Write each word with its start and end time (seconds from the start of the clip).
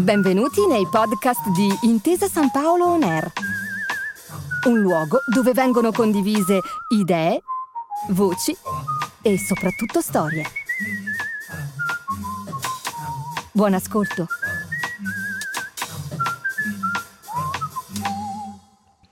Benvenuti 0.00 0.66
nei 0.66 0.86
podcast 0.90 1.50
di 1.50 1.68
Intesa 1.82 2.26
San 2.26 2.50
Paolo 2.50 2.86
On 2.86 3.02
Air, 3.02 3.30
un 4.66 4.80
luogo 4.80 5.18
dove 5.26 5.52
vengono 5.52 5.92
condivise 5.92 6.60
idee, 6.88 7.42
voci 8.08 8.56
e 9.20 9.36
soprattutto 9.36 10.00
storie. 10.00 10.44
Buon 13.52 13.74
ascolto. 13.74 14.26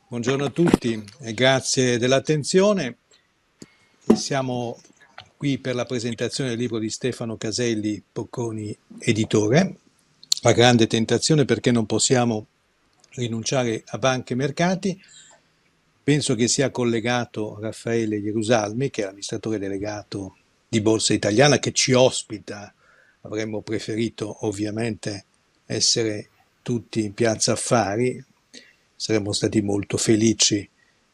Buongiorno 0.09 0.45
a 0.45 0.51
tutti 0.51 1.05
e 1.21 1.35
grazie 1.35 1.99
dell'attenzione. 1.99 2.97
Siamo 4.15 4.81
qui 5.37 5.59
per 5.59 5.75
la 5.75 5.85
presentazione 5.85 6.49
del 6.49 6.59
libro 6.59 6.79
di 6.79 6.89
Stefano 6.89 7.37
Caselli, 7.37 8.03
Bocconi, 8.11 8.75
editore. 9.01 9.81
La 10.43 10.53
grande 10.53 10.87
tentazione 10.87 11.45
perché 11.45 11.73
non 11.73 11.85
possiamo 11.85 12.47
rinunciare 13.11 13.83
a 13.87 13.99
banche 13.99 14.35
e 14.35 14.37
mercati. 14.37 15.03
Penso 16.03 16.35
che 16.37 16.47
sia 16.47 16.71
collegato 16.71 17.59
Raffaele 17.61 18.19
Ierusalmi, 18.19 18.89
che 18.91 19.03
è 19.03 19.05
l'amministratore 19.05 19.59
delegato 19.59 20.37
di 20.69 20.81
Borsa 20.81 21.13
Italiana, 21.13 21.59
che 21.59 21.73
ci 21.73 21.93
ospita. 21.93 22.73
Avremmo 23.23 23.63
preferito 23.63 24.47
ovviamente 24.47 25.25
essere 25.67 26.29
tutti 26.63 27.05
in 27.05 27.15
piazza 27.15 27.53
affari, 27.53 28.25
saremmo 28.95 29.33
stati 29.33 29.61
molto 29.61 29.97
felici 29.97 30.67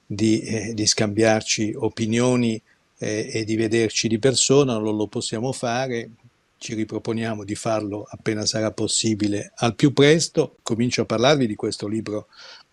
di, 0.06 0.42
eh, 0.42 0.74
di 0.74 0.86
scambiarci 0.86 1.72
opinioni 1.76 2.60
eh, 2.98 3.30
e 3.32 3.44
di 3.44 3.56
vederci 3.56 4.06
di 4.06 4.18
persona, 4.18 4.78
non 4.78 4.96
lo 4.96 5.06
possiamo 5.06 5.50
fare, 5.52 6.10
ci 6.58 6.74
riproponiamo 6.74 7.44
di 7.44 7.54
farlo 7.54 8.06
appena 8.08 8.46
sarà 8.46 8.70
possibile 8.70 9.52
al 9.56 9.74
più 9.74 9.92
presto. 9.92 10.56
Comincio 10.62 11.02
a 11.02 11.06
parlarvi 11.06 11.46
di 11.46 11.54
questo 11.54 11.86
libro 11.86 12.28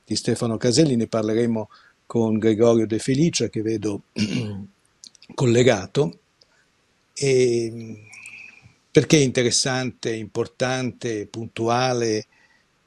di 0.05 0.15
Stefano 0.15 0.57
Caselli, 0.57 0.95
ne 0.95 1.07
parleremo 1.07 1.69
con 2.05 2.37
Gregorio 2.37 2.85
De 2.85 2.99
Felicia 2.99 3.49
che 3.49 3.61
vedo 3.61 4.03
collegato. 5.35 6.19
E 7.13 8.07
perché 8.91 9.17
è 9.17 9.21
interessante, 9.21 10.13
importante, 10.13 11.25
puntuale 11.27 12.27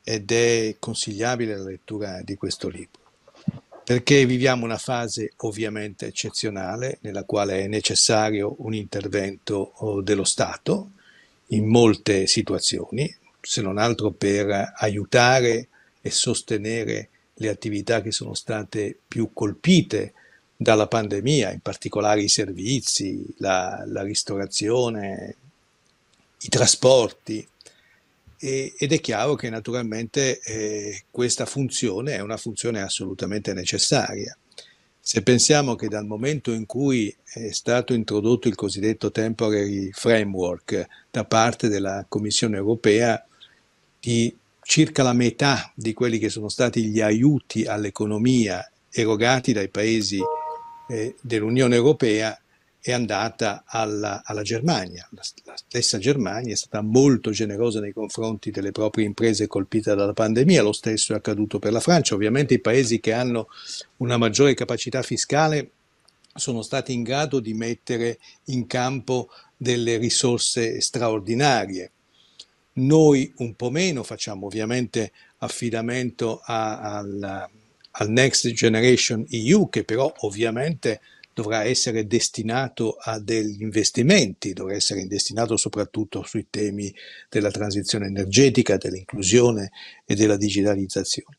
ed 0.02 0.30
è 0.30 0.76
consigliabile 0.78 1.56
la 1.56 1.64
lettura 1.64 2.20
di 2.22 2.34
questo 2.34 2.68
libro? 2.68 3.03
Perché 3.84 4.24
viviamo 4.24 4.64
una 4.64 4.78
fase 4.78 5.34
ovviamente 5.36 6.06
eccezionale 6.06 6.98
nella 7.02 7.24
quale 7.24 7.64
è 7.64 7.66
necessario 7.66 8.54
un 8.58 8.72
intervento 8.72 9.72
oh, 9.76 10.00
dello 10.00 10.24
Stato 10.24 10.92
in 11.48 11.66
molte 11.66 12.26
situazioni, 12.26 13.14
se 13.42 13.60
non 13.60 13.76
altro 13.76 14.10
per 14.10 14.72
aiutare 14.76 15.68
e 16.00 16.10
sostenere 16.10 17.10
le 17.34 17.48
attività 17.50 18.00
che 18.00 18.10
sono 18.10 18.32
state 18.32 18.96
più 19.06 19.30
colpite 19.34 20.14
dalla 20.56 20.86
pandemia, 20.86 21.52
in 21.52 21.60
particolare 21.60 22.22
i 22.22 22.28
servizi, 22.28 23.22
la, 23.38 23.84
la 23.86 24.02
ristorazione, 24.02 25.36
i 26.40 26.48
trasporti, 26.48 27.46
e, 28.38 28.74
ed 28.76 28.92
è 28.92 29.00
chiaro 29.00 29.34
che 29.34 29.50
naturalmente 29.50 30.40
eh, 30.40 31.04
questa 31.10 31.46
funzione 31.46 32.14
è 32.14 32.20
una 32.20 32.36
funzione 32.36 32.80
assolutamente 32.80 33.52
necessaria. 33.52 34.36
Se 35.00 35.22
pensiamo 35.22 35.74
che 35.74 35.88
dal 35.88 36.06
momento 36.06 36.50
in 36.50 36.64
cui 36.64 37.14
è 37.24 37.52
stato 37.52 37.92
introdotto 37.92 38.48
il 38.48 38.54
cosiddetto 38.54 39.10
temporary 39.10 39.90
framework 39.92 40.86
da 41.10 41.24
parte 41.24 41.68
della 41.68 42.06
Commissione 42.08 42.56
europea, 42.56 43.22
di 44.00 44.34
circa 44.62 45.02
la 45.02 45.12
metà 45.12 45.70
di 45.74 45.92
quelli 45.92 46.18
che 46.18 46.30
sono 46.30 46.48
stati 46.48 46.84
gli 46.84 47.00
aiuti 47.00 47.66
all'economia 47.66 48.66
erogati 48.90 49.52
dai 49.52 49.68
paesi 49.68 50.20
eh, 50.88 51.14
dell'Unione 51.20 51.74
Europea 51.74 52.38
è 52.86 52.92
andata 52.92 53.64
alla, 53.66 54.20
alla 54.26 54.42
Germania. 54.42 55.08
La, 55.12 55.22
la, 55.44 55.54
stessa 55.56 55.96
Germania 55.96 56.52
è 56.52 56.56
stata 56.56 56.82
molto 56.82 57.30
generosa 57.30 57.80
nei 57.80 57.94
confronti 57.94 58.50
delle 58.50 58.72
proprie 58.72 59.06
imprese 59.06 59.46
colpite 59.46 59.94
dalla 59.94 60.12
pandemia, 60.12 60.60
lo 60.60 60.72
stesso 60.72 61.14
è 61.14 61.16
accaduto 61.16 61.58
per 61.58 61.72
la 61.72 61.80
Francia. 61.80 62.14
Ovviamente 62.14 62.52
i 62.52 62.60
paesi 62.60 63.00
che 63.00 63.14
hanno 63.14 63.48
una 63.96 64.18
maggiore 64.18 64.52
capacità 64.52 65.00
fiscale 65.00 65.70
sono 66.34 66.60
stati 66.60 66.92
in 66.92 67.04
grado 67.04 67.40
di 67.40 67.54
mettere 67.54 68.18
in 68.48 68.66
campo 68.66 69.30
delle 69.56 69.96
risorse 69.96 70.82
straordinarie. 70.82 71.90
Noi 72.74 73.32
un 73.38 73.54
po' 73.54 73.70
meno 73.70 74.02
facciamo 74.02 74.44
ovviamente 74.44 75.12
affidamento 75.38 76.42
a, 76.44 76.98
al, 76.98 77.48
al 77.92 78.10
Next 78.10 78.46
Generation 78.50 79.24
EU 79.30 79.70
che 79.70 79.84
però 79.84 80.12
ovviamente 80.18 81.00
dovrà 81.34 81.64
essere 81.64 82.06
destinato 82.06 82.96
a 82.98 83.18
degli 83.18 83.60
investimenti, 83.60 84.52
dovrà 84.52 84.74
essere 84.74 85.06
destinato 85.06 85.56
soprattutto 85.56 86.22
sui 86.22 86.46
temi 86.48 86.94
della 87.28 87.50
transizione 87.50 88.06
energetica, 88.06 88.76
dell'inclusione 88.76 89.72
e 90.06 90.14
della 90.14 90.36
digitalizzazione. 90.36 91.36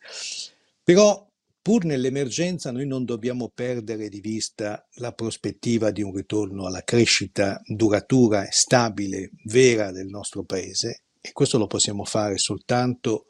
Però 0.83 1.27
pur 1.61 1.85
nell'emergenza 1.85 2.71
noi 2.71 2.85
non 2.85 3.05
dobbiamo 3.05 3.49
perdere 3.51 4.09
di 4.09 4.19
vista 4.19 4.85
la 4.95 5.13
prospettiva 5.13 5.89
di 5.89 6.03
un 6.03 6.13
ritorno 6.13 6.67
alla 6.67 6.83
crescita 6.83 7.59
duratura 7.65 8.47
stabile, 8.51 9.31
vera 9.45 9.91
del 9.91 10.07
nostro 10.07 10.43
Paese 10.43 10.99
e 11.21 11.31
questo 11.31 11.57
lo 11.57 11.65
possiamo 11.65 12.03
fare 12.03 12.37
soltanto 12.37 13.25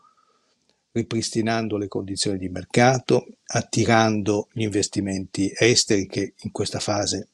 ripristinando 0.95 1.75
le 1.75 1.89
condizioni 1.89 2.38
di 2.38 2.47
mercato, 2.47 3.28
attirando 3.47 4.47
gli 4.53 4.61
investimenti 4.61 5.51
esteri 5.53 6.07
che 6.07 6.35
in 6.44 6.51
questa 6.51 6.79
fase, 6.79 7.28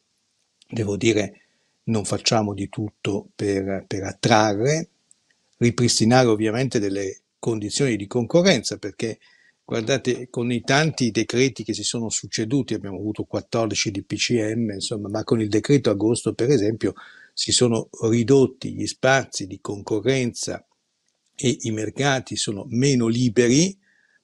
devo 0.67 0.97
dire, 0.97 1.41
non 1.83 2.03
facciamo 2.03 2.55
di 2.55 2.69
tutto 2.69 3.29
per, 3.35 3.85
per 3.87 4.03
attrarre, 4.03 4.89
ripristinare 5.57 6.27
ovviamente 6.27 6.79
delle 6.79 7.21
condizioni 7.37 7.97
di 7.97 8.07
concorrenza 8.07 8.77
perché 8.77 9.19
guardate 9.63 10.29
con 10.31 10.51
i 10.51 10.61
tanti 10.61 11.11
decreti 11.11 11.63
che 11.63 11.75
si 11.75 11.83
sono 11.83 12.09
succeduti 12.09 12.73
abbiamo 12.73 12.97
avuto 12.97 13.23
14 13.23 13.91
di 13.91 14.03
PCM 14.03 14.71
insomma 14.71 15.07
ma 15.07 15.23
con 15.23 15.39
il 15.39 15.49
decreto 15.49 15.89
agosto 15.89 16.33
per 16.33 16.49
esempio 16.49 16.93
si 17.33 17.51
sono 17.51 17.89
ridotti 18.01 18.73
gli 18.73 18.85
spazi 18.85 19.47
di 19.47 19.59
concorrenza 19.59 20.63
e 21.41 21.57
i 21.61 21.71
mercati 21.71 22.35
sono 22.35 22.65
meno 22.69 23.07
liberi 23.07 23.75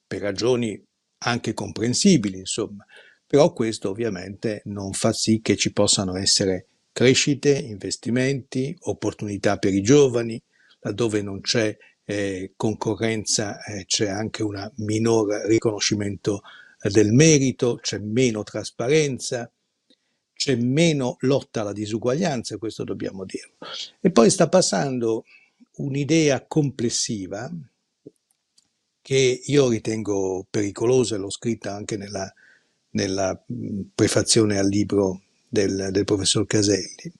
per 0.06 0.20
ragioni 0.20 0.80
anche 1.24 1.52
comprensibili, 1.52 2.38
insomma. 2.38 2.86
Però 3.26 3.52
questo 3.52 3.90
ovviamente 3.90 4.62
non 4.66 4.92
fa 4.92 5.12
sì 5.12 5.40
che 5.42 5.56
ci 5.56 5.72
possano 5.72 6.16
essere 6.16 6.66
crescite, 6.92 7.50
investimenti, 7.58 8.74
opportunità 8.82 9.58
per 9.58 9.74
i 9.74 9.82
giovani, 9.82 10.40
laddove 10.80 11.20
non 11.20 11.40
c'è 11.40 11.76
eh, 12.04 12.52
concorrenza 12.56 13.62
eh, 13.64 13.84
c'è 13.84 14.08
anche 14.08 14.42
un 14.42 14.72
minor 14.76 15.44
riconoscimento 15.46 16.40
eh, 16.80 16.88
del 16.88 17.12
merito, 17.12 17.78
c'è 17.82 17.98
meno 17.98 18.42
trasparenza, 18.44 19.50
c'è 20.32 20.54
meno 20.54 21.16
lotta 21.20 21.60
alla 21.60 21.72
disuguaglianza, 21.72 22.56
questo 22.56 22.84
dobbiamo 22.84 23.24
dirlo. 23.24 23.56
E 24.00 24.10
poi 24.10 24.30
sta 24.30 24.48
passando 24.48 25.24
un'idea 25.78 26.44
complessiva 26.46 27.50
che 29.00 29.40
io 29.42 29.68
ritengo 29.68 30.46
pericolosa, 30.48 31.16
l'ho 31.16 31.30
scritta 31.30 31.74
anche 31.74 31.96
nella, 31.96 32.30
nella 32.90 33.42
prefazione 33.94 34.58
al 34.58 34.68
libro 34.68 35.22
del, 35.48 35.88
del, 35.90 36.04
professor 36.04 36.46
Caselli. 36.46 37.10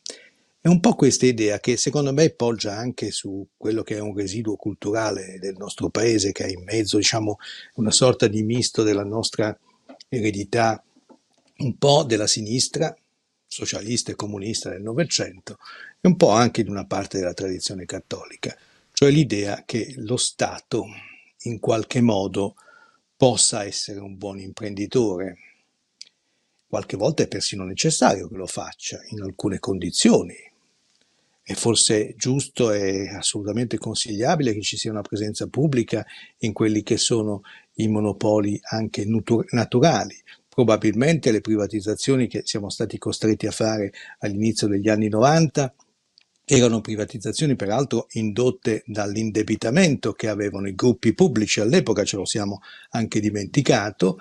È 0.60 0.68
un 0.68 0.80
po' 0.80 0.94
questa 0.94 1.24
idea 1.24 1.60
che 1.60 1.76
secondo 1.76 2.12
me 2.12 2.30
poggia 2.30 2.76
anche 2.76 3.10
su 3.10 3.46
quello 3.56 3.82
che 3.82 3.96
è 3.96 4.00
un 4.00 4.14
residuo 4.14 4.56
culturale 4.56 5.38
del 5.40 5.56
nostro 5.56 5.88
paese, 5.88 6.32
che 6.32 6.44
è 6.44 6.50
in 6.50 6.62
mezzo, 6.64 6.98
diciamo, 6.98 7.38
una 7.76 7.90
sorta 7.90 8.26
di 8.26 8.42
misto 8.42 8.82
della 8.82 9.04
nostra 9.04 9.56
eredità, 10.08 10.82
un 11.58 11.78
po' 11.78 12.02
della 12.02 12.26
sinistra, 12.26 12.94
socialista 13.46 14.12
e 14.12 14.16
comunista 14.16 14.68
del 14.68 14.82
Novecento 14.82 15.56
e 16.00 16.08
un 16.08 16.16
po' 16.16 16.30
anche 16.30 16.62
di 16.62 16.70
una 16.70 16.86
parte 16.86 17.18
della 17.18 17.34
tradizione 17.34 17.84
cattolica, 17.84 18.56
cioè 18.92 19.10
l'idea 19.10 19.64
che 19.66 19.94
lo 19.98 20.16
Stato 20.16 20.86
in 21.42 21.58
qualche 21.58 22.00
modo 22.00 22.54
possa 23.16 23.64
essere 23.64 23.98
un 23.98 24.16
buon 24.16 24.38
imprenditore. 24.38 25.36
Qualche 26.68 26.96
volta 26.96 27.22
è 27.22 27.28
persino 27.28 27.64
necessario 27.64 28.28
che 28.28 28.36
lo 28.36 28.46
faccia 28.46 29.00
in 29.08 29.22
alcune 29.22 29.58
condizioni. 29.58 30.34
È 31.42 31.54
forse 31.54 32.14
giusto 32.16 32.72
e 32.72 33.08
assolutamente 33.08 33.78
consigliabile 33.78 34.52
che 34.52 34.60
ci 34.60 34.76
sia 34.76 34.90
una 34.90 35.02
presenza 35.02 35.46
pubblica 35.46 36.06
in 36.38 36.52
quelli 36.52 36.82
che 36.82 36.98
sono 36.98 37.40
i 37.74 37.88
monopoli 37.88 38.60
anche 38.62 39.04
naturali, 39.50 40.14
probabilmente 40.48 41.32
le 41.32 41.40
privatizzazioni 41.40 42.28
che 42.28 42.42
siamo 42.44 42.68
stati 42.68 42.98
costretti 42.98 43.46
a 43.46 43.50
fare 43.50 43.92
all'inizio 44.18 44.68
degli 44.68 44.88
anni 44.88 45.08
90 45.08 45.74
Erano 46.50 46.80
privatizzazioni 46.80 47.56
peraltro 47.56 48.06
indotte 48.12 48.82
dall'indebitamento 48.86 50.14
che 50.14 50.28
avevano 50.28 50.66
i 50.66 50.74
gruppi 50.74 51.12
pubblici 51.12 51.60
all'epoca, 51.60 52.04
ce 52.04 52.16
lo 52.16 52.24
siamo 52.24 52.62
anche 52.90 53.20
dimenticato, 53.20 54.18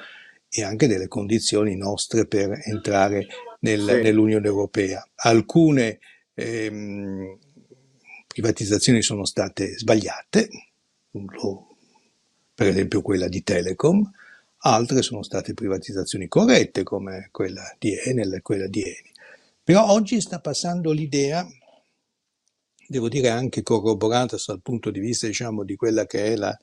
e 0.50 0.63
anche 0.63 0.88
delle 0.88 1.07
condizioni 1.07 1.75
nostre 1.75 2.25
per 2.25 2.62
entrare 2.65 3.27
nel, 3.59 3.79
sì. 3.79 4.01
nell'Unione 4.01 4.47
Europea. 4.47 5.07
Alcune 5.15 6.00
ehm, 6.33 7.38
privatizzazioni 8.27 9.01
sono 9.01 9.25
state 9.25 9.77
sbagliate, 9.77 10.50
per 12.53 12.68
esempio 12.68 13.01
quella 13.01 13.27
di 13.27 13.44
Telecom, 13.44 14.09
altre 14.59 15.01
sono 15.01 15.23
state 15.23 15.53
privatizzazioni 15.53 16.27
corrette 16.27 16.83
come 16.83 17.30
quella 17.31 17.63
di 17.77 17.95
Enel 17.97 18.33
e 18.33 18.41
quella 18.41 18.68
di 18.68 18.81
Eni. 18.81 19.12
Però 19.63 19.88
oggi 19.89 20.19
sta 20.21 20.39
passando 20.39 20.91
l'idea 20.91 21.47
devo 22.88 23.10
dire 23.10 23.30
anche 23.30 23.63
corroborata 23.63 24.38
dal 24.45 24.62
punto 24.62 24.89
di 24.89 25.00
vista 25.00 25.28
diciamo, 25.28 25.63
di 25.63 25.75
quella 25.75 26.06
che 26.06 26.34
è 26.34 26.36
la, 26.36 26.57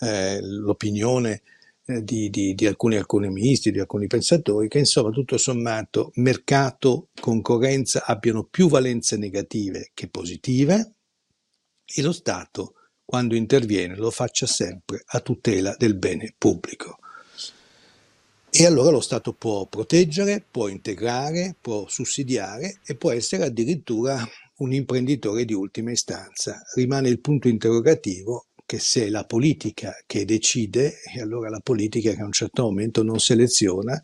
eh, 0.00 0.40
l'opinione 0.42 1.42
eh, 1.86 2.02
di, 2.02 2.30
di, 2.30 2.54
di, 2.54 2.66
alcuni 2.66 2.96
economisti, 2.96 3.70
di 3.70 3.80
alcuni 3.80 4.06
pensatori, 4.06 4.68
che 4.68 4.78
insomma 4.78 5.10
tutto 5.10 5.38
sommato 5.38 6.10
mercato, 6.16 7.08
concorrenza 7.20 8.04
abbiano 8.04 8.44
più 8.44 8.68
valenze 8.68 9.16
negative 9.16 9.90
che 9.94 10.08
positive 10.08 10.94
e 11.84 12.02
lo 12.02 12.12
Stato 12.12 12.74
quando 13.04 13.36
interviene 13.36 13.94
lo 13.94 14.10
faccia 14.10 14.46
sempre 14.46 15.02
a 15.06 15.20
tutela 15.20 15.76
del 15.78 15.96
bene 15.96 16.34
pubblico. 16.36 16.98
E 18.50 18.64
allora 18.64 18.90
lo 18.90 19.00
Stato 19.00 19.32
può 19.32 19.66
proteggere, 19.66 20.44
può 20.50 20.68
integrare, 20.68 21.54
può 21.60 21.86
sussidiare 21.88 22.80
e 22.84 22.96
può 22.96 23.12
essere 23.12 23.44
addirittura 23.44 24.26
un 24.58 24.72
imprenditore 24.72 25.44
di 25.44 25.52
ultima 25.52 25.90
istanza. 25.90 26.62
Rimane 26.74 27.08
il 27.08 27.20
punto 27.20 27.48
interrogativo 27.48 28.46
che 28.66 28.78
se 28.80 29.06
è 29.06 29.08
la 29.08 29.24
politica 29.24 29.94
che 30.06 30.24
decide, 30.24 30.96
e 31.14 31.20
allora 31.20 31.48
la 31.48 31.60
politica 31.60 32.12
che 32.12 32.20
a 32.20 32.24
un 32.24 32.32
certo 32.32 32.64
momento 32.64 33.02
non 33.02 33.20
seleziona 33.20 34.00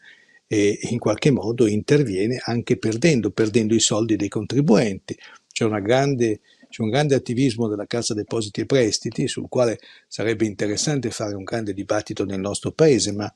e 0.46 0.78
in 0.90 0.98
qualche 0.98 1.30
modo 1.30 1.66
interviene 1.66 2.40
anche 2.44 2.76
perdendo, 2.76 3.30
perdendo 3.30 3.74
i 3.74 3.80
soldi 3.80 4.16
dei 4.16 4.28
contribuenti. 4.28 5.18
C'è, 5.50 5.66
grande, 5.80 6.40
c'è 6.68 6.82
un 6.82 6.90
grande 6.90 7.14
attivismo 7.16 7.66
della 7.68 7.86
Cassa 7.86 8.14
Depositi 8.14 8.60
e 8.60 8.66
Prestiti 8.66 9.26
sul 9.26 9.48
quale 9.48 9.80
sarebbe 10.06 10.46
interessante 10.46 11.10
fare 11.10 11.34
un 11.34 11.42
grande 11.42 11.72
dibattito 11.72 12.24
nel 12.24 12.40
nostro 12.40 12.70
paese, 12.70 13.12
ma 13.12 13.32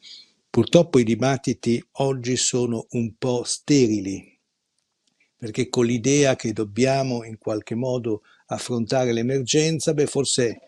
purtroppo 0.49 0.99
i 0.99 1.05
dibattiti 1.05 1.83
oggi 1.93 2.37
sono 2.37 2.87
un 2.91 3.15
po' 3.19 3.43
sterili, 3.45 4.36
perché 5.37 5.69
con 5.69 5.87
l'idea 5.87 6.37
che 6.37 6.53
dobbiamo 6.53 7.25
in 7.25 7.39
qualche 7.39 7.75
modo 7.75 8.23
affrontare 8.47 9.13
l'emergenza, 9.13 9.93
beh, 9.93 10.07
forse 10.07 10.61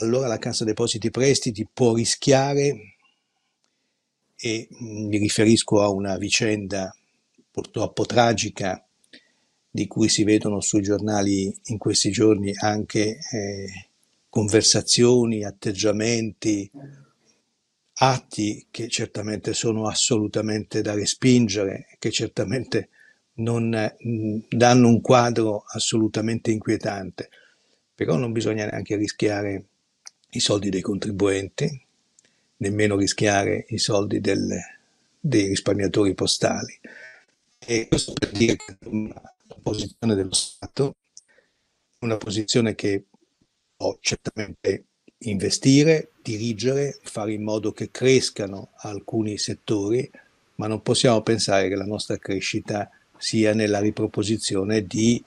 allora 0.00 0.26
la 0.26 0.38
Cassa 0.38 0.64
Depositi 0.64 1.10
Prestiti 1.10 1.66
può 1.72 1.94
rischiare, 1.94 2.96
e 4.36 4.68
mi 4.80 5.16
riferisco 5.16 5.80
a 5.80 5.88
una 5.88 6.18
vicenda 6.18 6.94
purtroppo 7.50 8.04
tragica 8.04 8.84
di 9.70 9.86
cui 9.86 10.08
si 10.08 10.24
vedono 10.24 10.60
sui 10.60 10.82
giornali 10.82 11.54
in 11.64 11.78
questi 11.78 12.10
giorni 12.10 12.52
anche 12.54 13.18
eh, 13.32 13.88
conversazioni, 14.28 15.44
atteggiamenti, 15.44 16.70
atti 17.98 18.66
che 18.70 18.88
certamente 18.88 19.54
sono 19.54 19.86
assolutamente 19.86 20.82
da 20.82 20.94
respingere, 20.94 21.86
che 21.98 22.10
certamente 22.10 22.90
non 23.36 23.94
mm, 24.06 24.38
danno 24.48 24.88
un 24.88 25.00
quadro 25.00 25.64
assolutamente 25.66 26.50
inquietante, 26.50 27.28
però 27.94 28.16
non 28.16 28.32
bisogna 28.32 28.66
neanche 28.66 28.96
rischiare 28.96 29.64
i 30.30 30.40
soldi 30.40 30.70
dei 30.70 30.82
contribuenti, 30.82 31.68
nemmeno 32.58 32.96
rischiare 32.96 33.66
i 33.68 33.78
soldi 33.78 34.20
del, 34.20 34.48
dei 35.18 35.46
risparmiatori 35.48 36.14
postali. 36.14 36.78
E 37.58 37.88
questo 37.88 38.12
per 38.12 38.30
dire 38.30 38.56
che 38.56 38.76
la 38.80 39.56
posizione 39.62 40.14
dello 40.14 40.34
Stato 40.34 40.94
una 42.00 42.16
posizione 42.16 42.74
che 42.74 43.04
può 43.76 43.96
certamente 44.00 44.84
investire, 45.18 46.12
dirigere, 46.22 46.98
fare 47.02 47.32
in 47.32 47.42
modo 47.42 47.72
che 47.72 47.90
crescano 47.90 48.72
alcuni 48.76 49.38
settori, 49.38 50.08
ma 50.56 50.66
non 50.66 50.82
possiamo 50.82 51.22
pensare 51.22 51.68
che 51.68 51.74
la 51.74 51.84
nostra 51.84 52.16
crescita 52.18 52.90
sia 53.18 53.54
nella 53.54 53.80
riproposizione 53.80 54.86
di 54.86 55.22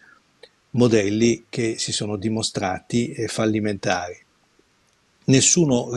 modelli 0.71 1.45
che 1.49 1.77
si 1.77 1.91
sono 1.91 2.15
dimostrati 2.15 3.13
fallimentari. 3.27 4.17
Nessuno 5.25 5.89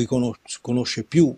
conosce 0.61 1.05
più 1.05 1.37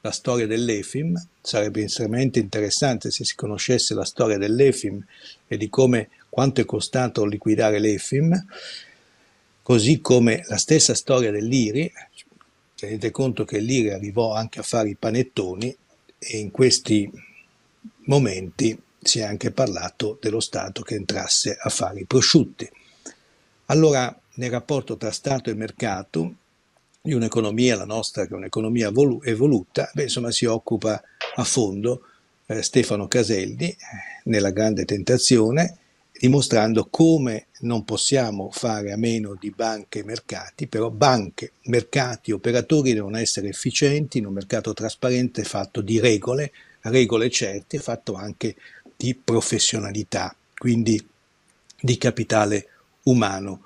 la 0.00 0.10
storia 0.10 0.46
dell'EFIM, 0.46 1.28
sarebbe 1.40 1.84
estremamente 1.84 2.38
interessante 2.38 3.10
se 3.10 3.24
si 3.24 3.36
conoscesse 3.36 3.94
la 3.94 4.04
storia 4.04 4.36
dell'EFIM 4.36 5.04
e 5.46 5.56
di 5.56 5.68
come 5.68 6.08
quanto 6.28 6.60
è 6.60 6.64
costato 6.64 7.24
liquidare 7.24 7.78
l'EFIM, 7.78 8.46
così 9.62 10.00
come 10.00 10.42
la 10.48 10.56
stessa 10.56 10.94
storia 10.94 11.30
dell'IRI, 11.30 11.92
tenete 12.74 13.10
conto 13.12 13.44
che 13.44 13.58
l'IRI 13.58 13.90
arrivò 13.90 14.34
anche 14.34 14.58
a 14.58 14.64
fare 14.64 14.88
i 14.88 14.96
panettoni 14.96 15.76
e 16.18 16.38
in 16.38 16.50
questi 16.50 17.08
momenti 18.06 18.76
si 19.02 19.18
è 19.18 19.22
anche 19.22 19.50
parlato 19.50 20.18
dello 20.20 20.40
Stato 20.40 20.82
che 20.82 20.94
entrasse 20.94 21.56
a 21.60 21.68
fare 21.68 22.00
i 22.00 22.04
prosciutti. 22.04 22.68
Allora, 23.66 24.16
nel 24.34 24.50
rapporto 24.50 24.96
tra 24.96 25.10
Stato 25.10 25.50
e 25.50 25.54
mercato, 25.54 26.34
di 27.00 27.12
un'economia, 27.14 27.76
la 27.76 27.84
nostra, 27.84 28.26
che 28.26 28.32
è 28.32 28.36
un'economia 28.36 28.92
evoluta, 29.24 29.90
beh, 29.92 30.04
insomma, 30.04 30.30
si 30.30 30.44
occupa 30.44 31.02
a 31.34 31.44
fondo 31.44 32.04
eh, 32.46 32.62
Stefano 32.62 33.08
Caselli 33.08 33.70
eh, 33.70 33.76
nella 34.24 34.50
grande 34.50 34.84
tentazione, 34.84 35.78
dimostrando 36.12 36.86
come 36.88 37.46
non 37.62 37.84
possiamo 37.84 38.50
fare 38.52 38.92
a 38.92 38.96
meno 38.96 39.36
di 39.38 39.50
banche 39.50 40.00
e 40.00 40.04
mercati, 40.04 40.68
però 40.68 40.90
banche, 40.90 41.52
mercati, 41.62 42.30
operatori 42.30 42.92
devono 42.92 43.18
essere 43.18 43.48
efficienti 43.48 44.18
in 44.18 44.26
un 44.26 44.34
mercato 44.34 44.72
trasparente 44.72 45.42
fatto 45.42 45.80
di 45.80 45.98
regole, 45.98 46.52
regole 46.82 47.30
certe, 47.30 47.78
fatto 47.78 48.14
anche 48.14 48.54
di 49.02 49.16
professionalità, 49.16 50.32
quindi 50.56 51.04
di 51.80 51.98
capitale 51.98 52.68
umano 53.04 53.62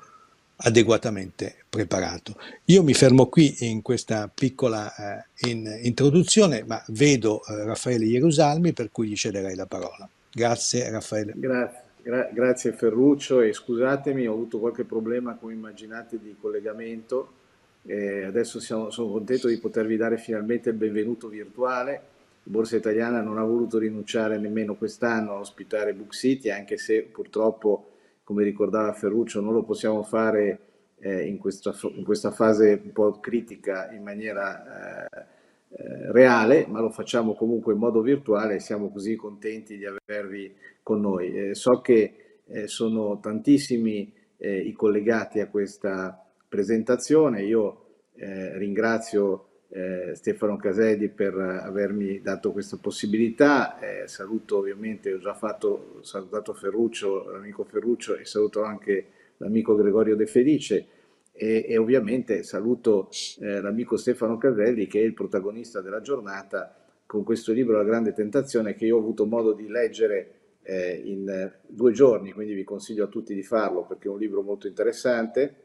adeguatamente 0.57 1.57
preparato. 1.69 2.39
Io 2.67 2.83
mi 2.83 2.95
fermo 2.95 3.27
qui 3.27 3.55
in 3.69 3.83
questa 3.83 4.31
piccola 4.35 4.95
eh, 4.95 5.51
in, 5.51 5.81
introduzione, 5.83 6.65
ma 6.67 6.83
vedo 6.89 7.45
eh, 7.45 7.65
Raffaele 7.65 8.07
Ierusalmi, 8.07 8.73
per 8.73 8.91
cui 8.91 9.09
gli 9.09 9.15
cederei 9.15 9.55
la 9.55 9.67
parola. 9.67 10.09
Grazie 10.33 10.89
Raffaele. 10.89 11.35
Grazie, 11.37 11.83
gra- 12.03 12.31
grazie 12.33 12.73
Ferruccio 12.73 13.43
e 13.43 13.53
scusatemi, 13.53 14.27
ho 14.27 14.33
avuto 14.33 14.59
qualche 14.59 14.85
problema, 14.85 15.35
come 15.35 15.53
immaginate, 15.53 16.19
di 16.19 16.35
collegamento. 16.41 17.33
Eh, 17.85 18.25
adesso 18.25 18.59
siamo, 18.59 18.89
sono 18.89 19.13
contento 19.13 19.49
di 19.49 19.59
potervi 19.59 19.99
dare 19.99 20.17
finalmente 20.17 20.71
il 20.71 20.77
benvenuto 20.77 21.29
virtuale 21.29 22.15
Borsa 22.49 22.77
Italiana 22.77 23.21
non 23.23 23.39
ha 23.39 23.43
voluto 23.43 23.77
rinunciare 23.77 24.39
nemmeno 24.39 24.77
quest'anno 24.77 25.33
a 25.33 25.39
ospitare 25.41 25.95
Book 25.95 26.15
City, 26.15 26.49
anche 26.49 26.77
se 26.77 27.03
purtroppo, 27.03 27.91
come 28.23 28.45
ricordava 28.45 28.93
Ferruccio, 28.93 29.41
non 29.41 29.53
lo 29.53 29.65
possiamo 29.65 30.05
fare 30.05 30.61
eh, 31.01 31.27
in, 31.27 31.39
questa, 31.39 31.75
in, 31.97 32.05
questa, 32.05 32.31
fase 32.31 32.81
un 32.85 32.93
po' 32.93 33.19
critica 33.19 33.91
in 33.91 34.05
maniera 34.05 35.09
eh, 35.09 35.27
eh, 35.71 36.13
reale, 36.13 36.67
ma 36.69 36.81
lo 36.81 36.91
facciamo 36.91 37.35
comunque 37.35 37.73
in 37.73 37.81
modo 37.81 38.01
virtuale 38.01 38.55
e 38.55 38.61
siamo 38.61 38.93
così 38.93 39.17
contenti 39.17 39.77
di 39.77 39.85
avervi 39.85 40.55
con 40.85 41.01
noi. 41.01 41.49
Eh, 41.49 41.55
so 41.57 41.81
che 41.81 42.39
eh, 42.47 42.69
sono 42.69 43.19
tantissimi 43.19 44.15
i 44.39 44.73
collegati 44.73 45.41
a 45.41 45.49
questa 45.49 46.23
presentazione, 46.47 47.43
io 47.43 47.85
ringrazio 48.17 49.47
eh, 49.77 50.15
Stefano 50.15 50.57
Casedi 50.57 51.11
per 51.11 51.35
avermi 51.35 52.23
dato 52.23 52.51
questa 52.51 52.79
possibilità. 52.79 53.79
Eh, 53.79 54.09
saluto 54.09 54.57
ovviamente, 54.57 55.13
ho 55.13 55.19
già 55.19 55.35
fatto, 55.35 55.99
salutato 56.01 56.55
Ferruccio, 56.55 57.31
l'amico 57.31 57.63
Ferruccio 57.65 58.17
e 58.17 58.25
saluto 58.25 58.63
anche 58.63 59.07
l'amico 59.37 59.75
Gregorio 59.75 60.17
De 60.17 60.27
Felice 60.27 60.87
e, 61.31 61.67
e 61.69 61.77
ovviamente 61.77 62.43
saluto 62.43 63.11
eh, 63.41 63.61
l'amico 63.61 63.99
Stefano 63.99 64.39
Caselli 64.39 64.87
che 64.87 65.01
è 65.01 65.03
il 65.03 65.13
protagonista 65.13 65.83
della 65.83 66.01
giornata 66.01 66.75
con 67.05 67.23
questo 67.23 67.53
libro 67.53 67.77
La 67.77 67.85
grande 67.85 68.15
tentazione 68.15 68.75
che 68.75 68.87
io 68.87 68.97
ho 68.97 69.01
avuto 69.01 69.27
modo 69.27 69.53
di 69.53 69.69
leggere 69.69 70.31
eh, 70.63 71.03
in 71.05 71.53
due 71.67 71.93
giorni, 71.93 72.33
quindi 72.33 72.55
vi 72.55 72.65
consiglio 72.65 73.05
a 73.05 73.09
tutti 73.09 73.35
di 73.35 73.43
farlo 73.43 73.85
perché 73.85 74.09
è 74.09 74.11
un 74.11 74.19
libro 74.19 74.41
molto 74.41 74.67
interessante 74.67 75.65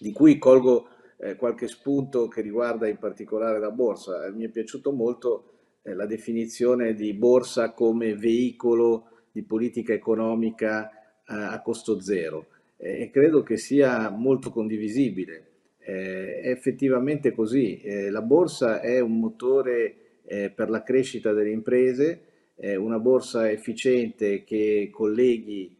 di 0.00 0.10
cui 0.10 0.38
colgo 0.38 0.88
eh, 1.20 1.34
qualche 1.36 1.66
spunto 1.66 2.28
che 2.28 2.40
riguarda 2.40 2.86
in 2.86 2.98
particolare 2.98 3.58
la 3.58 3.70
borsa. 3.70 4.24
Eh, 4.24 4.32
mi 4.32 4.44
è 4.44 4.48
piaciuto 4.48 4.92
molto 4.92 5.52
eh, 5.82 5.94
la 5.94 6.06
definizione 6.06 6.94
di 6.94 7.12
borsa 7.12 7.72
come 7.72 8.14
veicolo 8.14 9.08
di 9.32 9.42
politica 9.42 9.92
economica 9.92 10.92
a, 11.30 11.60
costo 11.60 12.00
zero 12.00 12.46
e 12.78 13.10
credo 13.10 13.42
che 13.42 13.58
sia 13.58 14.08
molto 14.08 14.50
condivisibile. 14.50 15.44
È 15.78 16.40
effettivamente 16.44 17.32
così, 17.32 17.82
la 18.10 18.22
borsa 18.22 18.80
è 18.80 19.00
un 19.00 19.18
motore 19.18 19.94
per 20.24 20.70
la 20.70 20.82
crescita 20.82 21.32
delle 21.32 21.50
imprese, 21.50 22.20
è 22.54 22.76
una 22.76 22.98
borsa 22.98 23.50
efficiente 23.50 24.42
che 24.44 24.88
colleghi 24.90 25.76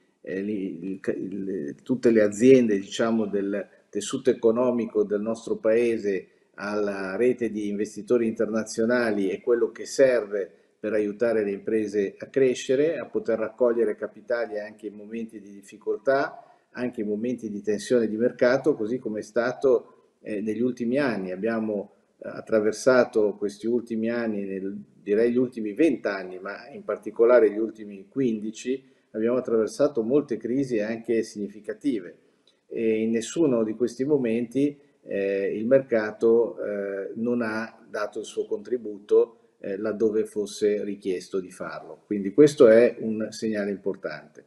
tutte 1.83 2.11
le 2.11 2.23
aziende 2.23 2.79
diciamo, 2.79 3.27
del 3.27 3.67
tessuto 3.89 4.31
economico 4.31 5.05
del 5.05 5.21
nostro 5.21 5.57
paese 5.57 6.29
alla 6.55 7.17
rete 7.17 7.51
di 7.51 7.69
investitori 7.69 8.27
internazionali 8.27 9.29
è 9.29 9.41
quello 9.41 9.71
che 9.71 9.87
serve 9.87 10.51
per 10.79 10.93
aiutare 10.93 11.45
le 11.45 11.53
imprese 11.53 12.15
a 12.19 12.27
crescere, 12.27 12.99
a 12.99 13.07
poter 13.07 13.39
raccogliere 13.39 13.97
capitali 13.97 14.61
anche 14.61 14.87
in 14.87 14.95
momenti 14.95 15.41
di 15.41 15.53
difficoltà, 15.53 16.45
anche 16.73 17.01
in 17.01 17.09
momenti 17.09 17.51
di 17.51 17.63
tensione 17.63 18.07
di 18.09 18.17
mercato, 18.17 18.75
così 18.75 18.99
come 18.99 19.21
è 19.21 19.23
stato 19.23 20.17
eh, 20.21 20.41
negli 20.41 20.61
ultimi 20.61 20.99
anni. 20.99 21.33
Abbiamo 21.33 21.93
eh, 22.19 22.29
attraversato 22.29 23.35
questi 23.35 23.67
ultimi 23.67 24.09
anni, 24.11 24.45
nel, 24.45 24.77
direi 25.03 25.33
gli 25.33 25.37
ultimi 25.37 25.73
20 25.73 26.07
anni, 26.07 26.39
ma 26.39 26.69
in 26.69 26.85
particolare 26.85 27.51
gli 27.51 27.59
ultimi 27.59 28.07
15, 28.09 28.85
abbiamo 29.13 29.37
attraversato 29.37 30.03
molte 30.03 30.37
crisi 30.37 30.79
anche 30.81 31.23
significative 31.23 32.27
e 32.69 33.03
in 33.03 33.11
nessuno 33.11 33.65
di 33.65 33.75
questi 33.75 34.05
momenti 34.05 34.79
eh, 35.03 35.57
il 35.57 35.67
mercato 35.67 36.63
eh, 36.63 37.13
non 37.15 37.43
ha 37.43 37.85
dato 37.89 38.21
il 38.21 38.27
suo 38.27 38.47
contributo 38.47 39.55
eh, 39.61 39.77
laddove 39.77 40.25
fosse 40.25 40.85
richiesto 40.85 41.41
di 41.41 41.51
farlo. 41.51 42.03
Quindi 42.07 42.33
questo 42.33 42.69
è 42.69 42.97
un 43.01 43.29
segnale 43.31 43.71
importante. 43.71 44.45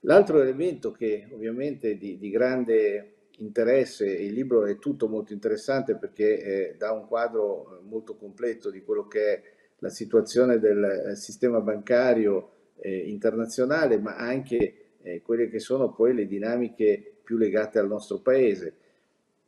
L'altro 0.00 0.40
elemento 0.40 0.92
che 0.92 1.26
ovviamente 1.30 1.96
di, 1.96 2.18
di 2.18 2.30
grande 2.30 3.12
interesse, 3.38 4.06
il 4.06 4.32
libro 4.32 4.64
è 4.64 4.78
tutto 4.78 5.08
molto 5.08 5.32
interessante 5.32 5.96
perché 5.96 6.42
eh, 6.42 6.74
dà 6.76 6.92
un 6.92 7.06
quadro 7.06 7.82
molto 7.88 8.16
completo 8.16 8.70
di 8.70 8.82
quello 8.82 9.06
che 9.06 9.32
è 9.32 9.42
la 9.80 9.90
situazione 9.90 10.58
del 10.58 10.82
eh, 10.82 11.16
sistema 11.16 11.60
bancario 11.60 12.50
eh, 12.80 12.96
internazionale, 12.96 13.98
ma 13.98 14.16
anche 14.16 14.74
eh, 15.02 15.22
quelle 15.22 15.48
che 15.48 15.58
sono 15.58 15.92
poi 15.92 16.14
le 16.14 16.26
dinamiche 16.26 17.07
più 17.28 17.36
legate 17.36 17.78
al 17.78 17.88
nostro 17.88 18.20
paese. 18.20 18.72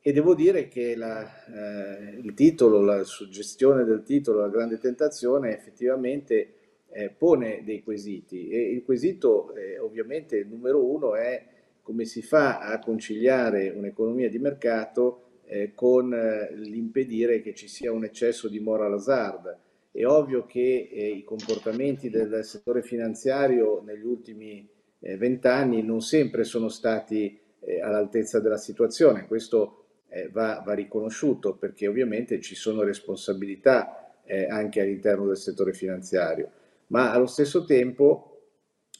E 0.01 0.13
devo 0.13 0.35
dire 0.35 0.67
che 0.67 0.95
la, 0.95 1.25
eh, 1.45 2.19
il 2.21 2.35
titolo, 2.35 2.79
la 2.79 3.03
suggestione 3.03 3.83
del 3.85 4.03
titolo, 4.03 4.41
La 4.41 4.49
grande 4.49 4.77
tentazione, 4.77 5.57
effettivamente 5.57 6.53
eh, 6.91 7.09
pone 7.09 7.63
dei 7.63 7.81
quesiti. 7.81 8.49
E 8.49 8.69
il 8.69 8.83
quesito, 8.83 9.55
eh, 9.55 9.79
ovviamente, 9.79 10.37
il 10.37 10.47
numero 10.47 10.85
uno 10.85 11.15
è 11.15 11.43
come 11.81 12.05
si 12.05 12.21
fa 12.21 12.59
a 12.59 12.77
conciliare 12.77 13.69
un'economia 13.69 14.29
di 14.29 14.37
mercato 14.37 15.23
eh, 15.45 15.71
con 15.73 16.13
eh, 16.13 16.53
l'impedire 16.53 17.41
che 17.41 17.55
ci 17.55 17.67
sia 17.67 17.91
un 17.91 18.03
eccesso 18.03 18.47
di 18.47 18.59
moral 18.59 18.93
hazard. 18.93 19.57
È 19.89 20.05
ovvio 20.05 20.45
che 20.45 20.87
eh, 20.91 21.07
i 21.07 21.23
comportamenti 21.23 22.11
del 22.11 22.43
settore 22.43 22.83
finanziario 22.83 23.81
negli 23.83 24.05
ultimi 24.05 24.69
vent'anni 25.01 25.81
non 25.81 26.01
sempre 26.01 26.43
sono 26.43 26.69
stati 26.69 27.40
all'altezza 27.81 28.39
della 28.39 28.57
situazione. 28.57 29.27
Questo 29.27 29.81
eh, 30.09 30.29
va, 30.29 30.61
va, 30.65 30.73
riconosciuto 30.73 31.55
perché 31.55 31.87
ovviamente 31.87 32.41
ci 32.41 32.55
sono 32.55 32.83
responsabilità 32.83 34.13
eh, 34.25 34.45
anche 34.45 34.81
all'interno 34.81 35.25
del 35.25 35.37
settore 35.37 35.73
finanziario, 35.73 36.51
ma 36.87 37.11
allo 37.11 37.27
stesso 37.27 37.63
tempo 37.65 38.27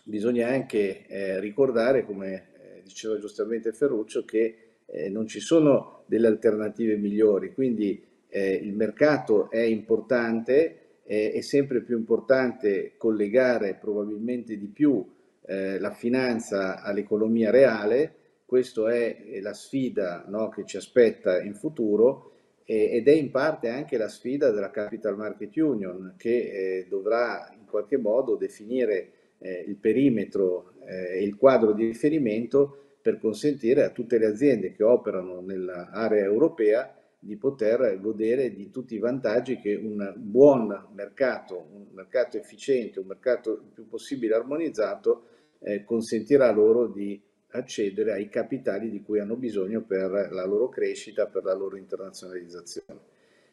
bisogna 0.03 0.47
anche 0.47 1.05
eh, 1.07 1.39
ricordare, 1.39 2.05
come 2.05 2.33
eh, 2.33 2.81
diceva 2.83 3.17
giustamente 3.19 3.73
Ferruccio, 3.73 4.23
che 4.23 4.55
eh, 4.85 5.09
non 5.09 5.27
ci 5.27 5.39
sono 5.39 6.03
delle 6.05 6.27
alternative 6.27 6.95
migliori, 6.97 7.53
quindi 7.53 8.03
eh, 8.29 8.53
il 8.53 8.73
mercato 8.73 9.49
è 9.49 9.61
importante, 9.61 10.77
è 11.03 11.41
sempre 11.41 11.81
più 11.81 11.97
importante 11.97 12.93
collegare 12.95 13.75
probabilmente 13.75 14.55
di 14.57 14.67
più 14.67 15.05
la 15.45 15.91
finanza 15.91 16.81
all'economia 16.81 17.51
reale, 17.51 18.20
questa 18.51 18.93
è 18.93 19.39
la 19.39 19.53
sfida 19.53 20.25
no, 20.27 20.49
che 20.49 20.65
ci 20.65 20.75
aspetta 20.75 21.41
in 21.41 21.53
futuro 21.53 22.31
ed 22.65 23.07
è 23.07 23.13
in 23.13 23.31
parte 23.31 23.69
anche 23.69 23.95
la 23.95 24.09
sfida 24.09 24.51
della 24.51 24.71
Capital 24.71 25.15
Market 25.15 25.55
Union 25.55 26.15
che 26.17 26.79
eh, 26.79 26.87
dovrà 26.89 27.49
in 27.57 27.65
qualche 27.65 27.95
modo 27.95 28.35
definire 28.35 29.11
eh, 29.37 29.63
il 29.65 29.77
perimetro 29.77 30.73
eh, 30.85 31.19
e 31.19 31.23
il 31.23 31.37
quadro 31.37 31.71
di 31.71 31.85
riferimento 31.85 32.97
per 33.01 33.19
consentire 33.19 33.85
a 33.85 33.91
tutte 33.91 34.17
le 34.17 34.25
aziende 34.25 34.73
che 34.73 34.83
operano 34.83 35.39
nell'area 35.39 36.25
europea 36.25 36.93
di 37.17 37.37
poter 37.37 38.01
godere 38.01 38.53
di 38.53 38.69
tutti 38.69 38.95
i 38.95 38.99
vantaggi 38.99 39.59
che 39.59 39.75
un 39.75 40.13
buon 40.17 40.89
mercato, 40.93 41.67
un 41.71 41.87
mercato 41.93 42.35
efficiente, 42.35 42.99
un 42.99 43.07
mercato 43.07 43.53
il 43.53 43.71
più 43.73 43.87
possibile 43.87 44.35
armonizzato 44.35 45.23
eh, 45.59 45.85
consentirà 45.85 46.51
loro 46.51 46.87
di 46.87 47.29
accedere 47.51 48.13
ai 48.13 48.29
capitali 48.29 48.89
di 48.89 49.01
cui 49.01 49.19
hanno 49.19 49.35
bisogno 49.35 49.81
per 49.81 50.29
la 50.31 50.45
loro 50.45 50.69
crescita, 50.69 51.27
per 51.27 51.43
la 51.43 51.53
loro 51.53 51.77
internazionalizzazione. 51.77 52.99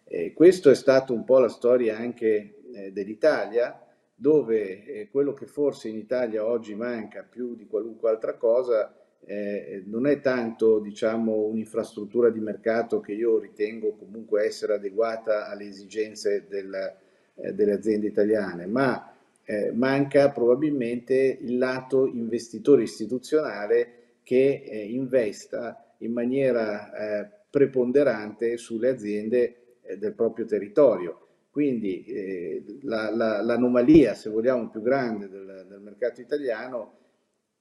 E 0.05 0.33
questo 0.33 0.71
è 0.71 0.75
stato 0.75 1.13
un 1.13 1.25
po' 1.25 1.39
la 1.39 1.49
storia 1.49 1.97
anche 1.99 2.55
eh, 2.73 2.93
dell'Italia, 2.93 3.79
dove 4.15 4.85
eh, 4.85 5.09
quello 5.11 5.33
che 5.33 5.47
forse 5.47 5.89
in 5.89 5.97
Italia 5.97 6.45
oggi 6.45 6.75
manca 6.75 7.23
più 7.23 7.55
di 7.55 7.67
qualunque 7.67 8.11
altra 8.11 8.35
cosa 8.35 8.93
eh, 9.25 9.83
non 9.87 10.07
è 10.07 10.21
tanto 10.21 10.79
diciamo, 10.79 11.45
un'infrastruttura 11.45 12.31
di 12.31 12.41
mercato 12.41 13.01
che 13.01 13.13
io 13.13 13.39
ritengo 13.39 13.95
comunque 13.97 14.45
essere 14.45 14.75
adeguata 14.75 15.49
alle 15.49 15.67
esigenze 15.67 16.47
del, 16.49 16.97
eh, 17.35 17.53
delle 17.53 17.73
aziende 17.73 18.07
italiane, 18.07 18.67
ma 18.67 19.13
eh, 19.51 19.73
manca 19.73 20.31
probabilmente 20.31 21.39
il 21.41 21.57
lato 21.57 22.07
investitore 22.07 22.83
istituzionale 22.83 24.19
che 24.23 24.63
eh, 24.63 24.85
investa 24.85 25.95
in 26.01 26.13
maniera 26.13 26.93
eh, 26.93 27.31
preponderante 27.49 28.59
sulle 28.59 28.91
aziende 28.91 29.79
eh, 29.81 29.97
del 29.97 30.13
proprio 30.13 30.45
territorio. 30.45 31.29
Quindi 31.51 32.05
eh, 32.05 32.63
la, 32.83 33.11
la, 33.11 33.41
l'anomalia, 33.41 34.13
se 34.13 34.29
vogliamo, 34.29 34.69
più 34.69 34.83
grande 34.83 35.31
del, 35.31 35.65
del 35.67 35.81
mercato 35.81 36.21
italiano 36.21 36.99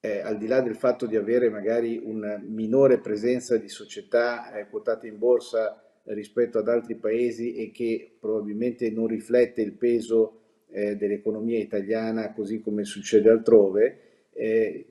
eh, 0.01 0.19
al 0.19 0.37
di 0.37 0.47
là 0.47 0.59
del 0.59 0.75
fatto 0.75 1.05
di 1.05 1.15
avere 1.15 1.49
magari 1.49 2.01
una 2.03 2.37
minore 2.45 2.99
presenza 2.99 3.55
di 3.55 3.69
società 3.69 4.51
quotate 4.69 5.07
in 5.07 5.17
borsa 5.17 5.81
rispetto 6.03 6.59
ad 6.59 6.67
altri 6.67 6.95
paesi 6.95 7.55
e 7.55 7.71
che 7.71 8.17
probabilmente 8.19 8.91
non 8.91 9.07
riflette 9.07 9.61
il 9.61 9.71
peso 9.71 10.41
eh, 10.69 10.95
dell'economia 10.95 11.59
italiana 11.59 12.33
così 12.33 12.59
come 12.61 12.83
succede 12.83 13.29
altrove, 13.29 13.99
eh, 14.33 14.85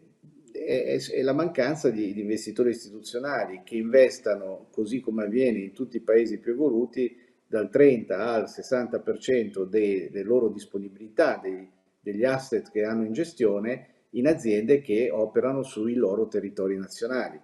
è, 0.53 0.97
è, 0.97 1.23
la 1.23 1.33
mancanza 1.33 1.91
di, 1.91 2.13
di, 2.13 2.21
investitori 2.21 2.71
istituzionali 2.71 3.63
che 3.65 3.77
investano, 3.77 4.69
così 4.71 5.01
come 5.01 5.25
avviene 5.25 5.59
in 5.59 5.73
tutti 5.73 5.99
i 5.99 6.03
paesi 6.03 6.39
più 6.39 6.53
evoluti, 6.53 7.25
dal 7.47 7.71
30 7.71 8.19
al 8.19 8.45
60% 8.45 9.65
delle 9.65 10.23
loro 10.23 10.49
disponibilità, 10.49 11.39
dei, 11.41 11.69
degli 12.01 12.25
asset 12.25 12.71
che 12.71 12.83
hanno 12.83 13.05
in 13.05 13.13
gestione, 13.13 13.89
in 14.11 14.27
aziende 14.27 14.81
che 14.81 15.11
operano 15.11 15.63
sui 15.63 15.95
loro 15.95 16.27
territori 16.27 16.77
nazionali. 16.77 17.39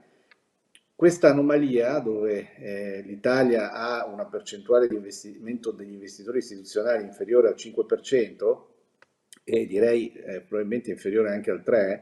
Questa 1.02 1.30
anomalia, 1.30 1.98
dove 1.98 2.54
eh, 2.54 3.02
l'Italia 3.02 3.72
ha 3.72 4.06
una 4.06 4.24
percentuale 4.26 4.86
di 4.86 4.94
investimento 4.94 5.72
degli 5.72 5.94
investitori 5.94 6.38
istituzionali 6.38 7.02
inferiore 7.02 7.48
al 7.48 7.56
5% 7.56 8.62
e 9.42 9.66
direi 9.66 10.12
eh, 10.12 10.42
probabilmente 10.42 10.92
inferiore 10.92 11.32
anche 11.32 11.50
al 11.50 11.64
3%, 11.66 12.00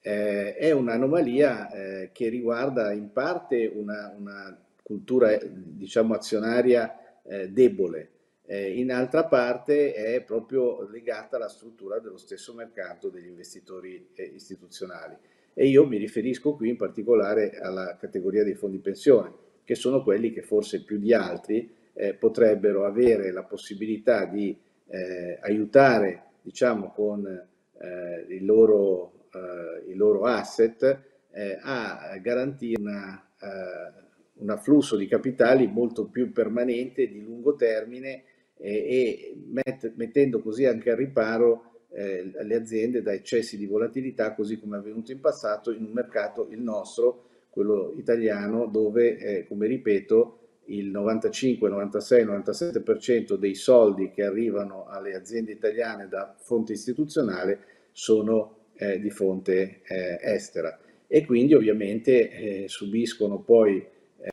eh, 0.00 0.56
è 0.56 0.72
un'anomalia 0.72 1.70
eh, 1.70 2.10
che 2.12 2.28
riguarda 2.30 2.90
in 2.90 3.12
parte 3.12 3.70
una, 3.72 4.12
una 4.18 4.60
cultura 4.82 5.38
diciamo 5.40 6.14
azionaria 6.14 7.22
eh, 7.22 7.48
debole, 7.48 8.10
eh, 8.46 8.76
in 8.76 8.90
altra 8.90 9.24
parte 9.24 9.92
è 9.94 10.20
proprio 10.22 10.82
legata 10.90 11.36
alla 11.36 11.48
struttura 11.48 12.00
dello 12.00 12.18
stesso 12.18 12.54
mercato 12.54 13.08
degli 13.08 13.28
investitori 13.28 14.08
istituzionali 14.34 15.16
e 15.54 15.66
io 15.66 15.86
mi 15.86 15.98
riferisco 15.98 16.54
qui 16.54 16.70
in 16.70 16.76
particolare 16.76 17.58
alla 17.58 17.96
categoria 17.98 18.44
dei 18.44 18.54
fondi 18.54 18.78
pensione, 18.78 19.32
che 19.64 19.74
sono 19.74 20.02
quelli 20.02 20.32
che 20.32 20.42
forse 20.42 20.84
più 20.84 20.98
di 20.98 21.12
altri 21.12 21.70
eh, 21.94 22.14
potrebbero 22.14 22.86
avere 22.86 23.32
la 23.32 23.44
possibilità 23.44 24.24
di 24.24 24.56
eh, 24.88 25.38
aiutare, 25.42 26.24
diciamo, 26.42 26.90
con 26.92 27.26
eh, 27.26 28.26
il 28.28 28.44
loro, 28.44 29.26
eh, 29.32 29.90
i 29.90 29.94
loro 29.94 30.24
asset 30.24 30.82
eh, 31.30 31.58
a 31.60 32.16
garantire 32.20 32.80
una, 32.80 33.28
eh, 33.40 34.02
un 34.34 34.50
afflusso 34.50 34.96
di 34.96 35.06
capitali 35.06 35.66
molto 35.66 36.06
più 36.06 36.32
permanente, 36.32 37.08
di 37.08 37.22
lungo 37.22 37.56
termine 37.56 38.24
e 38.64 39.34
met 39.46 39.92
mettendo 39.96 40.40
così 40.40 40.66
anche 40.66 40.92
al 40.92 40.96
riparo 40.96 41.71
eh, 41.94 42.30
le 42.42 42.54
aziende 42.54 43.02
da 43.02 43.12
eccessi 43.12 43.56
di 43.56 43.66
volatilità, 43.66 44.34
così 44.34 44.58
come 44.58 44.76
è 44.76 44.80
avvenuto 44.80 45.12
in 45.12 45.20
passato 45.20 45.70
in 45.70 45.84
un 45.84 45.92
mercato, 45.92 46.48
il 46.50 46.60
nostro, 46.60 47.24
quello 47.50 47.92
italiano, 47.96 48.66
dove, 48.66 49.18
eh, 49.18 49.46
come 49.46 49.66
ripeto, 49.66 50.38
il 50.66 50.86
95, 50.86 51.68
96, 51.68 52.24
97% 52.24 53.34
dei 53.34 53.54
soldi 53.54 54.10
che 54.10 54.22
arrivano 54.22 54.86
alle 54.86 55.14
aziende 55.14 55.52
italiane 55.52 56.08
da 56.08 56.34
fonte 56.38 56.72
istituzionale 56.72 57.58
sono 57.92 58.70
eh, 58.74 58.98
di 59.00 59.10
fonte 59.10 59.80
eh, 59.84 60.18
estera. 60.22 60.78
E 61.06 61.26
quindi 61.26 61.52
ovviamente 61.52 62.30
eh, 62.30 62.68
subiscono 62.68 63.40
poi 63.40 63.84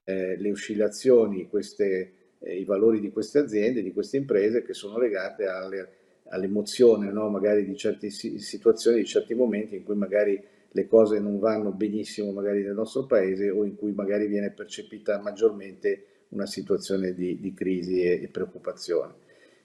eh, 0.06 0.38
le 0.38 0.52
oscillazioni, 0.52 1.50
queste, 1.50 2.12
i 2.46 2.64
valori 2.64 3.02
di 3.02 3.12
queste 3.12 3.40
aziende, 3.40 3.82
di 3.82 3.92
queste 3.92 4.18
imprese 4.18 4.62
che 4.62 4.74
sono 4.74 4.98
legate 4.98 5.46
alle, 5.46 5.90
all'emozione 6.30 7.12
no? 7.12 7.30
magari 7.30 7.66
di 7.66 7.76
certe 7.76 8.10
situazioni, 8.10 8.98
di 8.98 9.06
certi 9.06 9.34
momenti 9.34 9.76
in 9.76 9.84
cui 9.84 9.96
magari 9.96 10.42
le 10.72 10.88
cose 10.88 11.20
non 11.20 11.40
vanno 11.40 11.72
benissimo 11.72 12.32
magari 12.32 12.64
nel 12.64 12.74
nostro 12.74 13.06
paese 13.06 13.50
o 13.50 13.64
in 13.64 13.76
cui 13.76 13.92
magari 13.92 14.28
viene 14.28 14.52
percepita 14.52 15.20
maggiormente 15.20 16.06
una 16.30 16.46
situazione 16.46 17.14
di, 17.14 17.40
di 17.40 17.54
crisi 17.54 18.04
e, 18.04 18.22
e, 18.22 18.28
preoccupazione. 18.28 19.14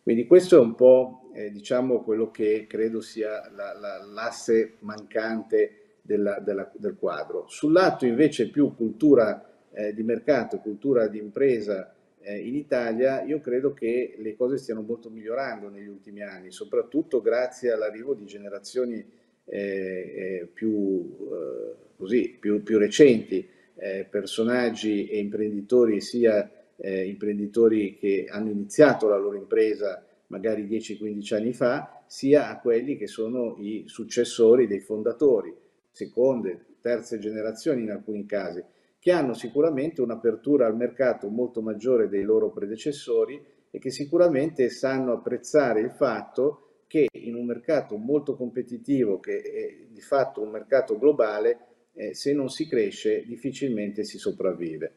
Quindi 0.03 0.27
questo 0.27 0.57
è 0.57 0.61
un 0.61 0.75
po' 0.75 1.31
eh, 1.35 1.51
diciamo 1.51 2.03
quello 2.03 2.31
che 2.31 2.67
credo 2.67 3.01
sia 3.01 3.51
la, 3.55 3.79
la, 3.79 4.05
l'asse 4.05 4.75
mancante 4.81 5.79
della, 6.01 6.39
della, 6.41 6.71
del 6.77 6.97
quadro. 6.97 7.47
Sul 7.49 7.73
lato 7.73 8.07
invece 8.07 8.51
più 8.51 8.75
cultura 8.75 9.51
eh, 9.73 9.95
di 9.95 10.03
mercato, 10.03 10.59
cultura 10.59 11.07
di 11.07 11.19
impresa 11.19 11.94
eh, 12.25 12.39
in 12.39 12.55
Italia, 12.55 13.23
io 13.23 13.41
credo 13.41 13.73
che 13.73 14.15
le 14.19 14.35
cose 14.35 14.57
stiano 14.57 14.81
molto 14.81 15.11
migliorando 15.11 15.69
negli 15.69 15.89
ultimi 15.89 16.23
anni, 16.23 16.51
soprattutto 16.51 17.21
grazie 17.21 17.71
all'arrivo 17.71 18.15
di 18.15 18.25
generazioni 18.25 19.05
eh, 19.45 19.59
eh, 19.59 20.49
più, 20.53 21.17
eh, 21.21 21.75
così, 21.97 22.37
più, 22.41 22.63
più 22.63 22.79
recenti, 22.79 23.47
eh, 23.77 24.07
personaggi 24.09 25.07
e 25.07 25.19
imprenditori, 25.19 26.01
sia 26.01 26.51
imprenditori 26.77 27.97
che 27.97 28.27
hanno 28.29 28.51
iniziato 28.51 29.07
la 29.09 29.17
loro 29.17 29.37
impresa 29.37 30.05
magari 30.27 30.67
10-15 30.67 31.35
anni 31.37 31.53
fa, 31.53 32.03
sia 32.07 32.49
a 32.49 32.59
quelli 32.59 32.97
che 32.97 33.07
sono 33.07 33.57
i 33.61 33.85
successori 33.87 34.67
dei 34.67 34.81
fondatori, 34.81 35.55
seconde, 35.93 36.65
terze 36.81 37.21
generazioni 37.21 37.83
in 37.83 37.93
alcuni 37.93 38.27
casi, 38.27 38.63
che 39.05 39.13
hanno 39.13 39.35
sicuramente 39.35 40.01
un'apertura 40.01 40.67
al 40.67 40.79
mercato 40.79 41.29
molto 41.29 41.61
maggiore 41.61 42.09
dei 42.09 42.23
loro 42.23 42.51
predecessori 42.51 43.39
e 43.71 43.79
che 43.79 43.91
sicuramente 43.91 44.71
sanno 44.71 45.13
apprezzare 45.13 45.81
il 45.81 45.91
fatto 45.91 46.85
che 46.87 47.09
in 47.13 47.35
un 47.35 47.45
mercato 47.45 47.99
molto 47.99 48.35
competitivo, 48.35 49.21
che 49.21 49.43
è 49.43 49.93
di 49.93 50.01
fatto 50.01 50.41
un 50.41 50.49
mercato 50.49 50.99
globale, 50.99 51.59
eh, 51.93 52.15
se 52.15 52.33
non 52.33 52.49
si 52.49 52.67
cresce 52.67 53.27
difficilmente 53.27 54.05
si 54.05 54.17
sopravvive. 54.17 54.93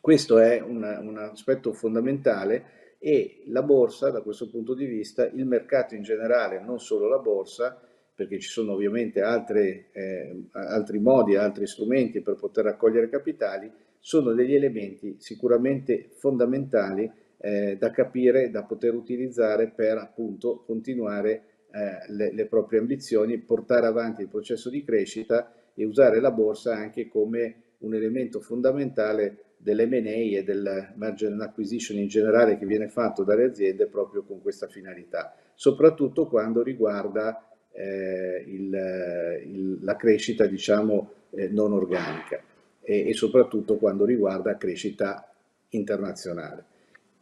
Questo 0.00 0.38
è 0.38 0.60
un, 0.60 0.82
un 0.82 1.16
aspetto 1.18 1.72
fondamentale 1.72 2.96
e 2.98 3.44
la 3.46 3.62
borsa 3.62 4.10
da 4.10 4.22
questo 4.22 4.50
punto 4.50 4.74
di 4.74 4.86
vista, 4.86 5.24
il 5.26 5.46
mercato 5.46 5.94
in 5.94 6.02
generale, 6.02 6.60
non 6.60 6.80
solo 6.80 7.06
la 7.06 7.18
borsa, 7.18 7.80
perché 8.22 8.38
ci 8.38 8.48
sono 8.48 8.72
ovviamente 8.72 9.20
altre, 9.20 9.86
eh, 9.90 10.44
altri 10.52 11.00
modi, 11.00 11.34
altri 11.34 11.66
strumenti 11.66 12.20
per 12.20 12.36
poter 12.36 12.64
raccogliere 12.64 13.08
capitali, 13.08 13.70
sono 13.98 14.32
degli 14.32 14.54
elementi 14.54 15.16
sicuramente 15.18 16.10
fondamentali 16.14 17.10
eh, 17.38 17.76
da 17.76 17.90
capire, 17.90 18.50
da 18.50 18.62
poter 18.62 18.94
utilizzare 18.94 19.72
per 19.74 19.98
appunto 19.98 20.62
continuare 20.64 21.42
eh, 21.72 22.12
le, 22.12 22.32
le, 22.32 22.46
proprie 22.46 22.78
ambizioni, 22.78 23.38
portare 23.38 23.86
avanti 23.86 24.22
il 24.22 24.28
processo 24.28 24.70
di 24.70 24.84
crescita 24.84 25.52
e 25.74 25.84
usare 25.84 26.20
la 26.20 26.30
borsa 26.30 26.76
anche 26.76 27.08
come 27.08 27.56
un 27.78 27.94
elemento 27.94 28.40
fondamentale 28.40 29.54
dell'M&A 29.56 30.38
e 30.38 30.44
del 30.44 30.94
and 30.96 31.40
acquisition 31.40 31.98
in 31.98 32.06
generale 32.06 32.56
che 32.56 32.66
viene 32.66 32.88
fatto 32.88 33.24
dalle 33.24 33.44
aziende 33.44 33.86
proprio 33.86 34.22
con 34.22 34.40
questa 34.40 34.68
finalità, 34.68 35.34
soprattutto 35.54 36.28
quando 36.28 36.62
riguarda 36.62 37.51
eh, 37.72 38.44
il, 38.46 39.42
il, 39.46 39.78
la 39.80 39.96
crescita 39.96 40.46
diciamo 40.46 41.12
eh, 41.30 41.48
non 41.48 41.72
organica 41.72 42.42
e, 42.80 43.08
e 43.08 43.14
soprattutto 43.14 43.76
quando 43.76 44.04
riguarda 44.04 44.56
crescita 44.56 45.32
internazionale. 45.70 46.64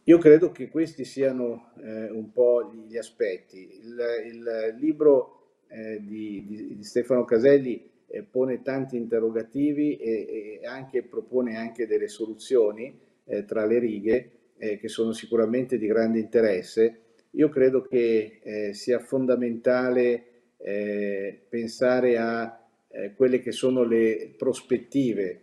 Io 0.05 0.17
credo 0.17 0.51
che 0.51 0.69
questi 0.69 1.05
siano 1.05 1.71
eh, 1.83 2.09
un 2.09 2.31
po' 2.31 2.71
gli 2.87 2.97
aspetti. 2.97 3.79
Il, 3.83 3.99
il 4.25 4.75
libro 4.79 5.59
eh, 5.67 5.99
di, 6.01 6.43
di, 6.47 6.75
di, 6.75 6.83
Stefano 6.83 7.23
Caselli 7.23 7.89
eh, 8.07 8.23
pone 8.23 8.61
tanti 8.61 8.97
interrogativi 8.97 9.97
e, 9.97 10.59
e, 10.61 10.65
anche, 10.65 11.03
propone 11.03 11.55
anche 11.55 11.85
delle 11.85 12.07
soluzioni 12.07 12.99
eh, 13.25 13.45
tra 13.45 13.65
le 13.65 13.79
righe 13.79 14.31
che 14.61 14.89
sono 14.89 15.11
sicuramente 15.11 15.79
di 15.79 15.87
grande 15.87 16.19
interesse. 16.19 16.99
Io 17.31 17.49
credo 17.49 17.81
che 17.81 18.69
sia 18.73 18.99
fondamentale 18.99 20.30
pensare 20.61 22.17
a 22.17 22.67
quelle 23.15 23.39
che 23.39 23.51
sono 23.51 23.83
le 23.83 24.33
prospettive 24.37 25.41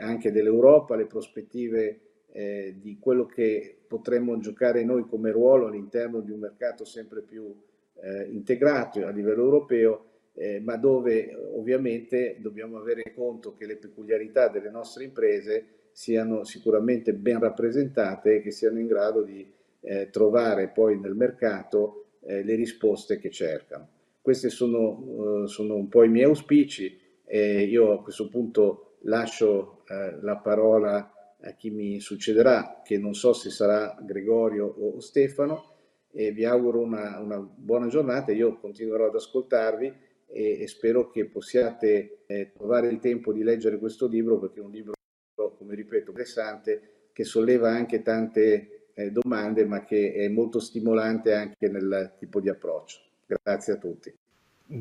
anche 0.00 0.32
dell'Europa, 0.32 0.96
le 0.96 1.06
prospettive 1.06 2.04
eh, 2.34 2.74
di 2.80 2.98
quello 2.98 3.26
che 3.26 3.78
potremmo 3.86 4.38
giocare 4.38 4.82
noi 4.82 5.06
come 5.06 5.30
ruolo 5.30 5.68
all'interno 5.68 6.20
di 6.20 6.32
un 6.32 6.40
mercato 6.40 6.84
sempre 6.84 7.22
più 7.22 7.54
eh, 8.02 8.24
integrato 8.24 9.06
a 9.06 9.10
livello 9.10 9.44
europeo, 9.44 10.06
eh, 10.34 10.58
ma 10.58 10.76
dove 10.76 11.32
ovviamente 11.32 12.36
dobbiamo 12.40 12.76
avere 12.76 13.12
conto 13.14 13.54
che 13.54 13.66
le 13.66 13.76
peculiarità 13.76 14.48
delle 14.48 14.68
nostre 14.68 15.04
imprese 15.04 15.66
siano 15.92 16.42
sicuramente 16.42 17.14
ben 17.14 17.38
rappresentate 17.38 18.34
e 18.34 18.40
che 18.40 18.50
siano 18.50 18.80
in 18.80 18.88
grado 18.88 19.22
di 19.22 19.48
eh, 19.80 20.10
trovare 20.10 20.68
poi 20.68 20.98
nel 20.98 21.14
mercato 21.14 22.06
eh, 22.26 22.42
le 22.42 22.56
risposte 22.56 23.18
che 23.20 23.30
cercano. 23.30 23.93
Questi 24.24 24.48
sono, 24.48 24.88
uh, 24.88 25.44
sono 25.44 25.74
un 25.74 25.86
po' 25.90 26.02
i 26.02 26.08
miei 26.08 26.24
auspici 26.24 26.98
e 27.26 27.64
io 27.64 27.92
a 27.92 28.02
questo 28.02 28.30
punto 28.30 28.96
lascio 29.02 29.82
uh, 29.86 30.24
la 30.24 30.38
parola 30.38 31.36
a 31.42 31.52
chi 31.52 31.68
mi 31.68 32.00
succederà, 32.00 32.80
che 32.82 32.96
non 32.96 33.12
so 33.12 33.34
se 33.34 33.50
sarà 33.50 33.94
Gregorio 34.00 34.64
o 34.64 34.98
Stefano, 34.98 35.72
e 36.10 36.32
vi 36.32 36.46
auguro 36.46 36.80
una, 36.80 37.20
una 37.20 37.38
buona 37.38 37.88
giornata. 37.88 38.32
Io 38.32 38.58
continuerò 38.58 39.08
ad 39.08 39.14
ascoltarvi 39.14 39.92
e, 40.26 40.62
e 40.62 40.66
spero 40.68 41.10
che 41.10 41.26
possiate 41.26 42.24
eh, 42.24 42.50
trovare 42.56 42.88
il 42.88 43.00
tempo 43.00 43.30
di 43.30 43.42
leggere 43.42 43.78
questo 43.78 44.08
libro 44.08 44.38
perché 44.38 44.60
è 44.60 44.62
un 44.62 44.70
libro, 44.70 44.94
come 45.34 45.74
ripeto, 45.74 46.12
interessante, 46.12 47.08
che 47.12 47.24
solleva 47.24 47.68
anche 47.68 48.00
tante 48.00 48.86
eh, 48.94 49.10
domande, 49.10 49.66
ma 49.66 49.84
che 49.84 50.14
è 50.14 50.28
molto 50.28 50.60
stimolante 50.60 51.34
anche 51.34 51.68
nel 51.68 52.14
tipo 52.18 52.40
di 52.40 52.48
approccio. 52.48 53.02
Grazie 53.26 53.72
a 53.72 53.76
tutti. 53.76 54.12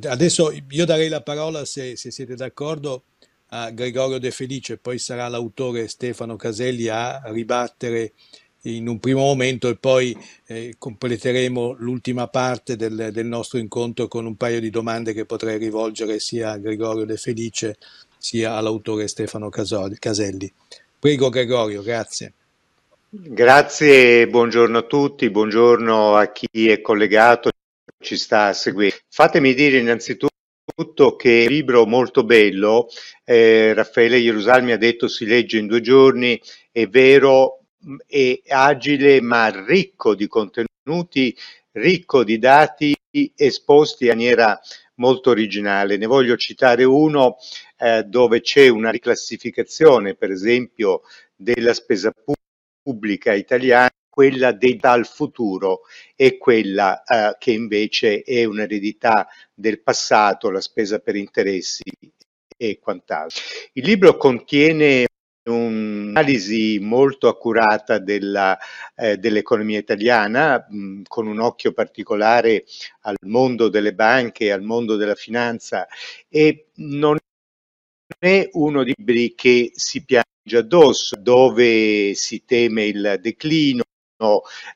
Adesso 0.07 0.51
io 0.69 0.85
darei 0.85 1.09
la 1.09 1.21
parola, 1.21 1.65
se, 1.65 1.95
se 1.95 2.11
siete 2.11 2.35
d'accordo, 2.35 3.03
a 3.49 3.69
Gregorio 3.69 4.17
De 4.17 4.31
Felice, 4.31 4.77
poi 4.77 4.97
sarà 4.97 5.27
l'autore 5.27 5.87
Stefano 5.87 6.35
Caselli 6.35 6.87
a 6.87 7.21
ribattere 7.25 8.13
in 8.63 8.87
un 8.87 8.99
primo 8.99 9.19
momento 9.19 9.67
e 9.67 9.75
poi 9.75 10.17
eh, 10.45 10.75
completeremo 10.77 11.75
l'ultima 11.79 12.27
parte 12.27 12.75
del, 12.75 13.09
del, 13.11 13.25
nostro 13.25 13.59
incontro 13.59 14.07
con 14.07 14.25
un 14.25 14.35
paio 14.35 14.59
di 14.59 14.69
domande 14.69 15.13
che 15.13 15.25
potrei 15.25 15.57
rivolgere 15.57 16.19
sia 16.19 16.51
a 16.51 16.57
Gregorio 16.57 17.05
De 17.05 17.17
Felice 17.17 17.77
sia 18.17 18.55
all'autore 18.55 19.07
Stefano 19.07 19.49
Caselli. 19.49 20.51
Prego 20.97 21.29
Gregorio, 21.29 21.81
grazie. 21.81 22.33
Grazie, 23.09 24.27
buongiorno 24.27 24.77
a 24.79 24.83
tutti, 24.83 25.29
buongiorno 25.29 26.15
a 26.15 26.31
chi 26.31 26.69
è 26.69 26.81
collegato, 26.81 27.51
ci 28.03 28.17
sta 28.17 28.53
seguire. 28.53 28.99
Fatemi 29.09 29.55
dire 29.55 29.79
innanzitutto 29.79 30.31
tutto 30.75 31.15
che 31.15 31.41
è 31.41 31.47
un 31.47 31.51
libro 31.51 31.85
molto 31.85 32.23
bello, 32.23 32.87
eh, 33.23 33.73
Raffaele 33.73 34.21
Gerusalmi 34.21 34.71
ha 34.71 34.77
detto 34.77 35.07
si 35.07 35.25
legge 35.25 35.57
in 35.57 35.67
due 35.67 35.81
giorni, 35.81 36.39
è 36.71 36.87
vero, 36.87 37.65
è 38.07 38.41
agile 38.47 39.21
ma 39.21 39.49
ricco 39.65 40.15
di 40.15 40.27
contenuti, 40.27 41.35
ricco 41.71 42.23
di 42.23 42.39
dati 42.39 42.95
esposti 43.35 44.05
in 44.05 44.11
maniera 44.11 44.59
molto 44.95 45.29
originale. 45.31 45.97
Ne 45.97 46.05
voglio 46.05 46.35
citare 46.37 46.83
uno 46.83 47.37
eh, 47.77 48.03
dove 48.03 48.41
c'è 48.41 48.67
una 48.67 48.89
riclassificazione, 48.89 50.15
per 50.15 50.31
esempio, 50.31 51.01
della 51.35 51.73
spesa 51.73 52.11
pubblica 52.83 53.33
italiana 53.33 53.89
quella 54.13 54.51
data 54.51 54.91
al 54.91 55.07
futuro 55.07 55.81
e 56.15 56.37
quella 56.37 57.01
eh, 57.03 57.35
che 57.39 57.51
invece 57.51 58.21
è 58.21 58.43
un'eredità 58.43 59.27
del 59.51 59.81
passato, 59.81 60.51
la 60.51 60.61
spesa 60.61 60.99
per 60.99 61.15
interessi 61.15 61.81
e 62.55 62.77
quant'altro. 62.79 63.41
Il 63.73 63.85
libro 63.85 64.15
contiene 64.15 65.07
un'analisi 65.49 66.77
molto 66.79 67.27
accurata 67.27 67.97
della, 67.97 68.55
eh, 68.95 69.17
dell'economia 69.17 69.79
italiana, 69.79 70.63
mh, 70.69 71.01
con 71.07 71.25
un 71.25 71.39
occhio 71.39 71.73
particolare 71.73 72.65
al 73.01 73.15
mondo 73.25 73.67
delle 73.67 73.95
banche, 73.95 74.51
al 74.51 74.61
mondo 74.61 74.95
della 74.95 75.15
finanza 75.15 75.87
e 76.29 76.67
non 76.75 77.17
è 78.19 78.47
uno 78.53 78.83
dei 78.83 78.93
libri 78.95 79.33
che 79.33 79.71
si 79.73 80.05
piange 80.05 80.27
addosso, 80.55 81.15
dove 81.19 82.13
si 82.15 82.45
teme 82.45 82.85
il 82.85 83.17
declino, 83.21 83.83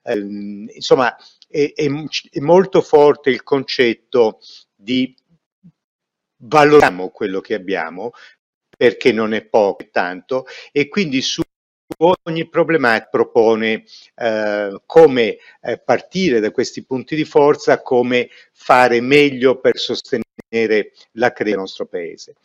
ehm, 0.04 0.70
insomma 0.74 1.16
è, 1.48 1.74
è, 1.74 1.86
è 2.32 2.40
molto 2.40 2.82
forte 2.82 3.30
il 3.30 3.44
concetto 3.44 4.40
di 4.76 5.16
valoriamo 6.40 7.10
quello 7.10 7.42
che 7.42 7.56
abbiamo, 7.56 8.12
perché 8.78 9.12
non 9.12 9.34
è 9.34 9.44
poco 9.44 9.88
tanto, 9.92 10.46
e 10.72 10.88
quindi 10.88 11.22
su 11.22 11.42
ogni 11.98 12.48
problematica 12.48 13.10
propone 13.10 13.84
eh, 14.16 14.82
come 14.86 15.38
eh, 15.62 15.78
partire 15.84 16.40
da 16.40 16.52
questi 16.52 16.84
punti 16.84 17.16
di 17.16 17.26
forza, 17.26 17.82
come 17.82 18.30
fare 18.54 19.02
meglio 19.02 19.60
per 19.60 19.78
sostenere 19.78 20.26
la 21.14 21.32
crescita 21.32 21.44
del 21.44 21.58
nostro 21.58 21.86
paese 21.86 22.36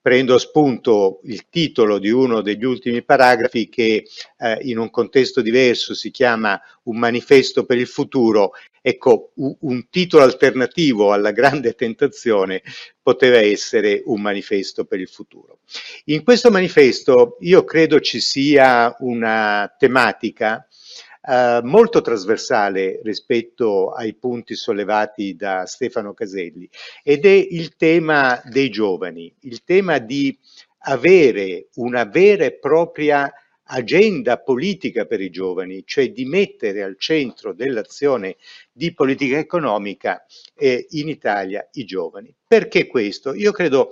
prendo 0.00 0.38
spunto 0.38 1.20
il 1.24 1.48
titolo 1.50 1.98
di 1.98 2.08
uno 2.10 2.40
degli 2.40 2.64
ultimi 2.64 3.02
paragrafi 3.02 3.68
che 3.68 4.06
eh, 4.38 4.58
in 4.62 4.78
un 4.78 4.90
contesto 4.90 5.42
diverso 5.42 5.94
si 5.94 6.10
chiama 6.10 6.60
Un 6.84 6.98
manifesto 6.98 7.66
per 7.66 7.76
il 7.76 7.86
futuro. 7.86 8.52
Ecco, 8.82 9.32
un, 9.36 9.88
titolo 9.90 10.22
alternativo 10.22 11.12
alla 11.12 11.32
grande 11.32 11.74
tentazione 11.74 12.62
poteva 13.02 13.38
essere 13.38 14.02
un 14.06 14.22
manifesto 14.22 14.86
per 14.86 15.00
il 15.00 15.08
futuro. 15.08 15.58
In 16.06 16.24
questo 16.24 16.50
manifesto 16.50 17.36
io 17.40 17.64
credo 17.64 18.00
ci 18.00 18.20
sia 18.20 18.94
una 19.00 19.74
tematica 19.78 20.66
eh, 21.22 21.60
molto 21.62 22.00
trasversale 22.00 23.00
rispetto 23.02 23.90
ai 23.90 24.14
punti 24.14 24.54
sollevati 24.54 25.36
da 25.36 25.66
Stefano 25.66 26.14
Caselli 26.14 26.66
ed 27.02 27.26
è 27.26 27.46
il 27.50 27.76
tema 27.76 28.40
dei 28.46 28.70
giovani, 28.70 29.30
il 29.40 29.62
tema 29.62 29.98
di 29.98 30.36
avere 30.84 31.68
una 31.74 32.04
vera 32.04 32.46
e 32.46 32.58
propria 32.58 33.30
agenda 33.70 34.38
politica 34.38 35.04
per 35.04 35.20
i 35.20 35.30
giovani, 35.30 35.82
cioè 35.84 36.10
di 36.10 36.24
mettere 36.24 36.82
al 36.82 36.96
centro 36.98 37.52
dell'azione 37.52 38.36
di 38.72 38.92
politica 38.92 39.38
economica 39.38 40.24
eh, 40.56 40.86
in 40.90 41.08
Italia 41.08 41.66
i 41.72 41.84
giovani. 41.84 42.34
Perché 42.46 42.86
questo? 42.86 43.32
Io 43.34 43.52
credo 43.52 43.90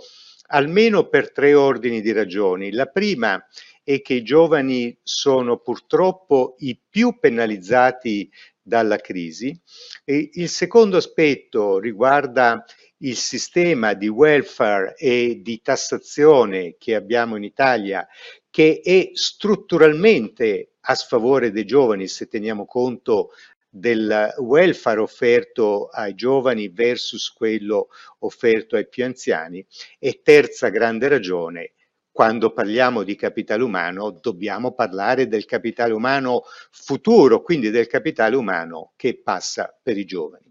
almeno 0.49 1.09
per 1.09 1.33
tre 1.33 1.55
ordini 1.55 2.01
di 2.01 2.13
ragioni. 2.13 2.73
La 2.73 2.87
prima 2.87 3.43
è 3.83 4.03
che 4.03 4.15
i 4.15 4.23
giovani 4.23 4.97
sono 5.03 5.59
purtroppo 5.59 6.57
i 6.59 6.79
più 6.89 7.19
penalizzati 7.19 8.31
dalla 8.61 8.99
crisi. 8.99 9.59
E 10.05 10.31
il 10.35 10.49
secondo 10.49 10.99
aspetto 10.99 11.79
riguarda 11.79 12.65
il 12.99 13.17
sistema 13.17 13.95
di 13.95 14.09
welfare 14.09 14.95
e 14.97 15.41
di 15.43 15.61
tassazione 15.63 16.77
che 16.79 16.95
abbiamo 16.95 17.37
in 17.37 17.45
Italia, 17.45 18.07
che 18.51 18.81
è 18.83 19.11
strutturalmente 19.13 20.73
a 20.81 20.95
sfavore 20.95 21.51
dei 21.51 21.65
giovani 21.65 22.09
se 22.09 22.27
teniamo 22.27 22.65
conto 22.65 23.31
del 23.69 24.35
welfare 24.39 25.01
offerto 25.01 25.89
ai 25.89 26.15
giovani 26.15 26.69
versus 26.69 27.31
quello 27.33 27.89
offerto 28.21 28.77
ai 28.77 28.89
più 28.89 29.05
anziani. 29.05 29.65
E 29.99 30.21
terza 30.23 30.69
grande 30.71 31.09
ragione, 31.09 31.75
quando 32.11 32.53
parliamo 32.53 33.03
di 33.03 33.15
capitale 33.15 33.63
umano 33.63 34.11
dobbiamo 34.11 34.73
parlare 34.73 35.29
del 35.29 35.45
capitale 35.45 35.93
umano 35.93 36.43
futuro, 36.71 37.43
quindi 37.43 37.71
del 37.71 37.87
capitale 37.87 38.35
umano 38.35 38.93
che 38.97 39.21
passa 39.23 39.79
per 39.81 39.99
i 39.99 40.05
giovani. 40.05 40.48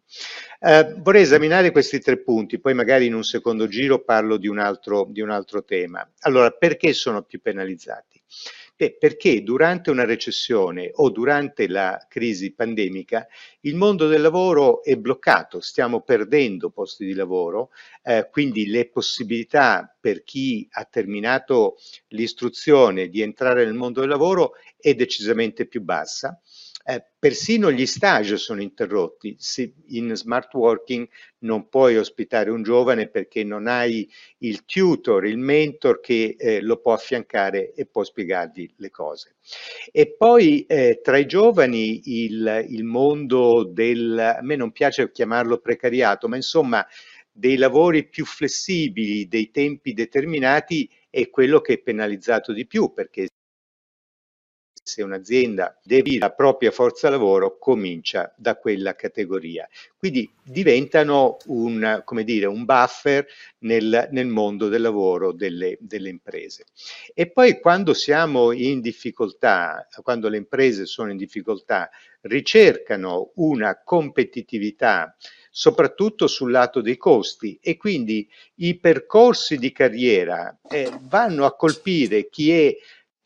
Eh, 0.59 0.95
vorrei 0.97 1.21
esaminare 1.21 1.71
questi 1.71 1.99
tre 1.99 2.17
punti, 2.19 2.59
poi 2.59 2.73
magari 2.73 3.05
in 3.05 3.13
un 3.13 3.23
secondo 3.23 3.67
giro 3.67 4.03
parlo 4.03 4.37
di 4.37 4.47
un 4.47 4.57
altro, 4.57 5.07
di 5.09 5.21
un 5.21 5.29
altro 5.29 5.63
tema. 5.63 6.09
Allora, 6.21 6.51
perché 6.51 6.93
sono 6.93 7.23
più 7.23 7.41
penalizzati? 7.41 8.21
Beh, 8.75 8.95
perché 8.99 9.41
durante 9.41 9.89
una 9.89 10.05
recessione 10.05 10.91
o 10.93 11.09
durante 11.09 11.67
la 11.67 12.05
crisi 12.07 12.53
pandemica 12.53 13.27
il 13.61 13.75
mondo 13.75 14.07
del 14.07 14.21
lavoro 14.21 14.83
è 14.83 14.95
bloccato, 14.95 15.61
stiamo 15.61 16.01
perdendo 16.01 16.69
posti 16.69 17.03
di 17.03 17.13
lavoro, 17.13 17.71
eh, 18.03 18.27
quindi 18.31 18.67
le 18.67 18.87
possibilità 18.89 19.95
per 19.99 20.23
chi 20.23 20.67
ha 20.71 20.85
terminato 20.85 21.77
l'istruzione 22.09 23.07
di 23.09 23.21
entrare 23.21 23.65
nel 23.65 23.73
mondo 23.73 24.01
del 24.01 24.09
lavoro 24.09 24.53
è 24.79 24.93
decisamente 24.93 25.65
più 25.65 25.81
bassa 25.81 26.39
eh, 26.89 27.03
persino 27.19 27.69
gli 27.69 27.85
stage 27.85 28.37
sono 28.37 28.61
interrotti. 28.61 29.35
Se 29.37 29.73
in 29.87 30.15
smart 30.15 30.53
working 30.53 31.05
non 31.39 31.67
puoi 31.67 31.97
ospitare 31.97 32.49
un 32.49 32.63
giovane 32.63 33.09
perché 33.09 33.43
non 33.43 33.67
hai 33.67 34.09
il 34.39 34.63
tutor, 34.63 35.25
il 35.25 35.37
mentor 35.37 35.99
che 35.99 36.37
eh, 36.37 36.61
lo 36.61 36.77
può 36.79 36.93
affiancare 36.93 37.73
e 37.73 37.87
può 37.87 38.05
spiegargli 38.05 38.73
le 38.77 38.89
cose. 38.89 39.35
E 39.91 40.15
poi 40.15 40.65
eh, 40.65 41.01
tra 41.03 41.17
i 41.17 41.25
giovani 41.25 42.23
il, 42.23 42.65
il 42.69 42.85
mondo 42.85 43.65
del, 43.65 44.17
a 44.17 44.41
me 44.41 44.55
non 44.55 44.71
piace 44.71 45.11
chiamarlo 45.11 45.57
precariato, 45.57 46.29
ma 46.29 46.37
insomma 46.37 46.87
dei 47.29 47.57
lavori 47.57 48.07
più 48.07 48.23
flessibili, 48.23 49.27
dei 49.27 49.51
tempi 49.51 49.91
determinati 49.91 50.89
è 51.09 51.29
quello 51.29 51.59
che 51.59 51.73
è 51.73 51.79
penalizzato 51.79 52.53
di 52.53 52.65
più 52.65 52.93
perché 52.93 53.27
se 54.87 55.03
un'azienda 55.03 55.77
deve 55.83 56.17
la 56.17 56.31
propria 56.31 56.71
forza 56.71 57.09
lavoro 57.09 57.57
comincia 57.57 58.33
da 58.37 58.55
quella 58.55 58.95
categoria. 58.95 59.67
Quindi 59.97 60.31
diventano 60.43 61.37
un, 61.47 62.03
dire, 62.23 62.45
un 62.45 62.63
buffer 62.63 63.27
nel, 63.59 64.07
nel 64.11 64.27
mondo 64.27 64.69
del 64.69 64.81
lavoro 64.81 65.33
delle, 65.33 65.77
delle, 65.81 66.09
imprese. 66.09 66.65
E 67.13 67.29
poi 67.29 67.59
quando 67.59 67.93
siamo 67.93 68.53
in 68.53 68.79
difficoltà, 68.79 69.85
quando 70.01 70.29
le 70.29 70.37
imprese 70.37 70.85
sono 70.85 71.11
in 71.11 71.17
difficoltà, 71.17 71.89
ricercano 72.21 73.31
una 73.35 73.81
competitività 73.83 75.15
soprattutto 75.57 76.27
sul 76.27 76.51
lato 76.51 76.81
dei 76.81 76.97
costi 76.97 77.57
e 77.59 77.77
quindi 77.77 78.29
i 78.57 78.77
percorsi 78.77 79.57
di 79.57 79.71
carriera 79.71 80.55
eh, 80.69 80.91
vanno 81.01 81.45
a 81.45 81.55
colpire 81.55 82.29
chi 82.29 82.51
è 82.51 82.75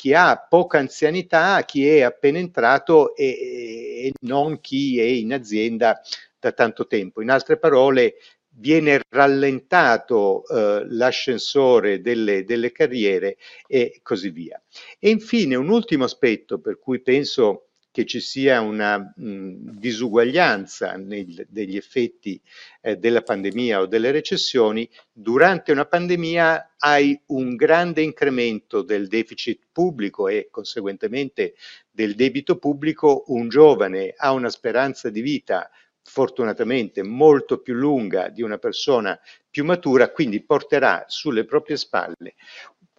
chi 0.01 0.15
ha 0.15 0.35
poca 0.35 0.79
anzianità, 0.79 1.63
chi 1.63 1.87
è 1.87 2.01
appena 2.01 2.39
entrato 2.39 3.15
e, 3.15 4.07
e 4.07 4.11
non 4.21 4.59
chi 4.59 4.99
è 4.99 5.03
in 5.03 5.31
azienda 5.31 6.01
da 6.39 6.51
tanto 6.53 6.87
tempo. 6.87 7.21
In 7.21 7.29
altre 7.29 7.59
parole, 7.59 8.15
viene 8.55 9.01
rallentato 9.09 10.43
eh, 10.47 10.87
l'ascensore 10.89 12.01
delle, 12.01 12.43
delle, 12.45 12.71
carriere 12.71 13.37
e 13.67 13.99
così 14.01 14.31
via. 14.31 14.59
E 14.97 15.11
infine 15.11 15.53
un 15.53 15.69
ultimo 15.69 16.05
aspetto 16.05 16.59
per 16.59 16.79
cui 16.79 16.99
penso 17.01 17.67
che 17.91 18.05
ci 18.05 18.21
sia 18.21 18.61
una 18.61 18.97
mh, 18.97 19.77
disuguaglianza 19.77 20.93
nel, 20.93 21.45
degli 21.49 21.75
effetti 21.75 22.41
eh, 22.81 22.95
della 22.95 23.21
pandemia 23.21 23.81
o 23.81 23.85
delle 23.85 24.11
recessioni, 24.11 24.89
durante 25.11 25.71
una 25.73 25.85
pandemia 25.85 26.75
hai 26.77 27.19
un 27.27 27.55
grande 27.55 28.01
incremento 28.01 28.81
del 28.81 29.07
deficit 29.07 29.67
pubblico 29.71 30.29
e 30.29 30.47
conseguentemente 30.49 31.55
del 31.91 32.15
debito 32.15 32.57
pubblico, 32.57 33.25
un 33.27 33.49
giovane 33.49 34.13
ha 34.15 34.31
una 34.31 34.49
speranza 34.49 35.09
di 35.09 35.21
vita 35.21 35.69
fortunatamente 36.03 37.03
molto 37.03 37.59
più 37.59 37.73
lunga 37.73 38.29
di 38.29 38.41
una 38.41 38.57
persona 38.57 39.19
più 39.49 39.65
matura, 39.65 40.11
quindi 40.11 40.41
porterà 40.41 41.05
sulle 41.07 41.45
proprie 41.45 41.77
spalle 41.77 42.35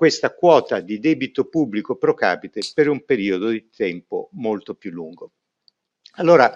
questa 0.03 0.35
quota 0.35 0.81
di 0.81 0.99
debito 0.99 1.45
pubblico 1.45 1.95
pro 1.95 2.13
capite 2.13 2.61
per 2.75 2.89
un 2.89 3.05
periodo 3.05 3.51
di 3.51 3.69
tempo 3.71 4.31
molto 4.33 4.75
più 4.75 4.91
lungo. 4.91 5.31
Allora, 6.17 6.53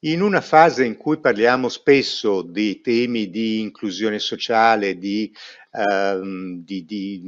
in 0.00 0.20
una 0.20 0.42
fase 0.42 0.84
in 0.84 0.98
cui 0.98 1.18
parliamo 1.18 1.70
spesso 1.70 2.42
di 2.42 2.82
temi 2.82 3.30
di 3.30 3.60
inclusione 3.60 4.18
sociale, 4.18 4.98
di, 4.98 5.34
ehm, 5.72 6.62
di, 6.62 6.84
di 6.84 7.22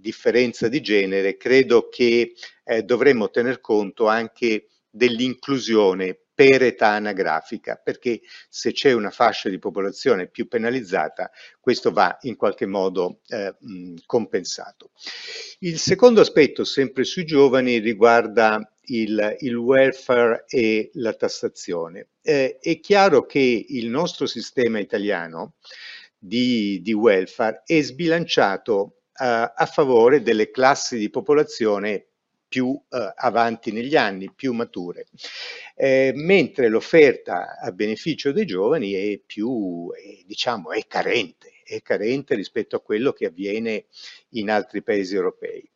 differenza 0.00 0.66
di 0.66 0.80
genere, 0.80 1.36
credo 1.36 1.90
che 1.90 2.32
eh, 2.64 2.82
dovremmo 2.82 3.28
tener 3.28 3.60
conto 3.60 4.06
anche 4.06 4.68
dell'inclusione 4.88 6.20
per 6.38 6.62
età 6.62 6.90
anagrafica, 6.90 7.80
perché 7.82 8.20
se 8.48 8.70
c'è 8.70 8.92
una 8.92 9.10
fascia 9.10 9.48
di 9.48 9.58
popolazione 9.58 10.28
più 10.28 10.46
penalizzata, 10.46 11.32
questo 11.58 11.90
va 11.90 12.16
in 12.20 12.36
qualche 12.36 12.64
modo 12.64 13.22
eh, 13.26 13.56
compensato. 14.06 14.92
Il 15.58 15.80
secondo 15.80 16.20
aspetto, 16.20 16.62
sempre 16.62 17.02
sui 17.02 17.24
giovani, 17.24 17.78
riguarda 17.78 18.72
il, 18.82 19.36
il 19.40 19.56
welfare 19.56 20.44
e 20.46 20.90
la 20.92 21.12
tassazione. 21.14 22.10
Eh, 22.22 22.58
è 22.60 22.78
chiaro 22.78 23.26
che 23.26 23.64
il 23.70 23.88
nostro 23.88 24.26
sistema 24.26 24.78
italiano 24.78 25.54
di, 26.16 26.80
di 26.82 26.92
welfare 26.92 27.64
è 27.66 27.82
sbilanciato 27.82 28.98
eh, 29.20 29.24
a 29.24 29.66
favore 29.66 30.22
delle 30.22 30.52
classi 30.52 30.98
di 30.98 31.10
popolazione 31.10 32.07
più 32.48 32.80
eh, 32.88 33.12
avanti 33.16 33.72
negli 33.72 33.94
anni, 33.94 34.32
più 34.34 34.52
mature, 34.52 35.06
eh, 35.76 36.12
mentre 36.14 36.68
l'offerta 36.68 37.58
a 37.60 37.70
beneficio 37.72 38.32
dei 38.32 38.46
giovani 38.46 38.92
è 38.92 39.20
più, 39.24 39.90
è, 39.92 40.24
diciamo, 40.24 40.72
è 40.72 40.86
carente, 40.86 41.52
è 41.62 41.82
carente 41.82 42.34
rispetto 42.34 42.76
a 42.76 42.80
quello 42.80 43.12
che 43.12 43.26
avviene 43.26 43.86
in 44.30 44.50
altri 44.50 44.82
paesi 44.82 45.14
europei. 45.14 45.68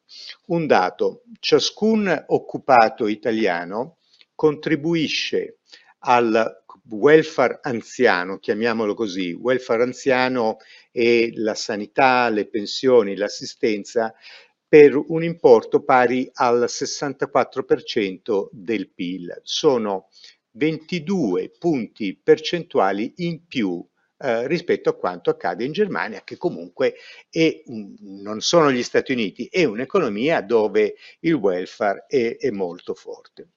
Un 0.47 0.67
dato, 0.67 1.25
ciascun 1.41 2.25
occupato 2.29 3.07
italiano 3.07 3.99
contribuisce 4.35 5.59
al 6.05 6.63
welfare 6.91 7.61
anziano, 7.63 8.39
chiamiamolo 8.39 8.95
così, 8.95 9.33
welfare 9.33 9.83
anziano 9.83 10.57
è 10.91 11.31
la 11.35 11.55
sanità, 11.55 12.29
le 12.29 12.47
pensioni, 12.49 13.17
l'assistenza, 13.17 14.15
per 14.73 14.97
un 14.97 15.23
importo 15.23 15.85
pari 15.85 16.31
al 16.33 16.65
64% 16.67 18.49
del 18.51 18.89
PIL. 18.89 19.39
Sono 19.43 20.09
22 20.53 21.51
punti 21.59 22.17
percentuali 22.17 23.13
in 23.17 23.47
più 23.47 23.87
eh, 24.17 24.47
rispetto 24.47 24.89
a 24.89 24.97
quanto 24.97 25.29
accade 25.29 25.65
in 25.65 25.73
Germania, 25.73 26.23
che 26.25 26.39
comunque 26.39 26.95
è, 27.29 27.63
non 27.67 28.41
sono 28.41 28.73
gli 28.73 28.83
Stati 28.83 29.13
Uniti, 29.13 29.47
è 29.51 29.65
un'economia 29.65 30.41
dove 30.41 30.95
il 31.21 31.35
welfare 31.35 32.07
è, 32.09 32.39
è 32.39 32.51
molto 32.51 32.95
forte. 32.95 33.49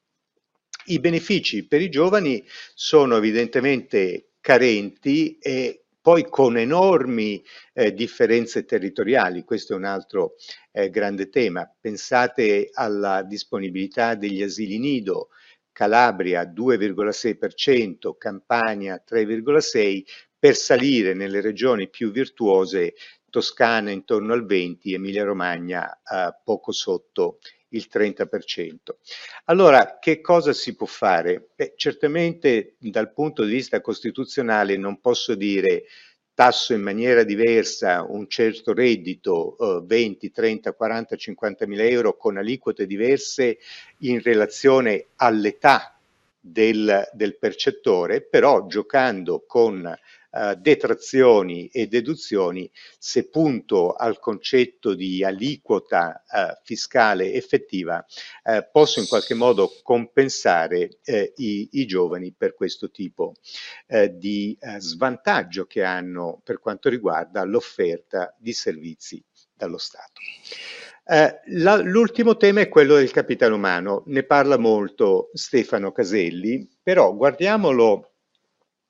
I 0.88 1.00
benefici 1.00 1.66
per 1.66 1.80
i 1.80 1.88
giovani 1.88 2.46
sono 2.74 3.16
evidentemente 3.16 4.32
carenti 4.42 5.38
e 5.38 5.85
poi 6.06 6.30
con 6.30 6.56
enormi 6.56 7.44
eh, 7.74 7.92
differenze 7.92 8.64
territoriali, 8.64 9.44
questo 9.44 9.74
è 9.74 9.76
un 9.76 9.86
altro 9.86 10.36
eh, 10.72 10.92
grande 10.92 11.30
tema. 11.30 11.68
Pensate 11.82 12.70
alla 12.72 13.24
disponibilità 13.24 14.14
degli 14.14 14.44
asili 14.44 14.78
nido, 14.78 15.30
Calabria 15.72 16.44
2,6%, 16.44 18.18
Campania 18.20 19.04
3,6%, 19.04 20.04
per 20.38 20.56
salire 20.56 21.16
nelle 21.16 21.42
regioni 21.42 21.90
più 21.90 22.12
virtuose, 22.12 22.94
Toscana 23.28 23.90
intorno 23.90 24.34
al 24.34 24.46
20%, 24.46 24.78
Emilia-Romagna 24.84 25.92
eh, 25.92 26.36
poco 26.44 26.72
sotto 26.72 27.40
il 27.76 27.88
30%. 27.92 28.76
Allora, 29.46 30.00
che 30.00 30.22
cosa 30.22 30.54
si 30.54 30.76
può 30.76 30.88
fare? 30.88 31.50
Beh, 31.56 31.74
certamente 31.76 32.76
dal 32.80 33.12
punto 33.14 33.44
di 33.44 33.52
vista 33.52 33.82
costituzionale 33.82 34.78
non 34.78 35.00
posso 35.00 35.36
dire 35.36 35.84
tasso 36.34 36.74
in 36.74 36.82
maniera 36.82 37.24
diversa 37.24 38.06
un 38.08 38.28
certo 38.28 38.74
reddito, 38.74 39.58
eh, 39.58 39.86
20, 39.86 40.32
30, 40.32 40.74
40, 40.74 41.16
50 41.16 41.66
mila 41.66 41.84
euro 41.84 42.18
con 42.18 42.38
aliquote 42.38 42.86
diverse 42.86 43.58
in 44.00 44.22
relazione 44.22 45.06
all'età 45.16 45.98
del, 46.40 47.10
del 47.14 47.38
percettore, 47.38 48.22
però 48.22 48.68
giocando 48.68 49.46
con 49.48 49.98
eh, 50.36 50.56
detrazioni 50.58 51.68
e 51.68 51.88
deduzioni, 51.88 52.70
se 53.00 53.30
punto 53.30 53.94
al 53.94 54.20
concetto 54.20 54.94
di 54.94 55.24
aliquota 55.24 56.24
eh, 56.24 56.60
fiscale 56.64 57.32
effettiva, 57.34 58.06
eh, 58.44 58.68
posso 58.70 59.00
in 59.00 59.08
qualche 59.08 59.34
modo 59.34 59.72
compensare 59.82 61.00
eh, 61.04 61.32
i, 61.38 61.70
i, 61.72 61.86
giovani 61.86 62.34
per 62.38 62.54
questo 62.54 62.92
tipo 62.92 63.36
eh, 63.88 64.18
di 64.18 64.58
svantaggio 64.78 65.66
che 65.66 65.84
hanno 65.84 66.42
per 66.44 66.60
quanto 66.60 66.90
riguarda 66.90 67.44
l'offerta 67.44 68.36
di 68.38 68.52
servizi 68.52 69.24
dallo 69.54 69.78
Stato. 69.78 70.20
Eh, 71.08 71.40
la, 71.58 71.76
l'ultimo 71.78 72.36
tema 72.36 72.62
è 72.62 72.68
quello 72.68 72.96
del 72.96 73.12
capitale 73.12 73.54
umano, 73.54 74.04
ne 74.08 74.24
parla 74.24 74.58
molto 74.58 75.30
Stefano 75.34 75.92
Caselli, 75.92 76.68
però 76.82 77.14
guardiamolo 77.14 78.14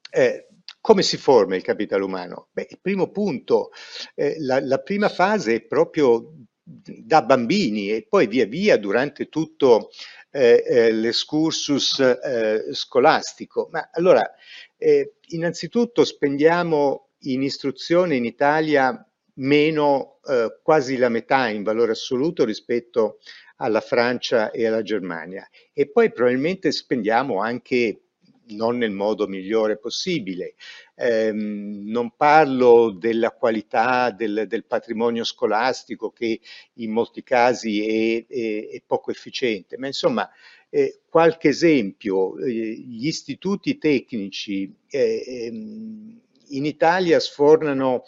eh, 0.10 0.48
come 0.86 1.02
si 1.02 1.18
forma 1.18 1.56
il 1.56 1.64
capitale 1.64 2.04
umano? 2.04 2.50
Beh, 2.52 2.68
il 2.70 2.78
primo 2.80 3.10
punto, 3.10 3.72
eh, 4.14 4.36
la, 4.38 4.60
la, 4.60 4.78
prima 4.78 5.10
fase 5.10 5.56
è 5.56 5.62
proprio 5.62 6.32
da 6.62 7.24
bambini 7.24 7.90
e 7.90 8.06
poi 8.08 8.28
via 8.28 8.46
via 8.46 8.78
durante 8.78 9.28
tutto 9.28 9.90
eh, 10.30 10.64
eh, 10.64 10.92
l'escursus 10.92 12.00
eh, 12.02 12.66
scolastico. 12.72 13.68
Ma 13.72 13.90
allora, 13.94 14.32
eh, 14.78 15.16
innanzitutto 15.30 16.06
spendiamo 16.06 17.14
in 17.22 17.42
istruzione 17.42 18.16
in 18.16 18.26
Italia 18.26 19.04
meno 19.38 20.20
eh, 20.28 20.60
quasi 20.62 20.98
la 20.98 21.10
metà 21.10 21.50
in 21.50 21.64
valore 21.64 21.94
assoluto 21.94 22.46
rispetto 22.46 23.18
alla 23.56 23.82
Francia 23.82 24.52
e 24.52 24.68
alla 24.68 24.84
Germania 24.84 25.50
e 25.74 25.90
poi 25.90 26.12
probabilmente 26.12 26.72
spendiamo 26.72 27.42
anche 27.42 28.05
non 28.48 28.78
nel 28.78 28.92
modo 28.92 29.28
migliore 29.28 29.78
possibile. 29.78 30.56
Eh, 30.96 31.32
non 31.34 32.16
parlo 32.16 32.92
della 32.92 33.32
qualità 33.32 34.12
del, 34.12 34.46
del, 34.48 34.66
patrimonio 34.66 35.24
scolastico 35.24 36.12
che 36.12 36.40
in 36.76 36.92
molti 36.92 37.24
casi 37.24 37.86
è, 37.86 38.26
è, 38.28 38.70
è 38.70 38.82
poco 38.86 39.12
efficiente, 39.12 39.78
ma 39.78 39.88
insomma 39.88 40.30
eh, 40.70 41.02
qualche 41.08 41.50
esempio, 41.50 42.38
eh, 42.38 42.52
gli 42.52 43.08
istituti 43.08 43.78
tecnici 43.78 44.74
eh, 44.90 45.24
ehm, 45.26 46.22
in 46.50 46.66
Italia 46.66 47.20
sfornano 47.20 48.04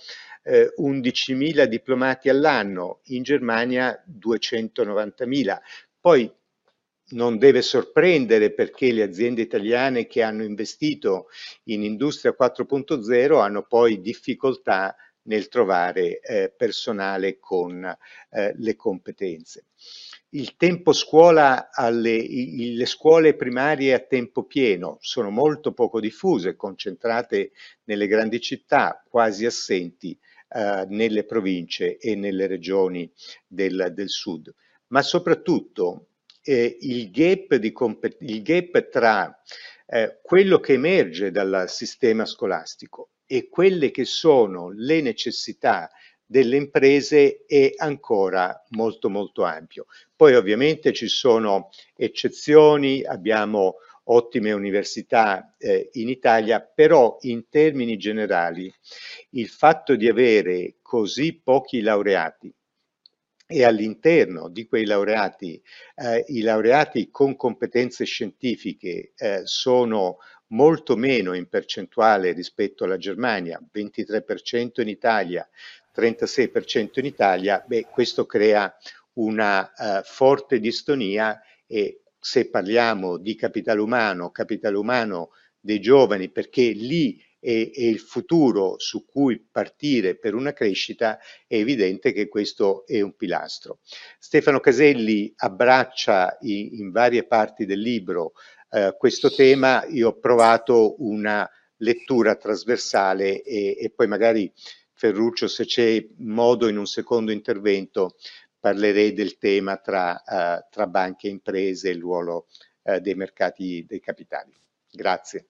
11.000 0.47 1.59
eh, 1.59 1.67
diplomati 1.67 2.29
all'anno, 2.29 2.99
in 3.05 3.23
Germania 3.23 4.01
290.000. 4.09 5.57
Poi 5.99 6.31
non 7.09 7.37
deve 7.37 7.61
sorprendere 7.61 8.51
perché 8.53 8.91
le 8.91 9.03
aziende 9.03 9.41
italiane 9.41 10.07
che 10.07 10.21
hanno 10.21 10.43
investito 10.43 11.27
in 11.65 11.83
industria 11.83 12.35
4.0 12.37 13.39
hanno 13.39 13.63
poi 13.63 14.01
difficoltà 14.01 14.95
nel 15.27 15.47
trovare 15.47 16.19
eh, 16.19 16.53
personale 16.55 17.37
con 17.39 17.83
eh, 17.83 18.53
le 18.57 18.75
competenze. 18.75 19.65
Il 20.29 20.55
tempo 20.57 20.91
scuola 20.91 21.69
alle 21.71 22.15
i, 22.15 22.75
le 22.75 22.85
scuole 22.85 23.35
primarie 23.35 23.93
a 23.93 23.99
tempo 23.99 24.43
pieno 24.43 24.97
sono 24.99 25.29
molto 25.29 25.73
poco 25.73 25.99
diffuse, 25.99 26.55
concentrate 26.55 27.51
nelle 27.85 28.07
grandi 28.07 28.41
città, 28.41 29.03
quasi 29.07 29.45
assenti 29.45 30.17
eh, 30.49 30.85
nelle 30.89 31.25
province 31.25 31.97
e 31.97 32.15
nelle 32.15 32.47
regioni 32.47 33.09
del, 33.47 33.91
del 33.93 34.09
sud. 34.09 34.53
Ma 34.87 35.01
soprattutto 35.01 36.06
eh, 36.47 36.77
il, 36.81 37.11
gap 37.11 37.55
di 37.55 37.73
il, 38.19 38.41
gap 38.41 38.89
tra 38.89 39.37
eh, 39.85 40.19
quello 40.21 40.59
che 40.59 40.73
emerge 40.73 41.29
dal 41.29 41.65
sistema 41.67 42.25
scolastico 42.25 43.09
e 43.25 43.49
quelle 43.49 43.91
che 43.91 44.05
sono 44.05 44.71
le 44.71 45.01
necessità 45.01 45.91
delle 46.25 46.55
imprese 46.55 47.43
è 47.45 47.73
ancora 47.75 48.63
molto 48.69 49.09
molto 49.09 49.43
ampio. 49.43 49.87
Poi 50.15 50.35
ovviamente 50.35 50.93
ci 50.93 51.07
sono 51.07 51.69
eccezioni, 51.95 53.03
abbiamo 53.03 53.75
ottime 54.09 54.53
università 54.53 55.53
eh, 55.57 55.89
in 55.93 56.07
Italia, 56.07 56.61
però 56.61 57.17
in 57.21 57.49
termini 57.49 57.97
generali 57.97 58.73
il 59.31 59.49
fatto 59.49 59.95
di 59.95 60.07
avere 60.07 60.75
così 60.81 61.41
pochi 61.41 61.81
laureati 61.81 62.53
e 63.47 63.63
all'interno 63.63 64.49
di 64.49 64.67
quei 64.67 64.85
laureati, 64.85 65.61
eh, 65.95 66.25
i 66.27 66.41
laureati 66.41 67.09
con 67.09 67.37
competenze 67.37 68.03
scientifiche 68.03 69.13
eh, 69.15 69.41
sono 69.45 70.17
molto 70.47 70.95
meno 70.95 71.33
in 71.33 71.47
percentuale 71.47 72.33
rispetto 72.33 72.83
alla 72.83 72.97
Germania, 72.97 73.61
23% 73.73 74.81
in 74.81 74.89
Italia, 74.89 75.47
36% 75.95 76.99
in 76.99 77.05
Italia, 77.05 77.63
beh, 77.65 77.87
questo 77.89 78.25
crea 78.25 78.73
una 79.13 79.71
uh, 79.75 80.03
forte 80.03 80.59
distonia 80.59 81.41
e 81.65 82.01
se 82.19 82.49
parliamo 82.49 83.17
di 83.17 83.35
capitale 83.35 83.81
umano, 83.81 84.29
capitale 84.29 84.77
umano 84.77 85.31
dei 85.59 85.79
giovani, 85.79 86.29
perché 86.29 86.69
lì 86.69 87.19
e, 87.39 87.71
e, 87.73 87.87
il 87.87 87.99
futuro 87.99 88.79
su 88.79 89.05
cui 89.05 89.39
partire 89.39 90.17
per 90.17 90.33
una 90.33 90.53
crescita, 90.53 91.17
è 91.45 91.55
evidente 91.55 92.11
che 92.11 92.27
questo 92.27 92.85
è 92.85 93.01
un 93.01 93.15
pilastro. 93.15 93.79
Stefano 94.19 94.59
Caselli 94.59 95.33
abbraccia 95.37 96.37
in, 96.41 96.79
in 96.79 96.91
varie 96.91 97.25
parti 97.25 97.65
del 97.65 97.79
libro 97.79 98.33
eh, 98.69 98.95
questo 98.97 99.33
tema, 99.33 99.85
io 99.85 100.09
ho 100.09 100.19
provato 100.19 100.95
una 101.03 101.49
lettura 101.77 102.35
trasversale 102.35 103.41
e, 103.41 103.77
e 103.79 103.91
poi 103.95 104.07
magari 104.07 104.51
Ferruccio 104.91 105.47
se 105.47 105.65
c'è 105.65 106.05
modo 106.17 106.67
in 106.67 106.77
un 106.77 106.87
secondo 106.87 107.31
intervento 107.31 108.15
parlerei 108.59 109.13
del 109.13 109.37
tema 109.37 109.77
tra, 109.77 110.21
uh, 110.25 110.67
tra 110.69 110.87
banche 110.87 111.27
e 111.27 111.31
imprese 111.31 111.89
e 111.89 111.91
il 111.93 111.99
ruolo 111.99 112.47
uh, 112.83 112.99
dei 112.99 113.13
mercati 113.13 113.85
dei 113.87 113.99
capitali. 113.99 114.51
Grazie. 114.91 115.49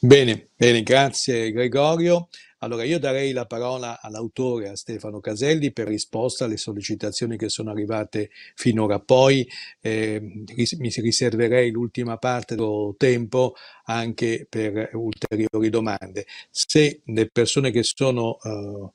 Bene, 0.00 0.48
bene, 0.56 0.82
grazie 0.82 1.50
Gregorio. 1.52 2.28
Allora 2.58 2.84
io 2.84 2.98
darei 2.98 3.32
la 3.32 3.46
parola 3.46 4.00
all'autore, 4.00 4.68
a 4.70 4.76
Stefano 4.76 5.20
Caselli, 5.20 5.72
per 5.72 5.86
risposta 5.86 6.46
alle 6.46 6.56
sollecitazioni 6.56 7.36
che 7.36 7.48
sono 7.48 7.70
arrivate 7.70 8.30
finora. 8.54 8.98
Poi 8.98 9.46
eh, 9.80 10.20
mi 10.20 10.90
riserverei 10.90 11.70
l'ultima 11.70 12.16
parte 12.16 12.54
del 12.54 12.94
tempo 12.96 13.54
anche 13.84 14.46
per 14.48 14.90
ulteriori 14.94 15.68
domande. 15.68 16.26
Se 16.50 17.02
le 17.04 17.28
persone 17.30 17.70
che 17.70 17.82
sono... 17.82 18.38
Uh, 18.42 18.92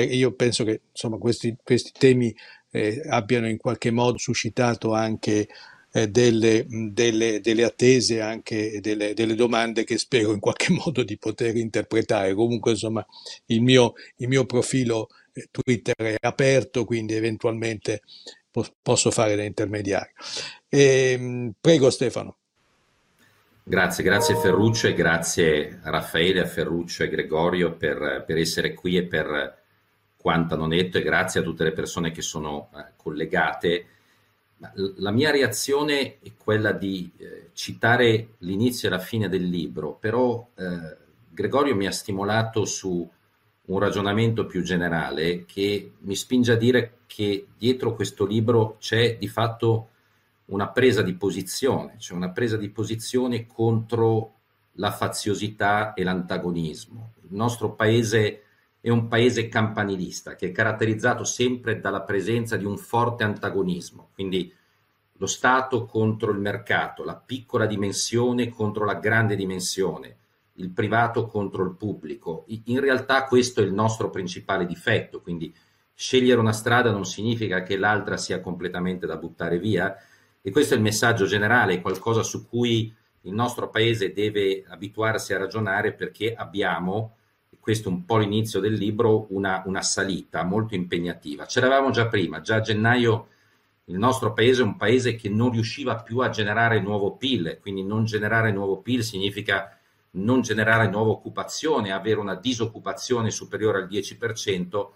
io 0.00 0.32
penso 0.34 0.64
che 0.64 0.80
insomma, 0.90 1.16
questi, 1.18 1.56
questi 1.62 1.92
temi 1.96 2.34
eh, 2.72 3.02
abbiano 3.08 3.48
in 3.48 3.56
qualche 3.56 3.90
modo 3.90 4.18
suscitato 4.18 4.92
anche 4.92 5.30
eh, 5.32 5.48
delle, 5.90 6.66
delle, 6.68 7.40
delle, 7.40 7.64
attese, 7.64 8.20
anche 8.20 8.80
delle, 8.80 9.12
delle, 9.14 9.34
domande 9.34 9.84
che 9.84 9.98
spero 9.98 10.32
in 10.32 10.40
qualche 10.40 10.72
modo 10.72 11.02
di 11.02 11.18
poter 11.18 11.56
interpretare. 11.56 12.34
Comunque, 12.34 12.72
insomma, 12.72 13.04
il 13.46 13.60
mio, 13.62 13.94
il 14.16 14.28
mio 14.28 14.46
profilo 14.46 15.08
eh, 15.32 15.48
Twitter 15.50 15.96
è 15.96 16.16
aperto, 16.20 16.84
quindi 16.84 17.14
eventualmente 17.14 18.02
po- 18.50 18.66
posso 18.82 19.10
fare 19.10 19.36
da 19.36 19.42
intermediario. 19.42 20.12
E, 20.68 21.12
ehm, 21.12 21.52
prego 21.60 21.90
Stefano. 21.90 22.36
Grazie, 23.62 24.02
grazie 24.02 24.34
Ferruccio 24.34 24.88
e 24.88 24.94
grazie 24.94 25.80
Raffaele, 25.84 26.40
a 26.40 26.46
Ferruccio 26.46 27.04
e 27.04 27.08
Gregorio 27.08 27.76
per, 27.76 28.24
per 28.26 28.36
essere 28.36 28.74
qui 28.74 28.96
e 28.96 29.04
per 29.04 29.58
quanto 30.16 30.54
hanno 30.54 30.66
detto 30.66 30.98
e 30.98 31.02
grazie 31.02 31.40
a 31.40 31.42
tutte 31.42 31.64
le 31.64 31.72
persone 31.72 32.10
che 32.10 32.22
sono 32.22 32.70
eh, 32.74 32.92
collegate. 32.96 33.86
La 34.96 35.10
mia 35.10 35.30
reazione 35.30 36.18
è 36.20 36.32
quella 36.36 36.72
di 36.72 37.10
eh, 37.16 37.48
citare 37.54 38.34
l'inizio 38.38 38.88
e 38.88 38.90
la 38.90 38.98
fine 38.98 39.28
del 39.30 39.44
libro, 39.44 39.94
però 39.94 40.46
eh, 40.54 40.96
Gregorio 41.30 41.74
mi 41.74 41.86
ha 41.86 41.92
stimolato 41.92 42.66
su 42.66 43.08
un 43.66 43.78
ragionamento 43.78 44.44
più 44.44 44.62
generale 44.62 45.44
che 45.46 45.92
mi 46.00 46.14
spinge 46.14 46.52
a 46.52 46.56
dire 46.56 46.98
che 47.06 47.46
dietro 47.56 47.94
questo 47.94 48.26
libro 48.26 48.76
c'è 48.78 49.16
di 49.16 49.28
fatto 49.28 49.88
una 50.46 50.68
presa 50.68 51.00
di 51.00 51.14
posizione, 51.14 51.94
cioè 51.98 52.16
una 52.16 52.30
presa 52.30 52.56
di 52.56 52.68
posizione 52.68 53.46
contro 53.46 54.34
la 54.74 54.90
faziosità 54.90 55.94
e 55.94 56.02
l'antagonismo. 56.02 57.12
Il 57.22 57.36
nostro 57.36 57.72
paese 57.72 58.42
è 58.80 58.88
un 58.88 59.08
paese 59.08 59.48
campanilista 59.48 60.34
che 60.36 60.48
è 60.48 60.52
caratterizzato 60.52 61.24
sempre 61.24 61.80
dalla 61.80 62.02
presenza 62.02 62.56
di 62.56 62.64
un 62.64 62.78
forte 62.78 63.24
antagonismo, 63.24 64.10
quindi 64.14 64.52
lo 65.20 65.26
Stato 65.26 65.84
contro 65.84 66.32
il 66.32 66.38
mercato, 66.38 67.04
la 67.04 67.14
piccola 67.16 67.66
dimensione 67.66 68.48
contro 68.48 68.86
la 68.86 68.94
grande 68.94 69.36
dimensione, 69.36 70.16
il 70.54 70.70
privato 70.70 71.26
contro 71.26 71.62
il 71.62 71.74
pubblico. 71.74 72.46
In 72.64 72.80
realtà 72.80 73.24
questo 73.24 73.60
è 73.60 73.64
il 73.64 73.74
nostro 73.74 74.08
principale 74.08 74.64
difetto, 74.64 75.20
quindi 75.20 75.54
scegliere 75.94 76.40
una 76.40 76.54
strada 76.54 76.90
non 76.90 77.04
significa 77.04 77.62
che 77.62 77.76
l'altra 77.76 78.16
sia 78.16 78.40
completamente 78.40 79.06
da 79.06 79.18
buttare 79.18 79.58
via 79.58 79.94
e 80.40 80.50
questo 80.50 80.72
è 80.72 80.78
il 80.78 80.82
messaggio 80.82 81.26
generale, 81.26 81.82
qualcosa 81.82 82.22
su 82.22 82.48
cui 82.48 82.94
il 83.22 83.34
nostro 83.34 83.68
paese 83.68 84.14
deve 84.14 84.64
abituarsi 84.66 85.34
a 85.34 85.38
ragionare 85.38 85.92
perché 85.92 86.32
abbiamo 86.32 87.16
questo 87.60 87.88
è 87.88 87.92
un 87.92 88.04
po' 88.04 88.18
l'inizio 88.18 88.58
del 88.58 88.72
libro, 88.72 89.26
una, 89.30 89.62
una 89.66 89.82
salita 89.82 90.42
molto 90.42 90.74
impegnativa. 90.74 91.44
C'eravamo 91.44 91.90
già 91.90 92.08
prima, 92.08 92.40
già 92.40 92.56
a 92.56 92.60
gennaio 92.60 93.28
il 93.90 93.98
nostro 93.98 94.32
paese 94.32 94.62
è 94.62 94.64
un 94.64 94.76
paese 94.76 95.16
che 95.16 95.28
non 95.28 95.50
riusciva 95.50 95.96
più 95.96 96.20
a 96.20 96.28
generare 96.30 96.80
nuovo 96.80 97.16
PIL, 97.16 97.58
quindi 97.60 97.82
non 97.82 98.04
generare 98.04 98.52
nuovo 98.52 98.78
PIL 98.78 99.02
significa 99.02 99.76
non 100.12 100.42
generare 100.42 100.88
nuova 100.88 101.10
occupazione, 101.10 101.92
avere 101.92 102.20
una 102.20 102.36
disoccupazione 102.36 103.30
superiore 103.30 103.78
al 103.78 103.88
10%. 103.88 104.88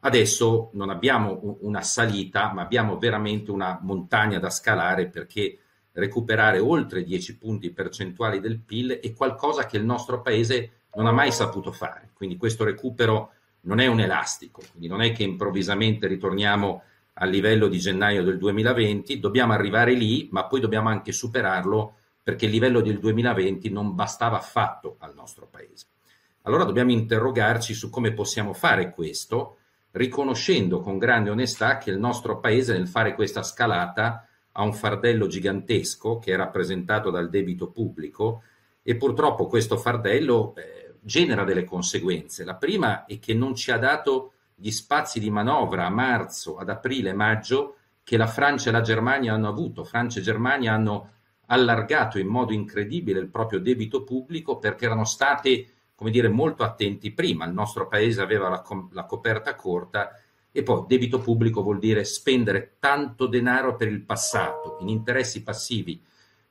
Adesso 0.00 0.70
non 0.74 0.90
abbiamo 0.90 1.58
una 1.60 1.82
salita, 1.82 2.52
ma 2.52 2.62
abbiamo 2.62 2.96
veramente 2.96 3.50
una 3.50 3.78
montagna 3.82 4.38
da 4.38 4.50
scalare 4.50 5.08
perché 5.08 5.58
recuperare 5.92 6.60
oltre 6.60 7.02
10 7.02 7.38
punti 7.38 7.70
percentuali 7.70 8.38
del 8.38 8.60
PIL 8.60 9.00
è 9.00 9.12
qualcosa 9.12 9.66
che 9.66 9.76
il 9.76 9.84
nostro 9.84 10.22
paese 10.22 10.77
non 10.94 11.06
ha 11.06 11.12
mai 11.12 11.32
saputo 11.32 11.72
fare. 11.72 12.10
Quindi 12.14 12.36
questo 12.36 12.64
recupero 12.64 13.32
non 13.62 13.80
è 13.80 13.86
un 13.86 14.00
elastico, 14.00 14.62
quindi 14.70 14.88
non 14.88 15.02
è 15.02 15.12
che 15.12 15.22
improvvisamente 15.22 16.06
ritorniamo 16.06 16.82
al 17.14 17.30
livello 17.30 17.66
di 17.68 17.78
gennaio 17.78 18.22
del 18.22 18.38
2020, 18.38 19.18
dobbiamo 19.18 19.52
arrivare 19.52 19.92
lì, 19.92 20.28
ma 20.30 20.46
poi 20.46 20.60
dobbiamo 20.60 20.88
anche 20.88 21.12
superarlo 21.12 21.94
perché 22.22 22.44
il 22.44 22.52
livello 22.52 22.80
del 22.80 22.98
2020 22.98 23.70
non 23.70 23.94
bastava 23.94 24.36
affatto 24.36 24.96
al 25.00 25.14
nostro 25.14 25.48
paese. 25.50 25.86
Allora 26.42 26.64
dobbiamo 26.64 26.92
interrogarci 26.92 27.74
su 27.74 27.90
come 27.90 28.12
possiamo 28.12 28.52
fare 28.52 28.90
questo, 28.90 29.56
riconoscendo 29.92 30.80
con 30.80 30.98
grande 30.98 31.30
onestà 31.30 31.78
che 31.78 31.90
il 31.90 31.98
nostro 31.98 32.38
paese 32.38 32.72
nel 32.72 32.86
fare 32.86 33.14
questa 33.14 33.42
scalata 33.42 34.26
ha 34.52 34.62
un 34.62 34.72
fardello 34.72 35.26
gigantesco 35.26 36.18
che 36.18 36.32
è 36.32 36.36
rappresentato 36.36 37.10
dal 37.10 37.30
debito 37.30 37.70
pubblico 37.70 38.42
e 38.82 38.96
purtroppo 38.96 39.46
questo 39.46 39.76
fardello 39.76 40.54
eh, 40.56 40.77
genera 41.08 41.42
delle 41.42 41.64
conseguenze. 41.64 42.44
La 42.44 42.54
prima 42.54 43.06
è 43.06 43.18
che 43.18 43.32
non 43.32 43.54
ci 43.54 43.70
ha 43.70 43.78
dato 43.78 44.34
gli 44.54 44.70
spazi 44.70 45.18
di 45.18 45.30
manovra 45.30 45.86
a 45.86 45.90
marzo, 45.90 46.58
ad 46.58 46.68
aprile, 46.68 47.14
maggio 47.14 47.76
che 48.04 48.18
la 48.18 48.26
Francia 48.26 48.68
e 48.68 48.72
la 48.72 48.82
Germania 48.82 49.32
hanno 49.32 49.48
avuto. 49.48 49.84
Francia 49.84 50.20
e 50.20 50.22
Germania 50.22 50.74
hanno 50.74 51.12
allargato 51.46 52.18
in 52.18 52.26
modo 52.26 52.52
incredibile 52.52 53.20
il 53.20 53.28
proprio 53.28 53.58
debito 53.58 54.04
pubblico 54.04 54.58
perché 54.58 54.84
erano 54.84 55.04
state, 55.04 55.66
come 55.94 56.10
dire, 56.10 56.28
molto 56.28 56.62
attenti 56.62 57.10
prima. 57.10 57.46
Il 57.46 57.54
nostro 57.54 57.88
paese 57.88 58.20
aveva 58.20 58.50
la, 58.50 58.62
la 58.92 59.04
coperta 59.06 59.54
corta 59.54 60.12
e 60.52 60.62
poi 60.62 60.84
debito 60.86 61.20
pubblico 61.20 61.62
vuol 61.62 61.78
dire 61.78 62.04
spendere 62.04 62.76
tanto 62.78 63.26
denaro 63.26 63.76
per 63.76 63.88
il 63.88 64.02
passato 64.02 64.76
in 64.80 64.88
interessi 64.88 65.42
passivi 65.42 66.02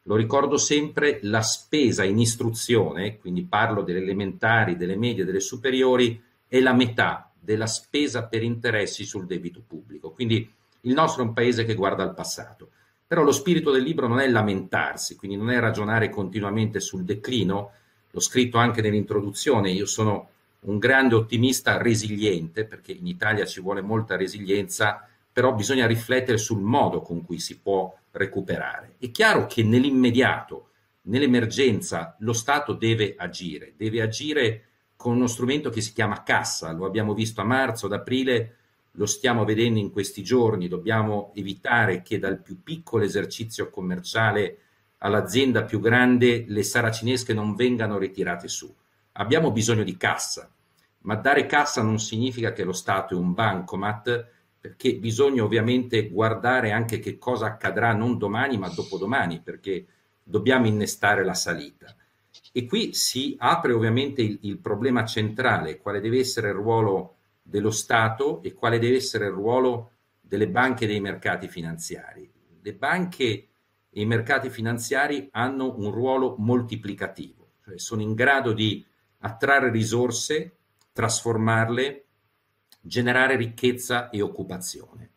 lo 0.07 0.15
ricordo 0.15 0.57
sempre, 0.57 1.19
la 1.23 1.41
spesa 1.41 2.05
in 2.05 2.17
istruzione, 2.17 3.17
quindi 3.17 3.43
parlo 3.43 3.81
delle 3.81 3.99
elementari, 3.99 4.77
delle 4.77 4.95
medie, 4.95 5.25
delle 5.25 5.41
superiori, 5.41 6.21
è 6.47 6.61
la 6.61 6.71
metà 6.71 7.29
della 7.37 7.67
spesa 7.67 8.25
per 8.25 8.41
interessi 8.41 9.03
sul 9.03 9.25
debito 9.25 9.61
pubblico. 9.67 10.11
Quindi 10.11 10.49
il 10.81 10.93
nostro 10.93 11.23
è 11.23 11.25
un 11.27 11.33
paese 11.33 11.65
che 11.65 11.75
guarda 11.75 12.03
al 12.03 12.13
passato. 12.13 12.69
Però 13.05 13.21
lo 13.21 13.33
spirito 13.33 13.69
del 13.69 13.83
libro 13.83 14.07
non 14.07 14.21
è 14.21 14.29
lamentarsi, 14.29 15.17
quindi 15.17 15.35
non 15.35 15.49
è 15.49 15.59
ragionare 15.59 16.09
continuamente 16.09 16.79
sul 16.79 17.03
declino. 17.03 17.71
L'ho 18.09 18.21
scritto 18.21 18.57
anche 18.57 18.81
nell'introduzione, 18.81 19.71
io 19.71 19.85
sono 19.85 20.29
un 20.61 20.77
grande 20.77 21.15
ottimista 21.15 21.81
resiliente, 21.81 22.63
perché 22.63 22.93
in 22.93 23.07
Italia 23.07 23.45
ci 23.45 23.59
vuole 23.59 23.81
molta 23.81 24.15
resilienza, 24.15 25.05
però 25.33 25.53
bisogna 25.53 25.85
riflettere 25.85 26.37
sul 26.37 26.61
modo 26.61 27.01
con 27.01 27.25
cui 27.25 27.39
si 27.39 27.59
può 27.59 27.93
recuperare. 28.17 28.95
È 28.97 29.11
chiaro 29.11 29.45
che 29.45 29.63
nell'immediato, 29.63 30.69
nell'emergenza, 31.03 32.15
lo 32.19 32.33
Stato 32.33 32.73
deve 32.73 33.15
agire, 33.17 33.73
deve 33.77 34.01
agire 34.01 34.61
con 34.95 35.15
uno 35.15 35.27
strumento 35.27 35.69
che 35.69 35.81
si 35.81 35.93
chiama 35.93 36.23
cassa, 36.23 36.71
lo 36.73 36.85
abbiamo 36.85 37.13
visto 37.13 37.41
a 37.41 37.45
marzo, 37.45 37.85
ad 37.85 37.93
aprile, 37.93 38.55
lo 38.91 39.05
stiamo 39.05 39.45
vedendo 39.45 39.79
in 39.79 39.91
questi 39.91 40.23
giorni, 40.23 40.67
dobbiamo 40.67 41.31
evitare 41.35 42.01
che 42.01 42.17
dal 42.17 42.41
più 42.41 42.63
piccolo 42.63 43.03
esercizio 43.03 43.69
commerciale 43.69 44.57
all'azienda 44.99 45.63
più 45.63 45.79
grande 45.79 46.45
le 46.47 46.63
saracinesche 46.63 47.33
non 47.33 47.55
vengano 47.55 47.99
ritirate 47.99 48.47
su. 48.47 48.73
Abbiamo 49.13 49.51
bisogno 49.51 49.83
di 49.83 49.95
cassa, 49.97 50.51
ma 51.01 51.15
dare 51.15 51.45
cassa 51.45 51.83
non 51.83 51.99
significa 51.99 52.53
che 52.53 52.63
lo 52.63 52.73
Stato 52.73 53.13
è 53.13 53.17
un 53.17 53.33
bancomat 53.33 54.29
perché 54.67 54.95
bisogna 54.95 55.45
ovviamente 55.45 56.09
guardare 56.09 56.71
anche 56.71 56.99
che 56.99 57.17
cosa 57.17 57.45
accadrà 57.45 57.93
non 57.93 58.17
domani 58.17 58.57
ma 58.57 58.67
dopodomani, 58.67 59.39
perché 59.39 59.85
dobbiamo 60.21 60.67
innestare 60.67 61.23
la 61.23 61.33
salita. 61.33 61.95
E 62.51 62.65
qui 62.65 62.93
si 62.93 63.37
apre 63.39 63.71
ovviamente 63.71 64.21
il, 64.21 64.39
il 64.41 64.57
problema 64.57 65.05
centrale, 65.05 65.77
quale 65.77 66.01
deve 66.01 66.19
essere 66.19 66.49
il 66.49 66.55
ruolo 66.55 67.15
dello 67.41 67.71
Stato 67.71 68.43
e 68.43 68.53
quale 68.53 68.77
deve 68.77 68.97
essere 68.97 69.27
il 69.27 69.31
ruolo 69.31 69.91
delle 70.19 70.49
banche 70.49 70.83
e 70.83 70.87
dei 70.87 70.99
mercati 70.99 71.47
finanziari. 71.47 72.29
Le 72.61 72.73
banche 72.73 73.25
e 73.89 74.01
i 74.01 74.05
mercati 74.05 74.49
finanziari 74.49 75.29
hanno 75.31 75.77
un 75.77 75.91
ruolo 75.91 76.35
moltiplicativo, 76.39 77.51
cioè 77.63 77.79
sono 77.79 78.01
in 78.01 78.13
grado 78.13 78.51
di 78.51 78.85
attrarre 79.19 79.71
risorse, 79.71 80.57
trasformarle 80.91 82.06
generare 82.81 83.35
ricchezza 83.35 84.09
e 84.09 84.21
occupazione. 84.21 85.11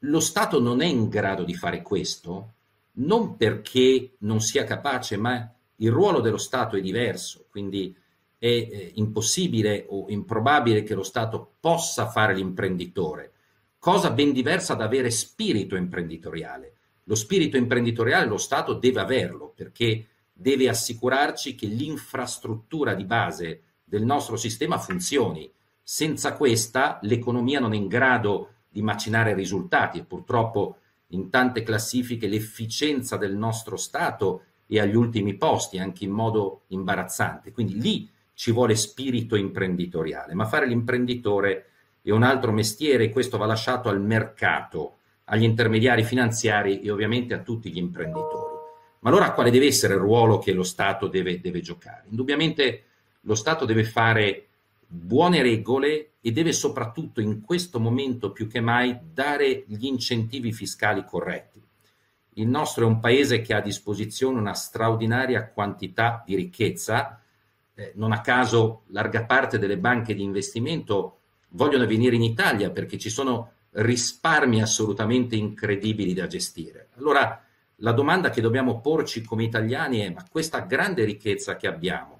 Lo 0.00 0.20
Stato 0.20 0.60
non 0.60 0.80
è 0.82 0.86
in 0.86 1.08
grado 1.08 1.44
di 1.44 1.54
fare 1.54 1.82
questo, 1.82 2.52
non 2.98 3.36
perché 3.36 4.16
non 4.18 4.40
sia 4.40 4.64
capace, 4.64 5.16
ma 5.16 5.52
il 5.76 5.90
ruolo 5.90 6.20
dello 6.20 6.38
Stato 6.38 6.76
è 6.76 6.80
diverso, 6.80 7.46
quindi 7.50 7.94
è 8.38 8.46
eh, 8.46 8.92
impossibile 8.94 9.86
o 9.88 10.06
improbabile 10.08 10.82
che 10.82 10.94
lo 10.94 11.02
Stato 11.02 11.56
possa 11.60 12.08
fare 12.08 12.34
l'imprenditore, 12.34 13.32
cosa 13.78 14.10
ben 14.10 14.32
diversa 14.32 14.74
da 14.74 14.84
avere 14.84 15.10
spirito 15.10 15.76
imprenditoriale. 15.76 16.74
Lo 17.04 17.14
spirito 17.14 17.56
imprenditoriale 17.56 18.26
lo 18.26 18.38
Stato 18.38 18.74
deve 18.74 19.00
averlo 19.00 19.52
perché 19.54 20.06
deve 20.32 20.68
assicurarci 20.68 21.54
che 21.54 21.66
l'infrastruttura 21.66 22.94
di 22.94 23.04
base 23.04 23.62
del 23.84 24.04
nostro 24.04 24.36
sistema 24.36 24.78
funzioni. 24.78 25.50
Senza 25.88 26.32
questa 26.32 26.98
l'economia 27.02 27.60
non 27.60 27.72
è 27.72 27.76
in 27.76 27.86
grado 27.86 28.54
di 28.68 28.82
macinare 28.82 29.34
risultati 29.34 29.98
e 29.98 30.02
purtroppo 30.02 30.78
in 31.10 31.30
tante 31.30 31.62
classifiche 31.62 32.26
l'efficienza 32.26 33.16
del 33.16 33.36
nostro 33.36 33.76
Stato 33.76 34.42
è 34.66 34.80
agli 34.80 34.96
ultimi 34.96 35.36
posti, 35.36 35.78
anche 35.78 36.02
in 36.02 36.10
modo 36.10 36.62
imbarazzante. 36.70 37.52
Quindi 37.52 37.80
lì 37.80 38.10
ci 38.34 38.50
vuole 38.50 38.74
spirito 38.74 39.36
imprenditoriale, 39.36 40.34
ma 40.34 40.44
fare 40.46 40.66
l'imprenditore 40.66 41.66
è 42.02 42.10
un 42.10 42.24
altro 42.24 42.50
mestiere 42.50 43.04
e 43.04 43.10
questo 43.10 43.38
va 43.38 43.46
lasciato 43.46 43.88
al 43.88 44.02
mercato, 44.02 44.96
agli 45.26 45.44
intermediari 45.44 46.02
finanziari 46.02 46.80
e 46.80 46.90
ovviamente 46.90 47.32
a 47.32 47.42
tutti 47.42 47.70
gli 47.70 47.78
imprenditori. 47.78 48.54
Ma 48.98 49.10
allora 49.10 49.30
quale 49.30 49.52
deve 49.52 49.66
essere 49.66 49.94
il 49.94 50.00
ruolo 50.00 50.40
che 50.40 50.52
lo 50.52 50.64
Stato 50.64 51.06
deve, 51.06 51.40
deve 51.40 51.60
giocare? 51.60 52.06
Indubbiamente 52.08 52.82
lo 53.20 53.36
Stato 53.36 53.64
deve 53.64 53.84
fare 53.84 54.45
buone 54.86 55.42
regole 55.42 56.12
e 56.20 56.32
deve 56.32 56.52
soprattutto 56.52 57.20
in 57.20 57.40
questo 57.40 57.80
momento 57.80 58.32
più 58.32 58.46
che 58.46 58.60
mai 58.60 58.98
dare 59.12 59.64
gli 59.66 59.86
incentivi 59.86 60.52
fiscali 60.52 61.04
corretti. 61.04 61.62
Il 62.34 62.48
nostro 62.48 62.84
è 62.84 62.86
un 62.86 63.00
paese 63.00 63.40
che 63.40 63.54
ha 63.54 63.58
a 63.58 63.62
disposizione 63.62 64.38
una 64.38 64.52
straordinaria 64.52 65.48
quantità 65.50 66.22
di 66.26 66.34
ricchezza, 66.34 67.22
eh, 67.74 67.92
non 67.94 68.12
a 68.12 68.20
caso 68.20 68.82
larga 68.88 69.24
parte 69.24 69.58
delle 69.58 69.78
banche 69.78 70.14
di 70.14 70.22
investimento 70.22 71.20
vogliono 71.50 71.86
venire 71.86 72.16
in 72.16 72.22
Italia 72.22 72.70
perché 72.70 72.98
ci 72.98 73.08
sono 73.08 73.52
risparmi 73.70 74.60
assolutamente 74.60 75.36
incredibili 75.36 76.12
da 76.12 76.26
gestire. 76.26 76.88
Allora 76.96 77.42
la 77.80 77.92
domanda 77.92 78.30
che 78.30 78.40
dobbiamo 78.40 78.80
porci 78.80 79.22
come 79.22 79.44
italiani 79.44 80.00
è 80.00 80.10
ma 80.10 80.26
questa 80.30 80.60
grande 80.60 81.04
ricchezza 81.04 81.56
che 81.56 81.66
abbiamo, 81.66 82.15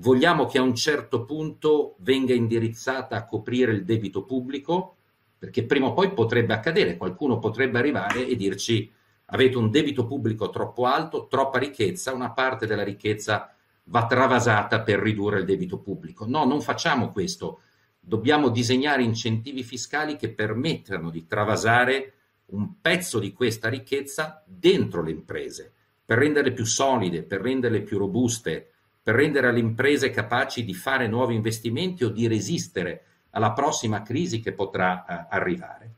vogliamo 0.00 0.46
che 0.46 0.58
a 0.58 0.62
un 0.62 0.74
certo 0.74 1.24
punto 1.24 1.96
venga 1.98 2.34
indirizzata 2.34 3.16
a 3.16 3.24
coprire 3.24 3.72
il 3.72 3.84
debito 3.84 4.24
pubblico? 4.24 4.96
Perché 5.38 5.64
prima 5.64 5.86
o 5.86 5.92
poi 5.92 6.12
potrebbe 6.12 6.52
accadere, 6.52 6.96
qualcuno 6.96 7.38
potrebbe 7.38 7.78
arrivare 7.78 8.26
e 8.26 8.36
dirci 8.36 8.90
avete 9.32 9.56
un 9.56 9.70
debito 9.70 10.06
pubblico 10.06 10.50
troppo 10.50 10.86
alto, 10.86 11.26
troppa 11.28 11.58
ricchezza, 11.58 12.12
una 12.12 12.32
parte 12.32 12.66
della 12.66 12.82
ricchezza 12.82 13.54
va 13.84 14.06
travasata 14.06 14.82
per 14.82 14.98
ridurre 14.98 15.38
il 15.38 15.44
debito 15.44 15.78
pubblico. 15.78 16.26
No, 16.26 16.44
non 16.44 16.60
facciamo 16.60 17.10
questo. 17.10 17.60
Dobbiamo 17.98 18.48
disegnare 18.48 19.02
incentivi 19.02 19.62
fiscali 19.62 20.16
che 20.16 20.32
permettano 20.32 21.10
di 21.10 21.26
travasare 21.26 22.14
un 22.46 22.80
pezzo 22.80 23.18
di 23.18 23.32
questa 23.32 23.68
ricchezza 23.68 24.42
dentro 24.46 25.02
le 25.02 25.10
imprese, 25.10 25.72
per 26.04 26.18
renderle 26.18 26.52
più 26.52 26.64
solide, 26.64 27.22
per 27.22 27.40
renderle 27.40 27.82
più 27.82 27.98
robuste, 27.98 28.70
per 29.10 29.18
rendere 29.18 29.50
le 29.50 29.58
imprese 29.58 30.10
capaci 30.10 30.64
di 30.64 30.72
fare 30.72 31.08
nuovi 31.08 31.34
investimenti 31.34 32.04
o 32.04 32.10
di 32.10 32.28
resistere 32.28 33.02
alla 33.30 33.50
prossima 33.50 34.02
crisi 34.02 34.38
che 34.38 34.52
potrà 34.52 35.04
eh, 35.04 35.26
arrivare. 35.30 35.94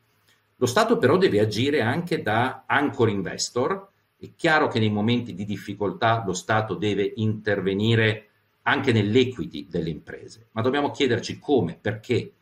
Lo 0.57 0.65
Stato 0.65 0.97
però 0.97 1.19
deve 1.19 1.39
agire 1.39 1.83
anche 1.83 2.23
da 2.23 2.65
anchor 2.67 3.11
investor. 3.11 3.87
È 4.17 4.31
chiaro 4.35 4.69
che 4.69 4.79
nei 4.79 4.89
momenti 4.89 5.35
di 5.35 5.45
difficoltà 5.45 6.23
lo 6.25 6.33
Stato 6.33 6.75
deve 6.75 7.13
intervenire 7.17 8.29
anche 8.63 8.93
nell'equity 8.93 9.67
delle 9.69 9.91
imprese, 9.91 10.47
ma 10.53 10.63
dobbiamo 10.63 10.91
chiederci 10.91 11.39
come, 11.39 11.77
perché. 11.79 12.33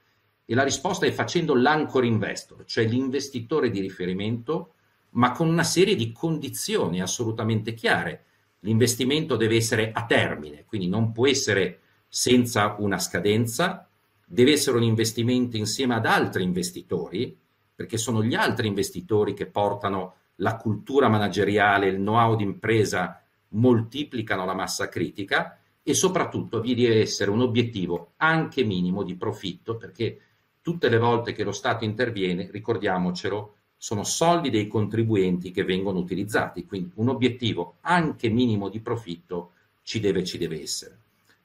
E 0.44 0.54
la 0.54 0.62
risposta 0.62 1.04
è 1.04 1.10
facendo 1.10 1.56
l'anchor 1.56 2.04
investor, 2.04 2.64
cioè 2.64 2.84
l'investitore 2.84 3.70
di 3.70 3.80
riferimento, 3.80 4.74
ma 5.10 5.32
con 5.32 5.48
una 5.48 5.64
serie 5.64 5.96
di 5.96 6.12
condizioni 6.12 7.00
assolutamente 7.00 7.74
chiare. 7.74 8.26
L'investimento 8.60 9.36
deve 9.36 9.56
essere 9.56 9.90
a 9.92 10.04
termine, 10.04 10.64
quindi 10.66 10.88
non 10.88 11.12
può 11.12 11.26
essere 11.26 11.80
senza 12.08 12.76
una 12.78 12.98
scadenza, 12.98 13.88
deve 14.26 14.52
essere 14.52 14.76
un 14.76 14.82
investimento 14.82 15.56
insieme 15.56 15.94
ad 15.94 16.06
altri 16.06 16.42
investitori, 16.42 17.36
perché 17.74 17.96
sono 17.96 18.22
gli 18.22 18.34
altri 18.34 18.66
investitori 18.66 19.32
che 19.32 19.46
portano 19.46 20.14
la 20.36 20.56
cultura 20.56 21.08
manageriale, 21.08 21.88
il 21.88 21.96
know-how 21.96 22.36
d'impresa, 22.36 23.22
moltiplicano 23.48 24.44
la 24.44 24.54
massa 24.54 24.88
critica 24.88 25.58
e 25.82 25.94
soprattutto 25.94 26.60
vi 26.60 26.74
deve 26.74 27.00
essere 27.00 27.30
un 27.30 27.40
obiettivo 27.40 28.12
anche 28.16 28.62
minimo 28.64 29.02
di 29.02 29.16
profitto, 29.16 29.76
perché 29.76 30.20
tutte 30.60 30.88
le 30.88 30.98
volte 30.98 31.32
che 31.32 31.42
lo 31.42 31.52
Stato 31.52 31.84
interviene, 31.84 32.50
ricordiamocelo, 32.50 33.54
sono 33.82 34.04
soldi 34.04 34.50
dei 34.50 34.66
contribuenti 34.66 35.52
che 35.52 35.64
vengono 35.64 36.00
utilizzati, 36.00 36.66
quindi 36.66 36.90
un 36.96 37.08
obiettivo 37.08 37.76
anche 37.80 38.28
minimo 38.28 38.68
di 38.68 38.80
profitto 38.80 39.52
ci 39.82 40.00
deve, 40.00 40.22
ci 40.22 40.36
deve 40.36 40.60
essere. 40.60 40.98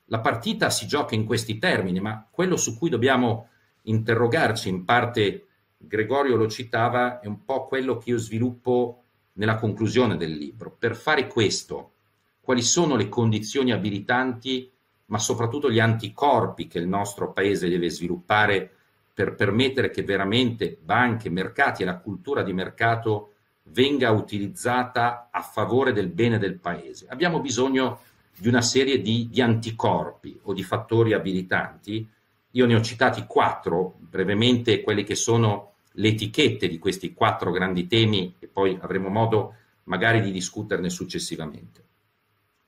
La 0.08 0.20
partita 0.20 0.70
si 0.70 0.86
gioca 0.86 1.16
in 1.16 1.24
questi 1.24 1.58
termini, 1.58 2.02
ma 2.02 2.28
quello 2.30 2.58
su 2.58 2.78
cui 2.78 2.90
dobbiamo 2.90 3.48
interrogarci 3.84 4.68
in 4.68 4.84
parte 4.84 5.46
Gregorio 5.78 6.36
lo 6.36 6.50
citava, 6.50 7.22
è 7.22 7.28
un 7.28 7.46
po' 7.46 7.68
quello 7.68 7.98
che 7.98 8.10
io 8.10 8.18
sviluppo 8.18 9.04
nella 9.36 9.56
conclusione 9.56 10.18
del 10.18 10.34
libro. 10.34 10.76
Per 10.78 10.94
fare 10.94 11.28
questo, 11.28 11.94
quali 12.42 12.62
sono 12.62 12.98
le 12.98 13.08
condizioni 13.08 13.72
abilitanti, 13.72 14.70
ma 15.06 15.20
soprattutto 15.20 15.72
gli 15.72 15.80
anticorpi 15.80 16.68
che 16.68 16.80
il 16.80 16.88
nostro 16.88 17.32
paese 17.32 17.70
deve 17.70 17.90
sviluppare 17.90 18.75
per 19.16 19.34
permettere 19.34 19.92
che 19.92 20.04
veramente 20.04 20.78
banche, 20.84 21.30
mercati 21.30 21.82
e 21.82 21.86
la 21.86 22.00
cultura 22.00 22.44
di 22.44 22.52
mercato 22.52 23.36
venga 23.70 24.12
utilizzata 24.12 25.30
a 25.32 25.42
favore 25.42 25.94
del 25.94 26.10
bene 26.10 26.38
del 26.38 26.60
paese. 26.60 27.08
Abbiamo 27.08 27.40
bisogno 27.40 28.02
di 28.38 28.50
una 28.50 28.62
serie 28.62 29.02
di, 29.02 29.30
di 29.32 29.42
anticorpi 29.42 30.38
o 30.44 30.54
di 30.54 30.64
fattori 30.64 31.14
abilitanti. 31.14 32.06
Io 32.52 32.66
ne 32.66 32.76
ho 32.76 32.82
citati 32.82 33.26
quattro, 33.26 33.96
brevemente 34.00 34.82
quelli 34.82 35.06
che 35.06 35.16
sono 35.16 35.76
le 35.94 36.10
etichette 36.10 36.68
di 36.68 36.78
questi 36.78 37.14
quattro 37.14 37.52
grandi 37.52 37.88
temi 37.88 38.36
e 38.38 38.48
poi 38.48 38.78
avremo 38.82 39.08
modo 39.08 39.56
magari 39.84 40.20
di 40.20 40.32
discuterne 40.32 40.90
successivamente. 40.90 41.84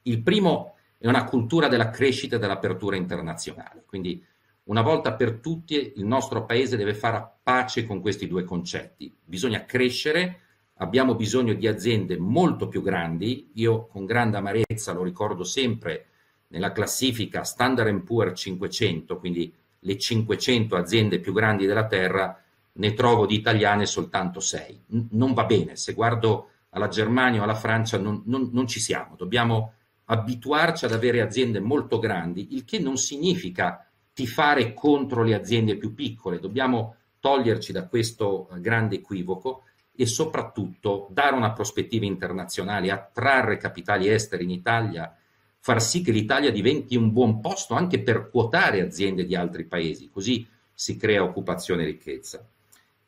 Il 0.03 0.21
primo 0.21 0.75
è 0.97 1.07
una 1.07 1.25
cultura 1.25 1.67
della 1.67 1.89
crescita 1.89 2.37
e 2.37 2.39
dell'apertura 2.39 2.95
internazionale, 2.95 3.83
quindi 3.85 4.23
una 4.68 4.82
volta 4.82 5.13
per 5.13 5.39
tutti 5.39 5.93
il 5.95 6.05
nostro 6.05 6.45
paese 6.45 6.78
deve 6.78 6.93
fare 6.93 7.26
pace 7.41 7.86
con 7.86 8.01
questi 8.01 8.28
due 8.28 8.43
concetti. 8.43 9.13
Bisogna 9.24 9.65
crescere, 9.65 10.39
abbiamo 10.76 11.15
bisogno 11.15 11.53
di 11.53 11.68
aziende 11.68 12.18
molto 12.18 12.68
più 12.68 12.82
grandi, 12.82 13.51
io 13.53 13.88
con 13.88 14.05
grande 14.05 14.38
amarezza 14.38 14.93
lo 14.93 15.03
ricordo 15.03 15.43
sempre 15.43 16.07
nella 16.47 16.72
classifica 16.72 17.43
Standard 17.43 18.01
Poor's 18.01 18.39
500, 18.39 19.18
quindi 19.20 19.53
le 19.80 19.97
500 19.97 20.76
aziende 20.76 21.20
più 21.20 21.34
grandi 21.34 21.65
della 21.65 21.88
Terra, 21.88 22.41
ne 22.74 22.93
trovo 22.93 23.26
di 23.26 23.36
italiane 23.36 23.86
soltanto 23.86 24.39
sei. 24.39 24.80
N- 24.88 25.07
non 25.11 25.34
va 25.34 25.45
bene, 25.45 25.78
se 25.78 25.93
guardo 25.93 26.49
alla 26.72 26.89
Germania 26.89 27.39
o 27.39 27.43
alla 27.43 27.55
Francia 27.55 27.97
non, 27.97 28.22
non, 28.26 28.49
non 28.51 28.68
ci 28.68 28.80
siamo, 28.82 29.15
dobbiamo 29.15 29.74
abituarci 30.05 30.86
ad 30.86 30.91
avere 30.91 31.22
aziende 31.22 31.59
molto 31.59 31.99
grandi, 31.99 32.49
il 32.51 32.65
che 32.65 32.80
non 32.80 32.97
significa 32.97 33.86
tifare 34.18 34.74
contro 34.74 35.22
le 35.22 35.36
aziende 35.36 35.78
più 35.78 35.93
piccole, 35.93 36.39
dobbiamo 36.39 36.95
toglierci 37.20 37.72
da 37.72 37.86
questo 37.86 38.49
eh, 38.49 38.59
grande 38.59 38.95
equivoco 38.95 39.65
e 39.95 40.07
soprattutto 40.07 41.07
dare 41.11 41.36
una 41.36 41.53
prospettiva 41.53 42.03
internazionale, 42.03 42.89
attrarre 42.89 43.57
capitali 43.57 44.09
esteri 44.09 44.45
in 44.45 44.49
Italia, 44.49 45.15
far 45.59 45.80
sì 45.84 46.01
che 46.01 46.11
l'Italia 46.11 46.51
diventi 46.51 46.95
un 46.95 47.11
buon 47.11 47.39
posto 47.39 47.76
anche 47.76 48.01
per 48.01 48.32
quotare 48.32 48.82
aziende 48.82 49.24
di 49.24 49.36
altri 49.36 49.65
paesi, 49.65 50.09
così 50.09 50.47
si 50.74 50.97
crea 50.97 51.22
occupazione 51.22 51.84
e 51.84 51.86
ricchezza. 51.86 52.43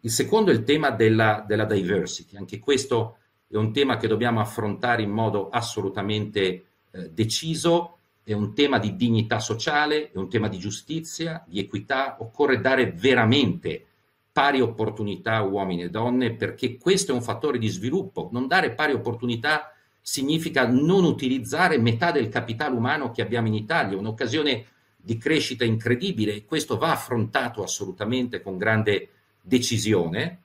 Il 0.01 0.11
secondo 0.11 0.51
è 0.51 0.53
il 0.53 0.63
tema 0.63 0.91
della, 0.91 1.43
della 1.47 1.65
diversity, 1.65 2.37
anche 2.37 2.59
questo 2.59 3.17
è 3.47 3.55
un 3.55 3.73
tema 3.73 3.97
che 3.97 4.07
dobbiamo 4.07 4.41
affrontare 4.41 5.01
in 5.01 5.09
modo 5.09 5.49
assolutamente 5.49 6.65
eh, 6.91 7.09
deciso, 7.09 7.97
è 8.29 8.35
un 8.35 8.53
tema 8.53 8.77
di 8.77 8.95
dignità 8.95 9.39
sociale, 9.39 10.11
è 10.11 10.17
un 10.17 10.29
tema 10.29 10.49
di 10.49 10.59
giustizia, 10.59 11.43
di 11.47 11.57
equità, 11.57 12.17
occorre 12.19 12.61
dare 12.61 12.91
veramente 12.91 13.83
pari 14.31 14.61
opportunità 14.61 15.37
a 15.37 15.41
uomini 15.41 15.81
e 15.81 15.89
donne 15.89 16.35
perché 16.35 16.77
questo 16.77 17.11
è 17.11 17.15
un 17.15 17.23
fattore 17.23 17.57
di 17.57 17.67
sviluppo. 17.69 18.29
Non 18.31 18.45
dare 18.45 18.75
pari 18.75 18.93
opportunità 18.93 19.73
significa 19.99 20.67
non 20.67 21.05
utilizzare 21.05 21.79
metà 21.79 22.11
del 22.11 22.29
capitale 22.29 22.75
umano 22.75 23.09
che 23.09 23.23
abbiamo 23.23 23.47
in 23.47 23.55
Italia, 23.55 23.97
un'occasione 23.97 24.65
di 24.95 25.17
crescita 25.17 25.65
incredibile 25.65 26.35
e 26.35 26.45
questo 26.45 26.77
va 26.77 26.91
affrontato 26.91 27.63
assolutamente 27.63 28.43
con 28.43 28.59
grande 28.59 29.09
decisione. 29.41 30.41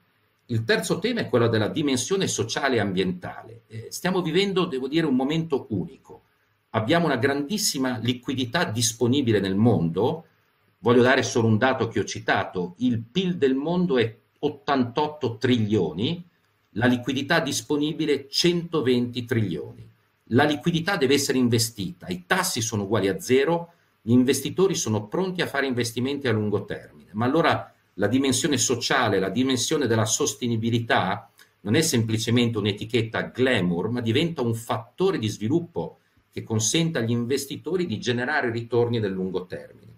Il 0.47 0.65
terzo 0.65 0.99
tema 1.01 1.21
è 1.21 1.29
quello 1.29 1.49
della 1.49 1.69
dimensione 1.69 2.29
sociale 2.29 2.77
e 2.77 2.81
ambientale. 2.81 3.65
Eh, 3.67 3.89
stiamo 3.91 4.23
vivendo, 4.23 4.65
devo 4.65 4.89
dire, 4.89 5.05
un 5.05 5.17
momento 5.17 5.67
unico. 5.69 6.23
Abbiamo 6.77 7.07
una 7.07 7.17
grandissima 7.17 7.99
liquidità 7.99 8.65
disponibile 8.65 9.39
nel 9.39 9.55
mondo. 9.55 10.27
Voglio 10.81 11.03
dare 11.03 11.23
solo 11.23 11.47
un 11.47 11.57
dato 11.57 11.87
che 11.87 12.01
ho 12.01 12.05
citato. 12.05 12.75
Il 12.79 13.01
PIL 13.01 13.37
del 13.37 13.55
mondo 13.55 13.97
è 13.97 14.13
88 14.41 15.37
trilioni, 15.39 16.23
la 16.71 16.87
liquidità 16.87 17.39
disponibile 17.39 18.29
120 18.29 19.25
trilioni. 19.25 19.89
La 20.29 20.43
liquidità 20.43 20.97
deve 20.97 21.15
essere 21.15 21.39
investita, 21.39 22.09
i 22.09 22.25
tassi 22.27 22.61
sono 22.61 22.83
uguali 22.83 23.07
a 23.07 23.21
zero, 23.21 23.75
gli 24.03 24.11
investitori 24.11 24.75
sono 24.75 25.07
pronti 25.07 25.43
a 25.43 25.47
fare 25.47 25.67
investimenti 25.67 26.27
a 26.27 26.33
lungo 26.33 26.65
termine. 26.65 27.11
Ma 27.13 27.25
allora 27.25 27.73
la 27.95 28.09
dimensione 28.09 28.59
sociale, 28.59 29.21
la 29.21 29.31
dimensione 29.31 29.87
della 29.87 30.07
sostenibilità 30.07 31.31
non 31.61 31.77
è 31.77 31.83
semplicemente 31.83 32.59
un'etichetta 32.59 33.31
glamour, 33.33 33.91
ma 33.91 34.01
diventa 34.01 34.43
un 34.43 34.55
fattore 34.55 35.19
di 35.19 35.29
sviluppo 35.29 35.99
che 36.35 36.43
consente 36.43 36.99
agli 36.99 37.13
investitori 37.13 37.87
di 37.87 38.01
generare 38.01 38.51
ritorni 38.51 38.99
nel 38.99 39.13
lungo 39.13 39.47
termine. 39.47 39.93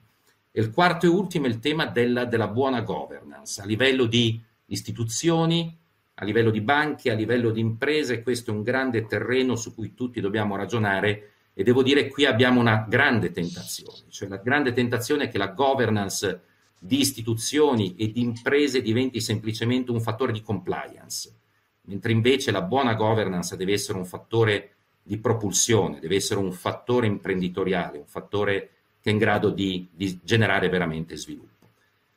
E 0.52 0.60
il 0.60 0.70
quarto 0.70 1.06
e 1.06 1.08
ultimo 1.08 1.46
è 1.46 1.48
il 1.48 1.60
tema 1.60 1.86
della, 1.86 2.26
della 2.26 2.48
buona 2.48 2.82
governance 2.82 3.62
a 3.62 3.64
livello 3.64 4.04
di 4.04 4.38
istituzioni, 4.66 5.74
a 6.12 6.24
livello 6.26 6.50
di 6.50 6.60
banche, 6.60 7.10
a 7.10 7.14
livello 7.14 7.50
di 7.50 7.60
imprese. 7.60 8.22
Questo 8.22 8.50
è 8.50 8.54
un 8.54 8.62
grande 8.62 9.06
terreno 9.06 9.56
su 9.56 9.74
cui 9.74 9.94
tutti 9.94 10.20
dobbiamo 10.20 10.56
ragionare 10.56 11.30
e 11.54 11.62
devo 11.62 11.82
dire 11.82 12.08
qui 12.08 12.26
abbiamo 12.26 12.60
una 12.60 12.84
grande 12.86 13.32
tentazione, 13.32 14.10
cioè 14.10 14.28
la 14.28 14.36
grande 14.36 14.74
tentazione 14.74 15.24
è 15.24 15.28
che 15.30 15.38
la 15.38 15.48
governance 15.48 16.42
di 16.78 17.00
istituzioni 17.00 17.96
e 17.96 18.12
di 18.12 18.20
imprese 18.20 18.82
diventi 18.82 19.22
semplicemente 19.22 19.90
un 19.90 20.02
fattore 20.02 20.32
di 20.32 20.42
compliance, 20.42 21.32
mentre 21.84 22.12
invece 22.12 22.50
la 22.50 22.60
buona 22.60 22.92
governance 22.92 23.56
deve 23.56 23.72
essere 23.72 23.96
un 23.96 24.04
fattore 24.04 24.75
di 25.06 25.18
propulsione, 25.18 26.00
deve 26.00 26.16
essere 26.16 26.40
un 26.40 26.52
fattore 26.52 27.06
imprenditoriale, 27.06 27.98
un 27.98 28.06
fattore 28.06 28.70
che 29.00 29.10
è 29.10 29.12
in 29.12 29.18
grado 29.18 29.50
di, 29.50 29.88
di 29.92 30.18
generare 30.22 30.68
veramente 30.68 31.16
sviluppo. 31.16 31.68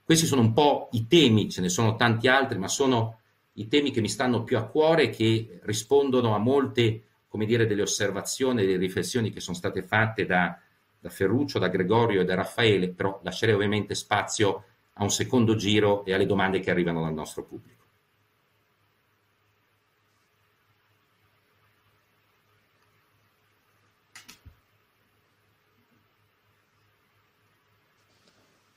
Questi 0.04 0.26
sono 0.26 0.42
un 0.42 0.54
po' 0.54 0.90
i 0.94 1.06
temi, 1.08 1.50
ce 1.50 1.62
ne 1.62 1.70
sono 1.70 1.96
tanti 1.96 2.28
altri, 2.28 2.58
ma 2.58 2.68
sono 2.68 3.20
i 3.54 3.68
temi 3.68 3.92
che 3.92 4.02
mi 4.02 4.10
stanno 4.10 4.44
più 4.44 4.58
a 4.58 4.64
cuore 4.64 5.04
e 5.04 5.10
che 5.10 5.60
rispondono 5.64 6.34
a 6.34 6.40
molte 6.40 7.04
come 7.30 7.46
dire, 7.46 7.68
delle 7.68 7.84
osservazioni, 7.84 8.66
delle 8.66 8.78
riflessioni 8.78 9.30
che 9.30 9.40
sono 9.40 9.56
state 9.56 9.84
fatte 9.84 10.26
da, 10.26 10.60
da 11.00 11.10
Ferruccio, 11.10 11.60
da 11.60 11.68
Gregorio 11.68 12.22
e 12.22 12.26
da 12.26 12.34
Raffaele, 12.34 12.90
però 12.90 13.20
lascerei 13.24 13.54
ovviamente 13.54 13.94
spazio 13.94 14.64
a 14.94 15.04
un 15.04 15.12
secondo 15.12 15.56
giro 15.56 16.04
e 16.06 16.14
alle 16.14 16.26
domande 16.26 16.60
che 16.60 16.72
arrivano 16.72 17.04
dal 17.04 17.14
nostro 17.14 17.44
pubblico. 17.44 17.86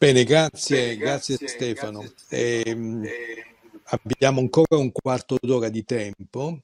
Bene, 0.03 0.25
grazie, 0.25 0.77
Bene, 0.79 0.97
grazie, 0.97 1.37
grazie 1.37 1.49
Stefano. 1.49 2.01
Grazie. 2.01 2.63
Eh, 2.65 3.47
abbiamo 3.85 4.41
ancora 4.41 4.77
un 4.77 4.91
quarto 4.91 5.37
d'ora 5.41 5.69
di 5.69 5.85
tempo 5.85 6.59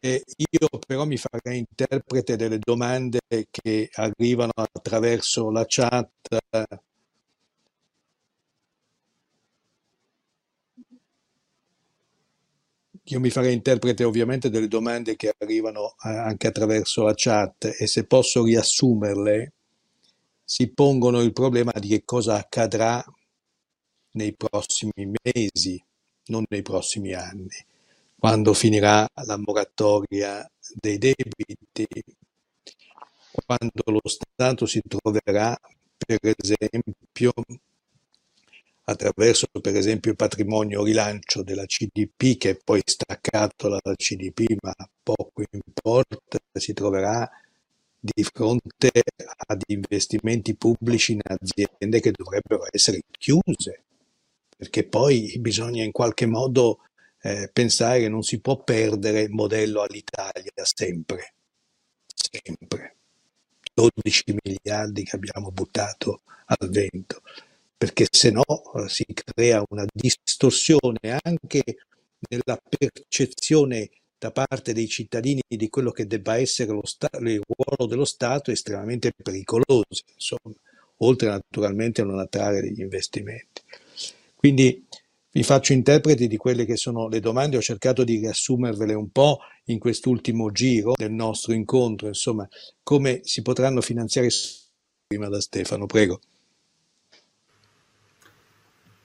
e 0.00 0.22
io 0.36 0.68
però 0.86 1.06
mi 1.06 1.16
farei 1.16 1.58
interprete 1.58 2.36
delle 2.36 2.60
domande 2.60 3.18
che 3.50 3.88
arrivano 3.94 4.52
attraverso 4.54 5.50
la 5.50 5.64
chat. 5.66 6.38
Io 13.02 13.18
mi 13.18 13.30
farei 13.30 13.54
interprete 13.54 14.04
ovviamente 14.04 14.50
delle 14.50 14.68
domande 14.68 15.16
che 15.16 15.34
arrivano 15.36 15.94
anche 15.96 16.46
attraverso 16.46 17.02
la 17.02 17.12
chat 17.16 17.74
e 17.76 17.88
se 17.88 18.06
posso 18.06 18.44
riassumerle, 18.44 19.52
si 20.50 20.72
pongono 20.72 21.20
il 21.20 21.32
problema 21.32 21.70
di 21.76 21.86
che 21.86 22.02
cosa 22.04 22.34
accadrà 22.34 23.04
nei 24.14 24.34
prossimi 24.34 25.12
mesi, 25.22 25.80
non 26.26 26.42
nei 26.48 26.62
prossimi 26.62 27.12
anni 27.12 27.68
quando 28.18 28.52
finirà 28.52 29.08
la 29.24 29.38
moratoria 29.38 30.46
dei 30.74 30.98
debiti, 30.98 31.86
quando 33.46 33.82
lo 33.86 34.00
Stato 34.04 34.66
si 34.66 34.82
troverà, 34.86 35.56
per 35.96 36.34
esempio, 36.36 37.32
attraverso 38.84 39.46
per 39.62 39.74
esempio 39.76 40.10
il 40.10 40.16
patrimonio 40.16 40.82
rilancio 40.82 41.42
della 41.42 41.64
CDP, 41.64 42.36
che 42.36 42.50
è 42.50 42.56
poi 42.56 42.82
staccato 42.84 43.68
dalla 43.68 43.96
CDP, 43.96 44.56
ma 44.60 44.74
poco 45.02 45.42
importa, 45.50 46.38
si 46.52 46.74
troverà 46.74 47.26
di 48.00 48.24
fronte 48.24 48.90
ad 49.46 49.62
investimenti 49.66 50.56
pubblici 50.56 51.12
in 51.12 51.20
aziende 51.22 52.00
che 52.00 52.12
dovrebbero 52.12 52.66
essere 52.70 53.02
chiuse, 53.10 53.84
perché 54.56 54.84
poi 54.84 55.36
bisogna 55.38 55.84
in 55.84 55.92
qualche 55.92 56.26
modo 56.26 56.80
eh, 57.22 57.50
pensare 57.52 58.00
che 58.00 58.08
non 58.08 58.22
si 58.22 58.40
può 58.40 58.62
perdere 58.62 59.28
modello 59.28 59.82
all'Italia 59.82 60.52
sempre, 60.64 61.34
sempre. 62.14 62.96
12 63.72 64.36
miliardi 64.42 65.04
che 65.04 65.16
abbiamo 65.16 65.50
buttato 65.50 66.22
al 66.46 66.68
vento, 66.68 67.22
perché 67.76 68.06
se 68.10 68.30
no 68.30 68.44
eh, 68.74 68.88
si 68.88 69.04
crea 69.06 69.62
una 69.70 69.84
distorsione 69.92 71.18
anche 71.22 71.62
nella 72.28 72.58
percezione 72.68 73.90
da 74.20 74.30
parte 74.30 74.74
dei 74.74 74.86
cittadini 74.86 75.40
di 75.48 75.70
quello 75.70 75.92
che 75.92 76.06
debba 76.06 76.36
essere 76.36 76.72
il 76.72 77.42
ruolo 77.46 77.86
dello 77.88 78.04
Stato 78.04 78.50
estremamente 78.50 79.12
pericoloso, 79.16 79.86
insomma, 80.14 80.54
oltre 80.98 81.28
naturalmente 81.28 82.02
a 82.02 82.04
non 82.04 82.18
attrarre 82.18 82.60
degli 82.60 82.82
investimenti. 82.82 83.62
Quindi 84.36 84.84
vi 85.32 85.42
faccio 85.42 85.72
interpreti 85.72 86.28
di 86.28 86.36
quelle 86.36 86.66
che 86.66 86.76
sono 86.76 87.08
le 87.08 87.20
domande, 87.20 87.56
ho 87.56 87.62
cercato 87.62 88.04
di 88.04 88.18
riassumervele 88.18 88.92
un 88.92 89.08
po' 89.10 89.38
in 89.64 89.78
quest'ultimo 89.78 90.52
giro 90.52 90.92
del 90.96 91.12
nostro 91.12 91.54
incontro, 91.54 92.08
insomma, 92.08 92.46
come 92.82 93.20
si 93.24 93.40
potranno 93.40 93.80
finanziare 93.80 94.28
prima 95.06 95.28
da 95.28 95.40
Stefano, 95.40 95.86
prego. 95.86 96.20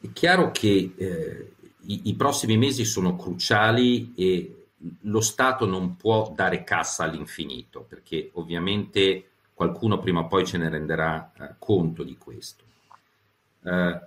È 0.01 0.07
chiaro 0.11 0.51
che 0.51 0.91
eh, 0.97 1.51
i, 1.86 2.01
i, 2.03 2.16
prossimi 2.16 2.57
mesi 2.57 2.84
sono 2.84 3.16
cruciali 3.16 4.13
e 4.16 4.55
lo 5.01 5.21
Stato 5.21 5.65
non 5.65 5.95
può 5.95 6.32
dare 6.36 6.63
cassa 6.63 7.03
all'infinito, 7.03 7.82
perché 7.82 8.30
ovviamente 8.34 9.30
qualcuno 9.53 9.99
prima 9.99 10.21
o 10.21 10.28
poi 10.28 10.45
ce 10.45 10.57
ne 10.57 10.69
renderà 10.69 11.32
eh, 11.39 11.55
conto 11.57 12.03
di 12.03 12.17
questo. 12.17 12.63
Eh, 13.63 13.99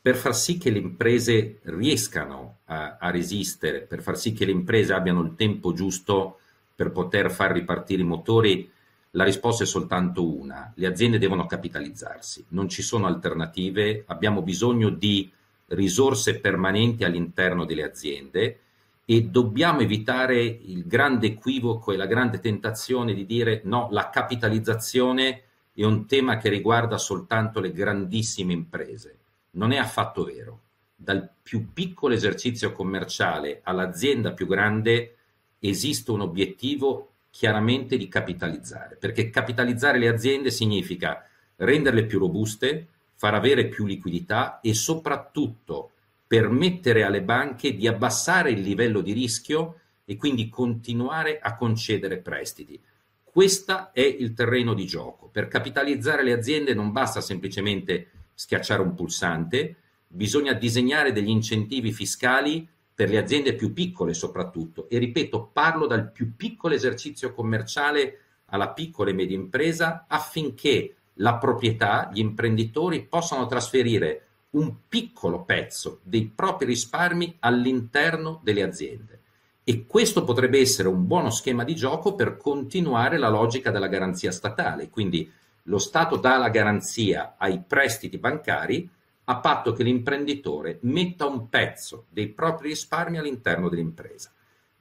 per 0.00 0.16
far 0.16 0.34
sì 0.34 0.58
che 0.58 0.70
le 0.70 0.78
imprese 0.78 1.60
riescano 1.62 2.58
a, 2.64 2.96
a, 2.98 3.10
resistere, 3.10 3.82
per 3.82 4.02
far 4.02 4.16
sì 4.16 4.32
che 4.32 4.44
le 4.44 4.50
imprese 4.50 4.92
abbiano 4.92 5.20
il 5.22 5.34
tempo 5.36 5.72
giusto 5.72 6.38
per 6.74 6.90
poter 6.90 7.30
far 7.30 7.52
ripartire 7.52 8.02
i 8.02 8.06
motori, 8.06 8.68
la 9.10 9.24
risposta 9.24 9.62
è 9.64 9.66
soltanto 9.66 10.26
una. 10.26 10.72
Le 10.74 10.86
aziende 10.86 11.18
devono 11.18 11.46
capitalizzarsi, 11.46 12.46
non 12.48 12.68
ci 12.68 12.82
sono 12.82 13.06
alternative, 13.06 14.04
abbiamo 14.06 14.42
bisogno 14.42 14.88
di 14.88 15.30
risorse 15.66 16.40
permanenti 16.40 17.04
all'interno 17.04 17.64
delle 17.64 17.84
aziende 17.84 18.61
e 19.04 19.24
dobbiamo 19.24 19.80
evitare 19.80 20.42
il 20.42 20.86
grande 20.86 21.26
equivoco 21.26 21.92
e 21.92 21.96
la 21.96 22.06
grande 22.06 22.40
tentazione 22.40 23.14
di 23.14 23.26
dire 23.26 23.62
no, 23.64 23.88
la 23.90 24.10
capitalizzazione 24.10 25.42
è 25.74 25.84
un 25.84 26.06
tema 26.06 26.36
che 26.36 26.48
riguarda 26.48 26.98
soltanto 26.98 27.60
le 27.60 27.72
grandissime 27.72 28.52
imprese 28.52 29.16
non 29.52 29.72
è 29.72 29.78
affatto 29.78 30.24
vero. 30.24 30.60
Dal 30.94 31.28
più 31.42 31.72
piccolo 31.72 32.14
esercizio 32.14 32.72
commerciale 32.72 33.60
all'azienda 33.64 34.32
più 34.32 34.46
grande 34.46 35.16
esiste 35.58 36.10
un 36.10 36.20
obiettivo 36.20 37.08
chiaramente 37.30 37.96
di 37.96 38.08
capitalizzare, 38.08 38.96
perché 38.96 39.30
capitalizzare 39.30 39.98
le 39.98 40.08
aziende 40.08 40.50
significa 40.50 41.26
renderle 41.56 42.04
più 42.04 42.18
robuste, 42.18 42.86
far 43.14 43.34
avere 43.34 43.66
più 43.66 43.86
liquidità 43.86 44.60
e 44.60 44.74
soprattutto 44.74 45.91
permettere 46.32 47.02
alle 47.02 47.20
banche 47.20 47.74
di 47.74 47.86
abbassare 47.86 48.52
il 48.52 48.62
livello 48.62 49.02
di 49.02 49.12
rischio 49.12 49.80
e 50.06 50.16
quindi 50.16 50.48
continuare 50.48 51.38
a 51.38 51.54
concedere 51.56 52.20
prestiti. 52.20 52.80
Questo 53.22 53.92
è 53.92 54.00
il 54.00 54.32
terreno 54.32 54.72
di 54.72 54.86
gioco. 54.86 55.28
Per 55.28 55.46
capitalizzare 55.46 56.22
le 56.22 56.32
aziende 56.32 56.72
non 56.72 56.90
basta 56.90 57.20
semplicemente 57.20 58.08
schiacciare 58.32 58.80
un 58.80 58.94
pulsante, 58.94 59.76
bisogna 60.06 60.54
disegnare 60.54 61.12
degli 61.12 61.28
incentivi 61.28 61.92
fiscali 61.92 62.66
per 62.94 63.10
le 63.10 63.18
aziende 63.18 63.52
più 63.52 63.74
piccole 63.74 64.14
soprattutto. 64.14 64.88
E 64.88 64.96
ripeto, 64.96 65.50
parlo 65.52 65.86
dal 65.86 66.12
più 66.12 66.34
piccolo 66.34 66.72
esercizio 66.72 67.34
commerciale 67.34 68.20
alla 68.46 68.70
piccola 68.70 69.10
e 69.10 69.12
media 69.12 69.36
impresa 69.36 70.06
affinché 70.08 70.94
la 71.16 71.36
proprietà, 71.36 72.08
gli 72.10 72.20
imprenditori 72.20 73.04
possano 73.04 73.44
trasferire 73.44 74.28
un 74.52 74.74
piccolo 74.88 75.44
pezzo 75.44 76.00
dei 76.02 76.30
propri 76.34 76.66
risparmi 76.66 77.36
all'interno 77.40 78.40
delle 78.42 78.62
aziende. 78.62 79.20
E 79.64 79.86
questo 79.86 80.24
potrebbe 80.24 80.58
essere 80.58 80.88
un 80.88 81.06
buono 81.06 81.30
schema 81.30 81.64
di 81.64 81.74
gioco 81.74 82.14
per 82.14 82.36
continuare 82.36 83.16
la 83.16 83.28
logica 83.28 83.70
della 83.70 83.86
garanzia 83.86 84.32
statale. 84.32 84.90
Quindi 84.90 85.30
lo 85.64 85.78
Stato 85.78 86.16
dà 86.16 86.36
la 86.36 86.48
garanzia 86.48 87.36
ai 87.38 87.62
prestiti 87.64 88.18
bancari 88.18 88.88
a 89.24 89.36
patto 89.36 89.72
che 89.72 89.84
l'imprenditore 89.84 90.78
metta 90.82 91.26
un 91.26 91.48
pezzo 91.48 92.06
dei 92.08 92.28
propri 92.28 92.68
risparmi 92.68 93.18
all'interno 93.18 93.68
dell'impresa. 93.68 94.32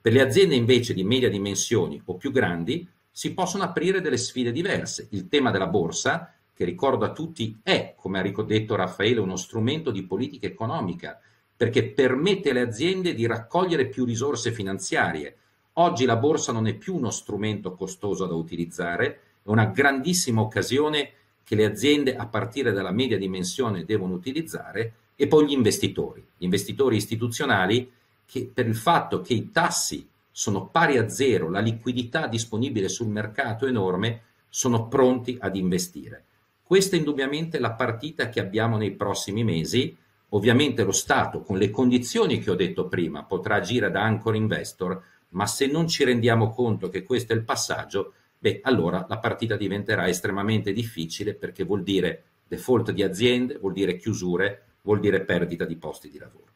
Per 0.01 0.11
le 0.11 0.21
aziende 0.21 0.55
invece 0.55 0.95
di 0.95 1.03
media 1.03 1.29
dimensioni 1.29 2.01
o 2.05 2.15
più 2.15 2.31
grandi 2.31 2.87
si 3.11 3.33
possono 3.33 3.63
aprire 3.63 4.01
delle 4.01 4.17
sfide 4.17 4.51
diverse. 4.51 5.07
Il 5.11 5.27
tema 5.27 5.51
della 5.51 5.67
borsa, 5.67 6.33
che 6.61 6.65
ricordo 6.65 7.05
a 7.05 7.11
tutti 7.11 7.59
è, 7.63 7.95
come 7.97 8.19
ha 8.19 8.43
detto 8.43 8.75
Raffaele, 8.75 9.19
uno 9.19 9.35
strumento 9.35 9.89
di 9.89 10.03
politica 10.03 10.45
economica, 10.45 11.19
perché 11.57 11.89
permette 11.89 12.51
alle 12.51 12.61
aziende 12.61 13.15
di 13.15 13.25
raccogliere 13.25 13.87
più 13.87 14.05
risorse 14.05 14.51
finanziarie. 14.51 15.37
Oggi 15.73 16.05
la 16.05 16.17
borsa 16.17 16.51
non 16.51 16.67
è 16.67 16.75
più 16.75 16.95
uno 16.95 17.09
strumento 17.09 17.73
costoso 17.73 18.27
da 18.27 18.35
utilizzare, 18.35 19.05
è 19.41 19.49
una 19.49 19.65
grandissima 19.65 20.41
occasione 20.41 21.13
che 21.43 21.55
le 21.55 21.65
aziende 21.65 22.15
a 22.15 22.27
partire 22.27 22.73
dalla 22.73 22.91
media 22.91 23.17
dimensione 23.17 23.83
devono 23.83 24.13
utilizzare 24.13 24.93
e 25.15 25.27
poi 25.27 25.47
gli 25.47 25.53
investitori, 25.53 26.23
gli 26.37 26.43
investitori 26.43 26.95
istituzionali 26.95 27.91
che 28.23 28.51
per 28.53 28.67
il 28.67 28.75
fatto 28.75 29.21
che 29.21 29.33
i 29.33 29.49
tassi 29.49 30.07
sono 30.29 30.67
pari 30.67 30.99
a 30.99 31.09
zero, 31.09 31.49
la 31.49 31.59
liquidità 31.59 32.27
disponibile 32.27 32.87
sul 32.87 33.07
mercato 33.07 33.65
è 33.65 33.69
enorme, 33.69 34.21
sono 34.47 34.87
pronti 34.87 35.37
ad 35.39 35.55
investire. 35.55 36.25
Questa 36.71 36.95
è 36.95 36.99
indubbiamente 36.99 37.59
la 37.59 37.73
partita 37.73 38.29
che 38.29 38.39
abbiamo 38.39 38.77
nei 38.77 38.91
prossimi 38.91 39.43
mesi. 39.43 39.93
Ovviamente 40.29 40.83
lo 40.83 40.93
Stato, 40.93 41.41
con 41.41 41.57
le 41.57 41.69
condizioni 41.69 42.39
che 42.39 42.49
ho 42.49 42.55
detto 42.55 42.87
prima, 42.87 43.25
potrà 43.25 43.55
agire 43.55 43.91
da 43.91 44.03
anchor 44.03 44.37
investor, 44.37 45.03
ma 45.31 45.45
se 45.47 45.67
non 45.67 45.89
ci 45.89 46.05
rendiamo 46.05 46.49
conto 46.51 46.87
che 46.87 47.03
questo 47.03 47.33
è 47.33 47.35
il 47.35 47.43
passaggio, 47.43 48.13
beh, 48.39 48.61
allora 48.63 49.05
la 49.09 49.17
partita 49.17 49.57
diventerà 49.57 50.07
estremamente 50.07 50.71
difficile 50.71 51.33
perché 51.33 51.65
vuol 51.65 51.83
dire 51.83 52.23
default 52.47 52.91
di 52.91 53.03
aziende, 53.03 53.57
vuol 53.57 53.73
dire 53.73 53.97
chiusure, 53.97 54.77
vuol 54.83 55.01
dire 55.01 55.25
perdita 55.25 55.65
di 55.65 55.75
posti 55.75 56.09
di 56.09 56.19
lavoro. 56.19 56.53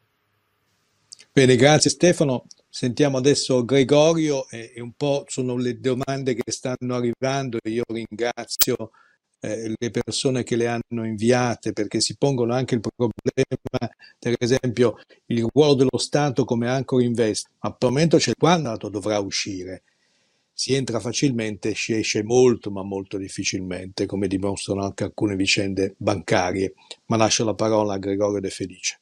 Bene, 1.30 1.56
grazie 1.56 1.90
Stefano. 1.90 2.46
Sentiamo 2.70 3.18
adesso 3.18 3.66
Gregorio 3.66 4.48
e, 4.48 4.72
un 4.78 4.92
po' 4.92 5.24
sono 5.28 5.58
le 5.58 5.78
domande 5.78 6.32
che 6.32 6.50
stanno 6.50 6.94
arrivando. 6.94 7.58
Io 7.64 7.84
ringrazio 7.86 8.92
eh, 9.46 9.72
le 9.78 9.90
persone 9.90 10.42
che 10.42 10.56
le 10.56 10.66
hanno 10.66 11.06
inviate 11.06 11.72
perché 11.72 12.00
si 12.00 12.16
pongono 12.16 12.52
anche 12.52 12.74
il 12.74 12.80
problema, 12.80 13.12
per 14.18 14.34
esempio, 14.38 14.98
il 15.26 15.46
ruolo 15.52 15.74
dello 15.74 15.98
Stato 15.98 16.44
come 16.44 16.68
Anchor 16.68 17.00
Invest. 17.00 17.50
Attualmente 17.60 18.18
c'è 18.18 18.32
quando 18.36 18.76
dovrà 18.88 19.20
uscire. 19.20 19.84
Si 20.52 20.74
entra 20.74 20.98
facilmente, 20.98 21.74
si 21.76 21.94
esce 21.94 22.24
molto, 22.24 22.70
ma 22.70 22.82
molto 22.82 23.18
difficilmente, 23.18 24.06
come 24.06 24.26
dimostrano 24.26 24.82
anche 24.82 25.04
alcune 25.04 25.36
vicende 25.36 25.94
bancarie. 25.96 26.74
Ma 27.06 27.16
lascio 27.16 27.44
la 27.44 27.54
parola 27.54 27.94
a 27.94 27.98
Gregorio 27.98 28.40
De 28.40 28.50
Felice. 28.50 28.98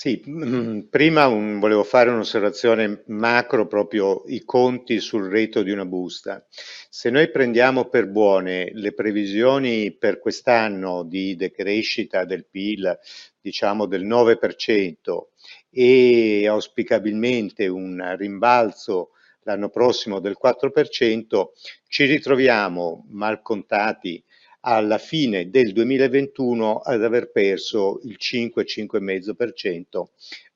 Sì, 0.00 0.22
mm, 0.28 0.82
prima 0.90 1.26
un, 1.26 1.58
volevo 1.58 1.82
fare 1.82 2.08
un'osservazione 2.08 3.02
macro, 3.08 3.66
proprio 3.66 4.22
i 4.26 4.44
conti 4.44 5.00
sul 5.00 5.28
reto 5.28 5.64
di 5.64 5.72
una 5.72 5.84
busta. 5.86 6.46
Se 6.88 7.10
noi 7.10 7.28
prendiamo 7.32 7.88
per 7.88 8.06
buone 8.06 8.70
le 8.74 8.94
previsioni 8.94 9.90
per 9.90 10.20
quest'anno 10.20 11.02
di 11.02 11.34
decrescita 11.34 12.24
del 12.24 12.46
PIL, 12.46 12.96
diciamo 13.40 13.86
del 13.86 14.06
9%, 14.06 15.30
e 15.68 16.46
auspicabilmente 16.46 17.66
un 17.66 18.14
rimbalzo 18.16 19.10
l'anno 19.42 19.68
prossimo 19.68 20.20
del 20.20 20.36
4%, 20.40 21.46
ci 21.88 22.04
ritroviamo 22.04 23.04
mal 23.08 23.42
contati 23.42 24.22
alla 24.68 24.98
fine 24.98 25.48
del 25.48 25.72
2021 25.72 26.80
ad 26.80 27.02
aver 27.02 27.30
perso 27.30 28.00
il 28.04 28.18
5-5,5% 28.20 30.04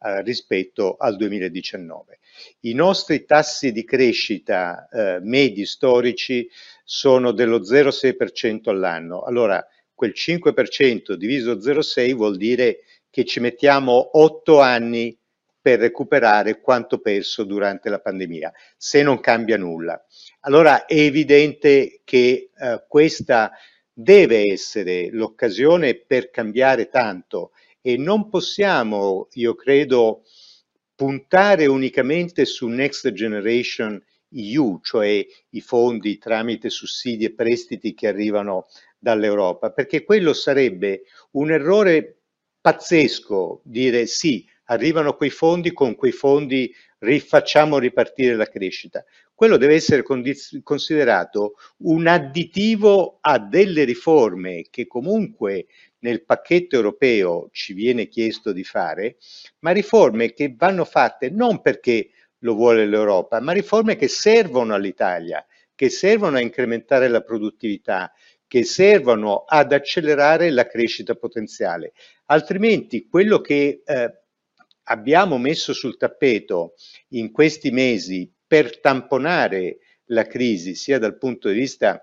eh, 0.03 0.21
rispetto 0.23 0.97
al 0.99 1.17
2019. 1.17 2.19
I 2.61 2.75
nostri 2.75 3.25
tassi 3.25 3.73
di 3.73 3.85
crescita 3.85 4.87
eh, 4.89 5.19
medi 5.23 5.65
storici 5.65 6.47
sono 6.85 7.33
dello 7.33 7.61
0,6% 7.61 8.69
all'anno. 8.69 9.23
Allora, 9.23 9.67
quel 9.95 10.13
5% 10.15 11.15
diviso 11.15 11.55
0,6 11.55 12.13
vuol 12.13 12.37
dire 12.37 12.81
che 13.09 13.25
ci 13.25 13.41
mettiamo 13.41 14.11
8 14.19 14.61
anni 14.61 15.17
per 15.59 15.79
recuperare 15.79 16.61
quanto 16.61 16.99
perso 16.99 17.45
durante 17.45 17.89
la 17.89 18.01
pandemia, 18.01 18.53
se 18.77 19.03
non 19.03 19.21
cambia 19.21 19.57
nulla. 19.57 20.05
Allora 20.41 20.85
è 20.85 20.99
evidente 20.99 22.01
che 22.05 22.51
eh, 22.55 22.85
questa 22.89 23.53
deve 23.93 24.51
essere 24.51 25.11
l'occasione 25.11 25.95
per 25.95 26.31
cambiare 26.31 26.89
tanto 26.89 27.53
e 27.81 27.97
non 27.97 28.29
possiamo, 28.29 29.29
io 29.33 29.55
credo, 29.55 30.23
puntare 30.95 31.67
unicamente 31.67 32.45
su 32.45 32.69
Next 32.69 33.11
Generation 33.13 34.03
EU, 34.35 34.81
cioè 34.83 35.27
i 35.51 35.61
fondi 35.61 36.17
tramite 36.19 36.71
sussidi 36.71 37.25
e 37.25 37.35
prestiti 37.35 37.93
che 37.95 38.07
arrivano 38.09 38.67
dall'Europa, 38.99 39.71
perché 39.73 40.05
quello 40.05 40.33
sarebbe 40.33 41.03
un 41.33 41.51
errore 41.51 42.19
pazzesco 42.61 43.61
dire 43.65 44.07
sì, 44.07 44.47
arrivano 44.67 45.17
quei 45.17 45.31
fondi, 45.31 45.73
con 45.73 45.97
quei 45.97 46.13
fondi 46.13 46.73
rifacciamo 46.99 47.79
ripartire 47.79 48.37
la 48.37 48.47
crescita 48.47 49.05
quello 49.43 49.57
deve 49.57 49.75
essere 49.75 50.05
considerato 50.63 51.55
un 51.79 52.07
additivo 52.07 53.19
a 53.21 53.41
delle 53.41 53.83
riforme 53.83 54.67
che 54.71 54.87
comunque 54.87 55.67
nel 56.03 56.25
pacchetto 56.25 56.77
europeo 56.77 57.49
ci 57.51 57.73
viene 57.73 58.07
chiesto 58.07 58.53
di 58.53 58.63
fare, 58.63 59.17
ma 59.59 59.73
riforme 59.73 60.33
che 60.33 60.55
vanno 60.57 60.85
fatte 60.85 61.29
non 61.29 61.61
perché 61.61 62.11
lo 62.39 62.55
vuole 62.55 62.87
l'Europa, 62.87 63.41
ma 63.41 63.51
riforme 63.51 63.97
che 63.97 64.07
servono 64.07 64.75
all'Italia, 64.75 65.45
che 65.75 65.89
servono 65.89 66.37
a 66.37 66.41
incrementare 66.41 67.09
la 67.09 67.23
produttività, 67.23 68.13
che 68.47 68.63
servono 68.63 69.43
ad 69.45 69.73
accelerare 69.73 70.51
la 70.51 70.69
crescita 70.69 71.17
potenziale. 71.17 71.95
Altrimenti 72.27 73.09
quello 73.09 73.41
che 73.41 73.83
eh, 73.85 74.23
abbiamo 74.85 75.37
messo 75.37 75.73
sul 75.73 75.97
tappeto 75.97 76.75
in 77.09 77.33
questi 77.33 77.73
mesi 77.73 78.33
per 78.53 78.81
tamponare 78.81 79.79
la 80.09 80.27
crisi 80.27 80.75
sia 80.75 80.99
dal 80.99 81.17
punto 81.17 81.49
di 81.49 81.55
vista 81.55 82.03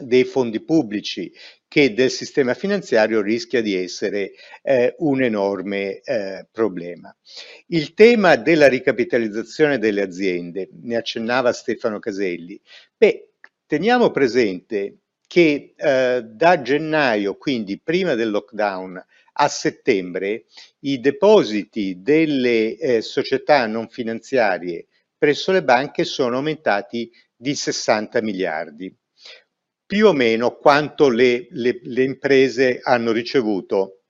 dei 0.00 0.24
fondi 0.24 0.60
pubblici 0.60 1.32
che 1.68 1.94
del 1.94 2.10
sistema 2.10 2.52
finanziario 2.54 3.22
rischia 3.22 3.62
di 3.62 3.76
essere 3.76 4.32
eh, 4.60 4.96
un 4.98 5.22
enorme 5.22 6.00
eh, 6.00 6.48
problema. 6.50 7.16
Il 7.68 7.94
tema 7.94 8.34
della 8.34 8.66
ricapitalizzazione 8.66 9.78
delle 9.78 10.02
aziende, 10.02 10.68
ne 10.82 10.96
accennava 10.96 11.52
Stefano 11.52 12.00
Caselli, 12.00 12.60
beh, 12.96 13.34
teniamo 13.64 14.10
presente 14.10 14.96
che 15.28 15.74
eh, 15.76 16.24
da 16.24 16.60
gennaio, 16.60 17.36
quindi 17.36 17.78
prima 17.78 18.16
del 18.16 18.32
lockdown, 18.32 19.00
a 19.34 19.46
settembre, 19.46 20.46
i 20.80 20.98
depositi 20.98 22.02
delle 22.02 22.76
eh, 22.76 23.00
società 23.00 23.68
non 23.68 23.88
finanziarie 23.88 24.88
presso 25.22 25.52
le 25.52 25.62
banche 25.62 26.02
sono 26.02 26.38
aumentati 26.38 27.08
di 27.36 27.54
60 27.54 28.20
miliardi, 28.22 28.92
più 29.86 30.08
o 30.08 30.12
meno 30.12 30.56
quanto 30.56 31.08
le, 31.08 31.46
le, 31.50 31.78
le 31.80 32.02
imprese 32.02 32.80
hanno 32.82 33.12
ricevuto 33.12 34.00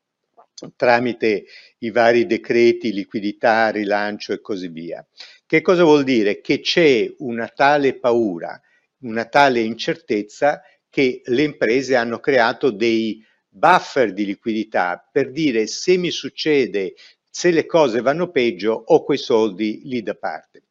tramite 0.74 1.44
i 1.80 1.90
vari 1.90 2.24
decreti, 2.24 2.94
liquidità, 2.94 3.68
rilancio 3.68 4.32
e 4.32 4.40
così 4.40 4.68
via. 4.68 5.06
Che 5.44 5.60
cosa 5.60 5.84
vuol 5.84 6.02
dire? 6.02 6.40
Che 6.40 6.60
c'è 6.60 7.12
una 7.18 7.48
tale 7.48 7.98
paura, 7.98 8.58
una 9.00 9.26
tale 9.26 9.60
incertezza 9.60 10.62
che 10.88 11.20
le 11.26 11.42
imprese 11.42 11.94
hanno 11.94 12.20
creato 12.20 12.70
dei 12.70 13.22
buffer 13.50 14.14
di 14.14 14.24
liquidità 14.24 15.06
per 15.12 15.30
dire 15.30 15.66
se 15.66 15.98
mi 15.98 16.10
succede, 16.10 16.94
se 17.28 17.50
le 17.50 17.66
cose 17.66 18.00
vanno 18.00 18.30
peggio, 18.30 18.82
ho 18.86 19.04
quei 19.04 19.18
soldi 19.18 19.82
lì 19.84 20.00
da 20.00 20.14
parte 20.14 20.62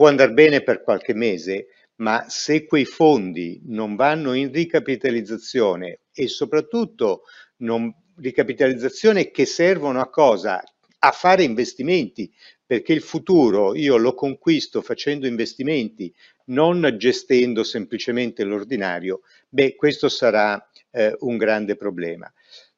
può 0.00 0.08
andare 0.08 0.32
bene 0.32 0.62
per 0.62 0.80
qualche 0.80 1.12
mese, 1.12 1.66
ma 1.96 2.24
se 2.26 2.64
quei 2.64 2.86
fondi 2.86 3.60
non 3.66 3.96
vanno 3.96 4.32
in 4.32 4.50
ricapitalizzazione 4.50 6.04
e 6.10 6.26
soprattutto 6.26 7.24
non, 7.58 7.94
ricapitalizzazione 8.16 9.30
che 9.30 9.44
servono 9.44 10.00
a 10.00 10.08
cosa? 10.08 10.64
A 11.00 11.10
fare 11.10 11.42
investimenti, 11.42 12.32
perché 12.64 12.94
il 12.94 13.02
futuro 13.02 13.74
io 13.74 13.98
lo 13.98 14.14
conquisto 14.14 14.80
facendo 14.80 15.26
investimenti, 15.26 16.10
non 16.46 16.94
gestendo 16.96 17.62
semplicemente 17.62 18.42
l'ordinario, 18.44 19.20
beh, 19.50 19.76
questo 19.76 20.08
sarà 20.08 20.66
eh, 20.92 21.14
un 21.18 21.36
grande 21.36 21.76
problema. 21.76 22.32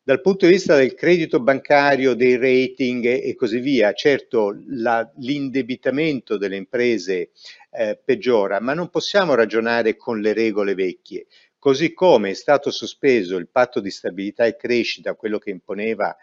Dal 0.05 0.21
punto 0.21 0.47
di 0.47 0.53
vista 0.53 0.75
del 0.75 0.95
credito 0.95 1.39
bancario, 1.39 2.15
dei 2.15 2.37
rating 2.37 3.05
e 3.05 3.37
così 3.37 3.61
via, 3.61 3.93
certo 3.93 4.53
la, 4.67 5.09
l'indebitamento 5.19 6.37
delle 6.37 6.57
imprese 6.57 7.31
eh, 7.71 7.97
peggiora, 8.05 8.59
ma 8.59 8.75
non 8.75 8.91
possiamo 8.91 9.37
ragionare 9.37 9.95
con 9.95 10.21
le 10.21 10.33
regole 10.33 10.75
vecchie. 10.75 11.27
Così 11.57 11.93
come 11.93 12.31
è 12.31 12.35
stato 12.35 12.73
sospeso 12.73 13.37
il 13.37 13.47
patto 13.47 13.79
di 13.79 13.91
stabilità 13.91 14.45
e 14.45 14.57
crescita, 14.57 15.15
quello 15.15 15.39
che 15.39 15.51
imponeva, 15.51 16.17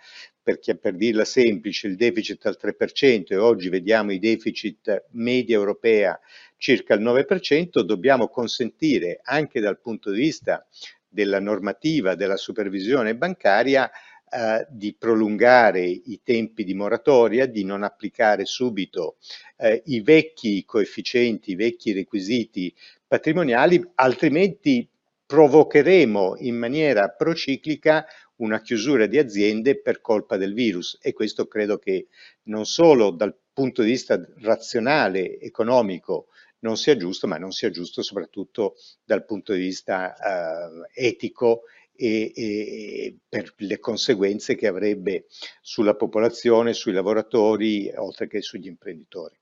per, 0.43 0.59
per 0.77 0.95
dirla 0.95 1.23
semplice, 1.23 1.87
il 1.87 1.95
deficit 1.95 2.45
al 2.47 2.57
3% 2.61 3.27
e 3.29 3.37
oggi 3.37 3.69
vediamo 3.69 4.11
i 4.11 4.19
deficit 4.19 5.05
media 5.11 5.55
europea 5.55 6.19
circa 6.57 6.95
il 6.95 7.01
9%, 7.01 7.79
dobbiamo 7.79 8.27
consentire 8.27 9.21
anche 9.23 9.61
dal 9.61 9.79
punto 9.79 10.11
di 10.11 10.19
vista 10.19 10.67
della 11.09 11.39
normativa 11.39 12.15
della 12.15 12.37
supervisione 12.37 13.15
bancaria 13.15 13.89
eh, 14.31 14.67
di 14.69 14.93
prolungare 14.93 15.81
i 15.81 16.21
tempi 16.23 16.63
di 16.63 16.75
moratoria, 16.75 17.47
di 17.47 17.63
non 17.63 17.81
applicare 17.81 18.45
subito 18.45 19.17
eh, 19.57 19.81
i 19.85 20.01
vecchi 20.01 20.63
coefficienti, 20.65 21.51
i 21.51 21.55
vecchi 21.55 21.93
requisiti 21.93 22.73
patrimoniali, 23.07 23.83
altrimenti 23.95 24.87
provocheremo 25.25 26.35
in 26.39 26.55
maniera 26.55 27.09
prociclica 27.09 28.05
una 28.35 28.61
chiusura 28.61 29.07
di 29.07 29.17
aziende 29.17 29.81
per 29.81 29.99
colpa 30.01 30.37
del 30.37 30.53
virus. 30.53 30.97
E 31.01 31.13
questo 31.13 31.47
credo 31.47 31.77
che 31.77 32.07
non 32.43 32.65
solo 32.65 33.09
dal 33.09 33.35
punto 33.51 33.81
di 33.81 33.89
vista 33.89 34.19
razionale, 34.41 35.39
economico, 35.39 36.27
non 36.59 36.77
sia 36.77 36.97
giusto, 36.97 37.27
ma 37.27 37.37
non 37.37 37.51
sia 37.51 37.69
giusto 37.69 38.01
soprattutto 38.01 38.75
dal 39.03 39.25
punto 39.25 39.53
di 39.53 39.59
vista 39.59 40.15
eh, 40.15 41.07
etico 41.07 41.63
e, 41.95 42.31
e, 42.35 43.17
per 43.27 43.53
le 43.57 43.79
conseguenze 43.79 44.55
che 44.55 44.67
avrebbe 44.67 45.25
sulla 45.61 45.95
popolazione, 45.95 46.73
sui 46.73 46.93
lavoratori, 46.93 47.91
oltre 47.95 48.27
che 48.27 48.41
sugli 48.41 48.67
imprenditori. 48.67 49.35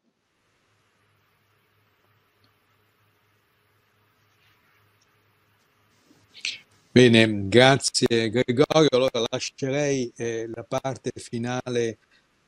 Bene, 6.98 7.48
grazie 7.48 8.08
Gregorio. 8.32 8.90
Allora 8.90 9.24
lascerei 9.30 10.12
eh, 10.16 10.50
la 10.52 10.64
parte 10.64 11.12
finale 11.14 12.00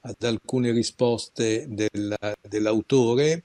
ad 0.01 0.24
alcune 0.24 0.72
risposte 0.72 1.67
del, 1.70 2.15
dell'autore. 2.41 3.43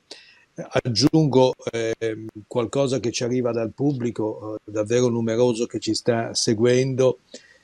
Aggiungo 0.57 1.55
eh, 1.72 2.26
qualcosa 2.46 3.00
che 3.00 3.11
ci 3.11 3.24
arriva 3.24 3.50
dal 3.50 3.72
pubblico, 3.72 4.55
eh, 4.55 4.70
davvero 4.70 5.09
numeroso 5.09 5.66
che 5.66 5.80
ci 5.80 5.94
sta 5.94 6.32
seguendo 6.32 7.18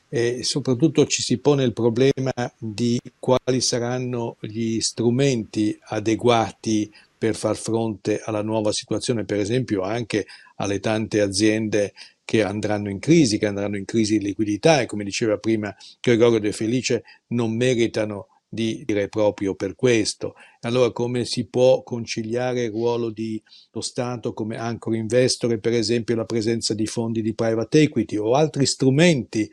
e 0.08 0.42
soprattutto 0.42 1.06
ci 1.06 1.22
si 1.22 1.38
pone 1.38 1.62
il 1.62 1.72
problema 1.72 2.32
di 2.58 2.98
quali 3.20 3.60
saranno 3.60 4.36
gli 4.40 4.80
strumenti 4.80 5.78
adeguati 5.80 6.92
per 7.16 7.36
far 7.36 7.56
fronte 7.56 8.20
alla 8.24 8.42
nuova 8.42 8.72
situazione, 8.72 9.24
per 9.24 9.38
esempio 9.38 9.82
anche 9.82 10.26
alle 10.56 10.80
tante 10.80 11.20
aziende 11.20 11.92
che 12.24 12.42
andranno 12.42 12.90
in 12.90 12.98
crisi, 12.98 13.38
che 13.38 13.46
andranno 13.46 13.76
in 13.76 13.84
crisi 13.84 14.18
di 14.18 14.24
liquidità 14.24 14.80
e 14.80 14.86
come 14.86 15.04
diceva 15.04 15.36
prima 15.36 15.74
Gregorio 16.00 16.40
De 16.40 16.52
Felice 16.52 17.04
non 17.28 17.54
meritano 17.54 18.26
di 18.48 18.82
dire 18.84 19.08
proprio 19.08 19.54
per 19.54 19.76
questo. 19.76 20.34
Allora 20.62 20.92
come 20.92 21.24
si 21.24 21.46
può 21.46 21.82
conciliare 21.82 22.64
il 22.64 22.70
ruolo 22.70 23.10
dello 23.10 23.80
Stato 23.80 24.34
come 24.34 24.58
anchor 24.58 24.94
investore, 24.94 25.58
per 25.58 25.72
esempio 25.72 26.14
la 26.16 26.26
presenza 26.26 26.74
di 26.74 26.86
fondi 26.86 27.22
di 27.22 27.34
private 27.34 27.80
equity 27.80 28.16
o 28.16 28.34
altri 28.34 28.66
strumenti 28.66 29.50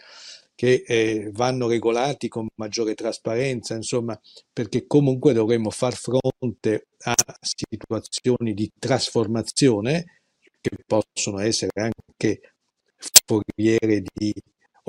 che 0.53 0.83
eh, 0.85 1.29
vanno 1.33 1.67
regolati 1.67 2.27
con 2.27 2.47
maggiore 2.55 2.93
trasparenza, 2.95 3.75
insomma, 3.75 4.19
perché 4.51 4.85
comunque 4.87 5.31
dovremmo 5.31 5.69
far 5.69 5.93
fronte 5.93 6.87
a 7.03 7.15
situazioni 7.39 8.53
di 8.53 8.69
trasformazione 8.77 10.21
che 10.59 10.71
possono 10.85 11.39
essere 11.39 11.71
anche 11.75 12.41
foriere 13.25 14.03
di 14.13 14.33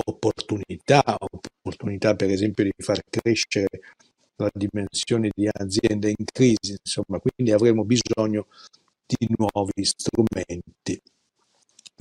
opportunità, 0.06 1.02
opportunità 1.18 2.14
per 2.16 2.30
esempio 2.30 2.64
di 2.64 2.72
far 2.78 3.00
crescere 3.08 3.68
la 4.44 4.50
dimensione 4.52 5.30
di 5.34 5.48
aziende 5.50 6.08
in 6.08 6.24
crisi, 6.24 6.76
insomma, 6.82 7.18
quindi 7.18 7.52
avremo 7.52 7.84
bisogno 7.84 8.46
di 9.06 9.28
nuovi 9.36 9.84
strumenti. 9.84 11.00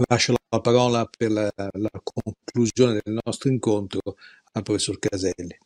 Lascio 0.07 0.35
la 0.49 0.59
parola 0.59 1.05
per 1.05 1.31
la, 1.31 1.51
la 1.55 1.89
conclusione 2.03 3.01
del 3.03 3.17
nostro 3.23 3.49
incontro 3.49 4.15
al 4.51 4.63
professor 4.63 4.99
Caselli. 4.99 5.57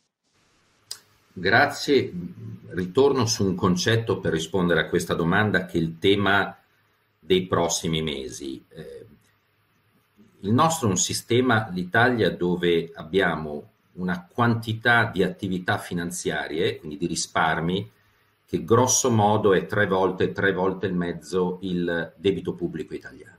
Grazie. 1.34 2.12
Ritorno 2.68 3.26
su 3.26 3.44
un 3.44 3.54
concetto 3.54 4.20
per 4.20 4.32
rispondere 4.32 4.80
a 4.80 4.88
questa 4.88 5.14
domanda 5.14 5.66
che 5.66 5.78
è 5.78 5.80
il 5.80 5.98
tema 5.98 6.56
dei 7.18 7.46
prossimi 7.46 8.02
mesi. 8.02 8.64
Eh, 8.68 9.06
il 10.40 10.52
nostro 10.52 10.88
è 10.88 10.90
un 10.90 10.98
sistema, 10.98 11.68
l'Italia, 11.70 12.30
dove 12.30 12.90
abbiamo 12.94 13.71
una 13.94 14.26
quantità 14.26 15.10
di 15.12 15.22
attività 15.22 15.78
finanziarie, 15.78 16.78
quindi 16.78 16.96
di 16.96 17.06
risparmi, 17.06 17.90
che 18.46 18.64
grosso 18.64 19.10
modo 19.10 19.54
è 19.54 19.66
tre 19.66 19.86
volte, 19.86 20.32
tre 20.32 20.52
volte 20.52 20.86
e 20.86 20.92
mezzo 20.92 21.58
il 21.62 22.12
debito 22.16 22.54
pubblico 22.54 22.94
italiano. 22.94 23.38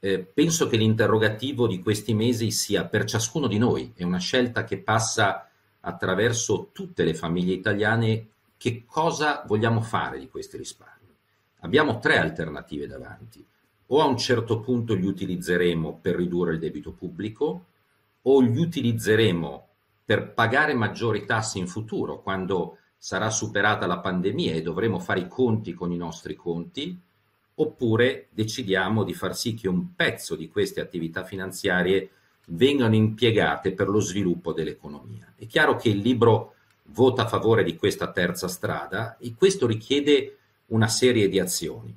Eh, 0.00 0.20
penso 0.20 0.66
che 0.66 0.76
l'interrogativo 0.76 1.66
di 1.66 1.80
questi 1.80 2.14
mesi 2.14 2.50
sia 2.50 2.84
per 2.84 3.04
ciascuno 3.04 3.46
di 3.46 3.58
noi, 3.58 3.92
è 3.94 4.04
una 4.04 4.18
scelta 4.18 4.64
che 4.64 4.78
passa 4.78 5.48
attraverso 5.80 6.70
tutte 6.72 7.04
le 7.04 7.14
famiglie 7.14 7.54
italiane 7.54 8.28
che 8.56 8.84
cosa 8.86 9.44
vogliamo 9.46 9.80
fare 9.80 10.18
di 10.18 10.28
questi 10.28 10.56
risparmi. 10.56 11.14
Abbiamo 11.60 11.98
tre 11.98 12.18
alternative 12.18 12.86
davanti 12.86 13.44
o 13.90 14.00
a 14.00 14.06
un 14.06 14.16
certo 14.16 14.60
punto 14.60 14.94
li 14.94 15.06
utilizzeremo 15.06 15.98
per 16.00 16.16
ridurre 16.16 16.52
il 16.52 16.58
debito 16.58 16.92
pubblico 16.92 17.66
o 18.30 18.40
li 18.40 18.60
utilizzeremo 18.60 19.68
per 20.04 20.32
pagare 20.32 20.74
maggiori 20.74 21.24
tasse 21.24 21.58
in 21.58 21.66
futuro 21.66 22.20
quando 22.20 22.78
sarà 22.96 23.30
superata 23.30 23.86
la 23.86 24.00
pandemia 24.00 24.52
e 24.52 24.62
dovremo 24.62 24.98
fare 24.98 25.20
i 25.20 25.28
conti 25.28 25.72
con 25.72 25.92
i 25.92 25.96
nostri 25.96 26.34
conti 26.34 26.98
oppure 27.54 28.28
decidiamo 28.30 29.02
di 29.02 29.14
far 29.14 29.34
sì 29.34 29.54
che 29.54 29.68
un 29.68 29.94
pezzo 29.94 30.36
di 30.36 30.48
queste 30.48 30.80
attività 30.80 31.24
finanziarie 31.24 32.10
vengano 32.48 32.94
impiegate 32.94 33.72
per 33.72 33.88
lo 33.88 34.00
sviluppo 34.00 34.52
dell'economia. 34.52 35.32
È 35.34 35.46
chiaro 35.46 35.76
che 35.76 35.88
il 35.88 35.98
libro 35.98 36.54
vota 36.90 37.22
a 37.22 37.28
favore 37.28 37.64
di 37.64 37.76
questa 37.76 38.10
terza 38.12 38.48
strada 38.48 39.16
e 39.18 39.34
questo 39.34 39.66
richiede 39.66 40.36
una 40.66 40.88
serie 40.88 41.28
di 41.28 41.40
azioni. 41.40 41.96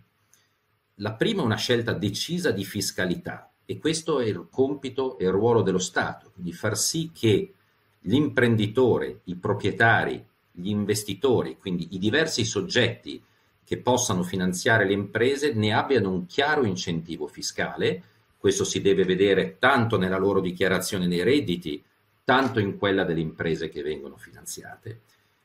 La 0.95 1.13
prima 1.13 1.41
è 1.41 1.45
una 1.45 1.55
scelta 1.55 1.93
decisa 1.93 2.51
di 2.51 2.63
fiscalità 2.63 3.50
e 3.65 3.79
questo 3.79 4.19
è 4.19 4.25
il 4.25 4.47
compito 4.49 5.17
e 5.17 5.25
il 5.25 5.31
ruolo 5.31 5.61
dello 5.61 5.79
Stato, 5.79 6.31
quindi 6.33 6.53
far 6.53 6.77
sì 6.77 7.11
che 7.13 7.53
l'imprenditore, 8.01 9.21
i 9.25 9.35
proprietari, 9.35 10.23
gli 10.51 10.69
investitori, 10.69 11.57
quindi 11.57 11.89
i 11.91 11.99
diversi 11.99 12.43
soggetti 12.43 13.21
che 13.63 13.77
possano 13.77 14.23
finanziare 14.23 14.85
le 14.85 14.93
imprese 14.93 15.53
ne 15.53 15.73
abbiano 15.73 16.11
un 16.11 16.25
chiaro 16.25 16.65
incentivo 16.65 17.27
fiscale. 17.27 18.03
Questo 18.37 18.65
si 18.65 18.81
deve 18.81 19.05
vedere 19.05 19.57
tanto 19.59 19.97
nella 19.97 20.17
loro 20.17 20.41
dichiarazione 20.41 21.07
dei 21.07 21.23
redditi, 21.23 21.81
tanto 22.23 22.59
in 22.59 22.77
quella 22.77 23.03
delle 23.03 23.21
imprese 23.21 23.69
che 23.69 23.81
vengono 23.81 24.17
finanziate. 24.17 25.01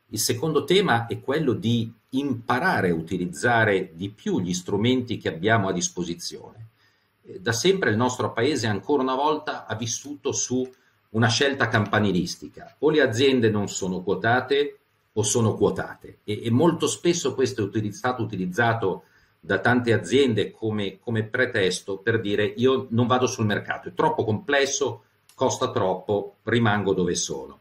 Il 0.09 0.19
secondo 0.19 0.65
tema 0.65 1.07
è 1.07 1.21
quello 1.21 1.53
di 1.53 1.93
imparare 2.11 2.91
a 2.91 2.95
utilizzare 2.95 3.91
di 3.95 4.09
più 4.09 4.41
gli 4.41 4.55
strumenti 4.55 5.19
che 5.19 5.29
abbiamo 5.29 5.69
a 5.69 5.73
disposizione. 5.73 6.69
Da 7.41 7.53
sempre 7.53 7.91
il 7.91 7.97
nostro 7.97 8.33
paese 8.33 8.67
ancora 8.67 9.03
una 9.03 9.15
volta 9.15 9.67
ha 9.67 9.75
vissuto 9.75 10.33
su 10.33 10.69
una 11.11 11.29
scelta 11.29 11.69
campanilistica. 11.69 12.77
O 12.81 12.91
le 12.91 13.01
aziende 13.01 13.51
non 13.51 13.69
sono 13.69 14.03
quotate 14.03 14.79
o 15.13 15.23
sono 15.23 15.55
quotate 15.55 16.19
e, 16.25 16.45
e 16.45 16.51
molto 16.51 16.87
spesso 16.87 17.35
questo 17.35 17.71
è 17.73 17.91
stato 17.91 18.23
utilizzato 18.23 19.05
da 19.41 19.59
tante 19.61 19.93
aziende 19.93 20.51
come, 20.51 20.99
come 20.99 21.25
pretesto 21.25 21.99
per 21.99 22.21
dire 22.21 22.45
io 22.45 22.87
non 22.91 23.07
vado 23.07 23.27
sul 23.27 23.47
mercato, 23.47 23.89
è 23.89 23.95
troppo 23.95 24.25
complesso, 24.25 25.05
costa 25.35 25.71
troppo, 25.71 26.37
rimango 26.43 26.93
dove 26.93 27.15
sono. 27.15 27.61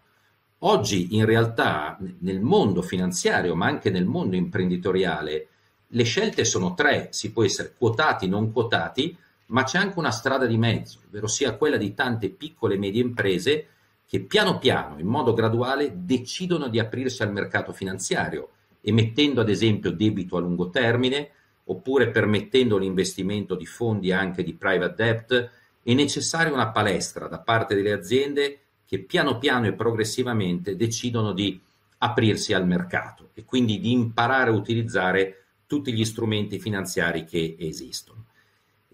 Oggi 0.59 1.15
in 1.15 1.25
realtà 1.25 1.97
nel 2.19 2.41
mondo 2.41 2.81
finanziario, 2.81 3.55
ma 3.55 3.67
anche 3.67 3.89
nel 3.89 4.05
mondo 4.05 4.35
imprenditoriale, 4.35 5.47
le 5.87 6.03
scelte 6.03 6.43
sono 6.43 6.73
tre, 6.73 7.09
si 7.11 7.31
può 7.31 7.43
essere 7.43 7.73
quotati, 7.77 8.27
non 8.27 8.51
quotati, 8.51 9.15
ma 9.47 9.63
c'è 9.63 9.77
anche 9.77 9.99
una 9.99 10.11
strada 10.11 10.45
di 10.45 10.57
mezzo, 10.57 11.01
ovvero 11.05 11.27
sia 11.27 11.55
quella 11.55 11.77
di 11.77 11.93
tante 11.93 12.29
piccole 12.29 12.75
e 12.75 12.77
medie 12.77 13.01
imprese 13.01 13.67
che 14.07 14.21
piano 14.21 14.57
piano, 14.57 14.99
in 14.99 15.07
modo 15.07 15.33
graduale, 15.33 15.91
decidono 15.95 16.67
di 16.67 16.79
aprirsi 16.79 17.23
al 17.23 17.31
mercato 17.31 17.73
finanziario, 17.73 18.49
emettendo 18.81 19.41
ad 19.41 19.49
esempio 19.49 19.91
debito 19.91 20.37
a 20.37 20.39
lungo 20.39 20.69
termine, 20.69 21.31
oppure 21.65 22.11
permettendo 22.11 22.77
l'investimento 22.77 23.55
di 23.55 23.65
fondi 23.65 24.11
anche 24.11 24.43
di 24.43 24.53
private 24.53 25.03
debt, 25.03 25.51
è 25.81 25.93
necessaria 25.93 26.53
una 26.53 26.69
palestra 26.69 27.27
da 27.27 27.39
parte 27.39 27.75
delle 27.75 27.91
aziende 27.91 28.59
che 28.85 28.99
piano 28.99 29.37
piano 29.37 29.65
e 29.65 29.73
progressivamente 29.73 30.75
decidono 30.75 31.31
di 31.31 31.59
aprirsi 31.97 32.53
al 32.53 32.67
mercato 32.67 33.29
e 33.33 33.43
quindi 33.45 33.79
di 33.79 33.91
imparare 33.91 34.51
a 34.51 34.53
utilizzare 34.53 35.43
tutti 35.65 35.91
gli 35.91 36.05
strumenti 36.05 36.59
finanziari 36.59 37.25
che 37.25 37.55
esistono. 37.57 38.24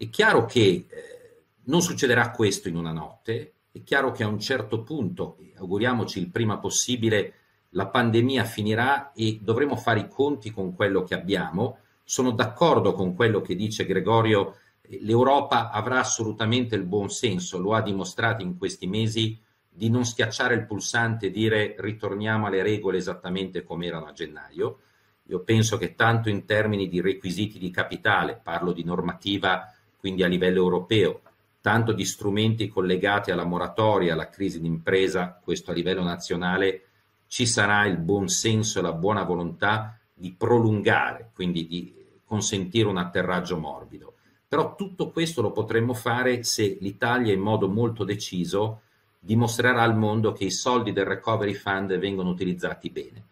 È 0.02 0.10
chiaro 0.10 0.46
che 0.46 0.86
eh, 0.88 1.44
non 1.66 1.80
succederà 1.80 2.32
questo 2.32 2.66
in 2.66 2.74
una 2.74 2.90
notte, 2.90 3.52
è 3.70 3.84
chiaro 3.84 4.10
che 4.10 4.24
a 4.24 4.26
un 4.26 4.40
certo 4.40 4.82
punto, 4.82 5.38
auguriamoci 5.58 6.18
il 6.18 6.28
prima 6.28 6.58
possibile, 6.58 7.34
la 7.68 7.86
pandemia 7.86 8.42
finirà 8.42 9.12
e 9.12 9.38
dovremo 9.40 9.76
fare 9.76 10.00
i 10.00 10.08
conti 10.08 10.50
con 10.50 10.74
quello 10.74 11.04
che 11.04 11.14
abbiamo. 11.14 11.78
Sono 12.02 12.32
d'accordo 12.32 12.94
con 12.94 13.14
quello 13.14 13.42
che 13.42 13.54
dice 13.54 13.86
Gregorio 13.86 14.56
L'Europa 14.88 15.70
avrà 15.70 16.00
assolutamente 16.00 16.74
il 16.74 16.82
buon 16.82 17.08
senso, 17.08 17.60
lo 17.60 17.72
ha 17.72 17.80
dimostrato 17.80 18.42
in 18.42 18.58
questi 18.58 18.88
mesi, 18.88 19.38
di 19.68 19.88
non 19.88 20.04
schiacciare 20.04 20.56
il 20.56 20.66
pulsante 20.66 21.26
e 21.26 21.30
dire 21.30 21.76
ritorniamo 21.78 22.46
alle 22.46 22.64
regole 22.64 22.98
esattamente 22.98 23.62
come 23.62 23.86
erano 23.86 24.06
a 24.06 24.12
gennaio. 24.12 24.80
Io 25.26 25.44
penso 25.44 25.78
che 25.78 25.94
tanto 25.94 26.28
in 26.28 26.44
termini 26.44 26.88
di 26.88 27.00
requisiti 27.00 27.60
di 27.60 27.70
capitale, 27.70 28.40
parlo 28.42 28.72
di 28.72 28.82
normativa 28.82 29.72
quindi 30.02 30.24
a 30.24 30.26
livello 30.26 30.58
europeo, 30.58 31.20
tanto 31.60 31.92
di 31.92 32.04
strumenti 32.04 32.66
collegati 32.66 33.30
alla 33.30 33.44
moratoria, 33.44 34.14
alla 34.14 34.28
crisi 34.28 34.60
d'impresa, 34.60 35.38
questo 35.40 35.70
a 35.70 35.74
livello 35.74 36.02
nazionale, 36.02 36.86
ci 37.28 37.46
sarà 37.46 37.84
il 37.84 37.98
buon 37.98 38.26
senso 38.26 38.80
e 38.80 38.82
la 38.82 38.94
buona 38.94 39.22
volontà 39.22 39.96
di 40.12 40.34
prolungare, 40.36 41.30
quindi 41.32 41.68
di 41.68 41.94
consentire 42.24 42.88
un 42.88 42.96
atterraggio 42.96 43.56
morbido. 43.58 44.14
Però 44.48 44.74
tutto 44.74 45.10
questo 45.10 45.40
lo 45.40 45.52
potremmo 45.52 45.94
fare 45.94 46.42
se 46.42 46.78
l'Italia 46.80 47.32
in 47.32 47.40
modo 47.40 47.68
molto 47.68 48.02
deciso 48.02 48.80
dimostrerà 49.20 49.82
al 49.82 49.96
mondo 49.96 50.32
che 50.32 50.46
i 50.46 50.50
soldi 50.50 50.90
del 50.90 51.04
Recovery 51.04 51.54
Fund 51.54 51.96
vengono 51.96 52.30
utilizzati 52.30 52.90
bene. 52.90 53.24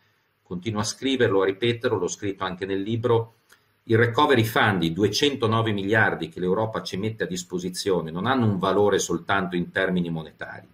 Continuo 0.44 0.82
a 0.82 0.84
scriverlo, 0.84 1.42
a 1.42 1.46
ripeterlo, 1.46 1.98
l'ho 1.98 2.06
scritto 2.06 2.44
anche 2.44 2.64
nel 2.64 2.80
libro, 2.80 3.39
il 3.84 3.96
recovery 3.96 4.44
fund, 4.44 4.82
i 4.82 4.92
209 4.92 5.72
miliardi 5.72 6.28
che 6.28 6.40
l'Europa 6.40 6.82
ci 6.82 6.96
mette 6.96 7.24
a 7.24 7.26
disposizione, 7.26 8.10
non 8.10 8.26
hanno 8.26 8.46
un 8.46 8.58
valore 8.58 8.98
soltanto 8.98 9.56
in 9.56 9.70
termini 9.70 10.10
monetari, 10.10 10.68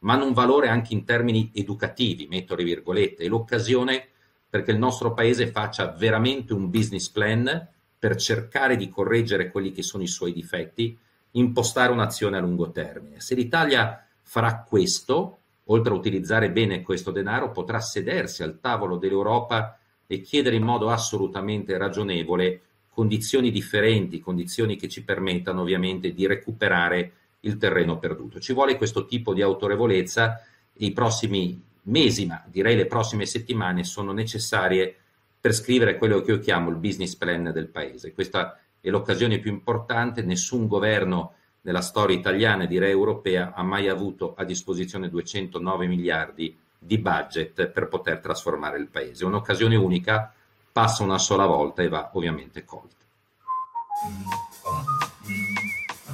ma 0.00 0.14
hanno 0.14 0.26
un 0.26 0.32
valore 0.32 0.68
anche 0.68 0.94
in 0.94 1.04
termini 1.04 1.50
educativi, 1.54 2.26
metto 2.28 2.54
le 2.54 2.64
virgolette, 2.64 3.24
è 3.24 3.28
l'occasione 3.28 4.08
perché 4.48 4.70
il 4.70 4.78
nostro 4.78 5.12
paese 5.14 5.46
faccia 5.46 5.92
veramente 5.92 6.52
un 6.52 6.70
business 6.70 7.08
plan 7.08 7.68
per 7.98 8.16
cercare 8.16 8.76
di 8.76 8.88
correggere 8.88 9.50
quelli 9.50 9.72
che 9.72 9.82
sono 9.82 10.02
i 10.02 10.08
suoi 10.08 10.32
difetti, 10.32 10.98
impostare 11.32 11.92
un'azione 11.92 12.36
a 12.36 12.40
lungo 12.40 12.70
termine. 12.70 13.20
Se 13.20 13.34
l'Italia 13.34 14.06
farà 14.22 14.62
questo, 14.62 15.38
oltre 15.64 15.92
a 15.92 15.96
utilizzare 15.96 16.50
bene 16.50 16.82
questo 16.82 17.10
denaro, 17.10 17.50
potrà 17.50 17.80
sedersi 17.80 18.42
al 18.42 18.60
tavolo 18.60 18.96
dell'Europa 18.96 19.78
e 20.12 20.20
chiedere 20.20 20.56
in 20.56 20.62
modo 20.62 20.90
assolutamente 20.90 21.78
ragionevole 21.78 22.60
condizioni 22.90 23.50
differenti, 23.50 24.20
condizioni 24.20 24.76
che 24.76 24.86
ci 24.86 25.04
permettano 25.04 25.62
ovviamente 25.62 26.12
di 26.12 26.26
recuperare 26.26 27.12
il 27.40 27.56
terreno 27.56 27.98
perduto. 27.98 28.38
Ci 28.38 28.52
vuole 28.52 28.76
questo 28.76 29.06
tipo 29.06 29.32
di 29.32 29.40
autorevolezza 29.40 30.42
e 30.74 30.84
i 30.84 30.92
prossimi 30.92 31.58
mesi, 31.84 32.26
ma 32.26 32.44
direi 32.46 32.76
le 32.76 32.84
prossime 32.84 33.24
settimane 33.24 33.84
sono 33.84 34.12
necessarie 34.12 34.94
per 35.40 35.54
scrivere 35.54 35.96
quello 35.96 36.20
che 36.20 36.32
io 36.32 36.38
chiamo 36.40 36.68
il 36.68 36.76
business 36.76 37.16
plan 37.16 37.50
del 37.50 37.68
paese. 37.68 38.12
Questa 38.12 38.60
è 38.82 38.90
l'occasione 38.90 39.38
più 39.38 39.50
importante, 39.50 40.20
nessun 40.20 40.66
governo 40.66 41.36
nella 41.62 41.80
storia 41.80 42.14
italiana 42.14 42.64
e 42.64 42.66
direi 42.66 42.90
europea 42.90 43.54
ha 43.54 43.62
mai 43.62 43.88
avuto 43.88 44.34
a 44.36 44.44
disposizione 44.44 45.08
209 45.08 45.86
miliardi 45.86 46.54
di 46.84 46.98
budget 46.98 47.68
per 47.68 47.88
poter 47.88 48.18
trasformare 48.18 48.78
il 48.78 48.88
paese. 48.88 49.24
Un'occasione 49.24 49.76
unica, 49.76 50.32
passa 50.72 51.02
una 51.02 51.18
sola 51.18 51.46
volta 51.46 51.82
e 51.82 51.88
va 51.88 52.10
ovviamente 52.14 52.64
colta. 52.64 52.96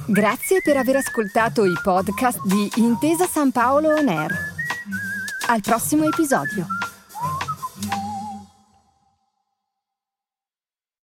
Grazie 0.05 0.61
per 0.63 0.77
aver 0.77 0.97
ascoltato 0.97 1.65
i 1.65 1.73
podcast 1.81 2.43
di 2.45 2.69
Intesa 2.75 3.25
San 3.25 3.51
Paolo 3.51 3.93
On 3.95 4.07
Air. 4.07 4.31
Al 5.47 5.61
prossimo 5.61 6.05
episodio. 6.05 6.65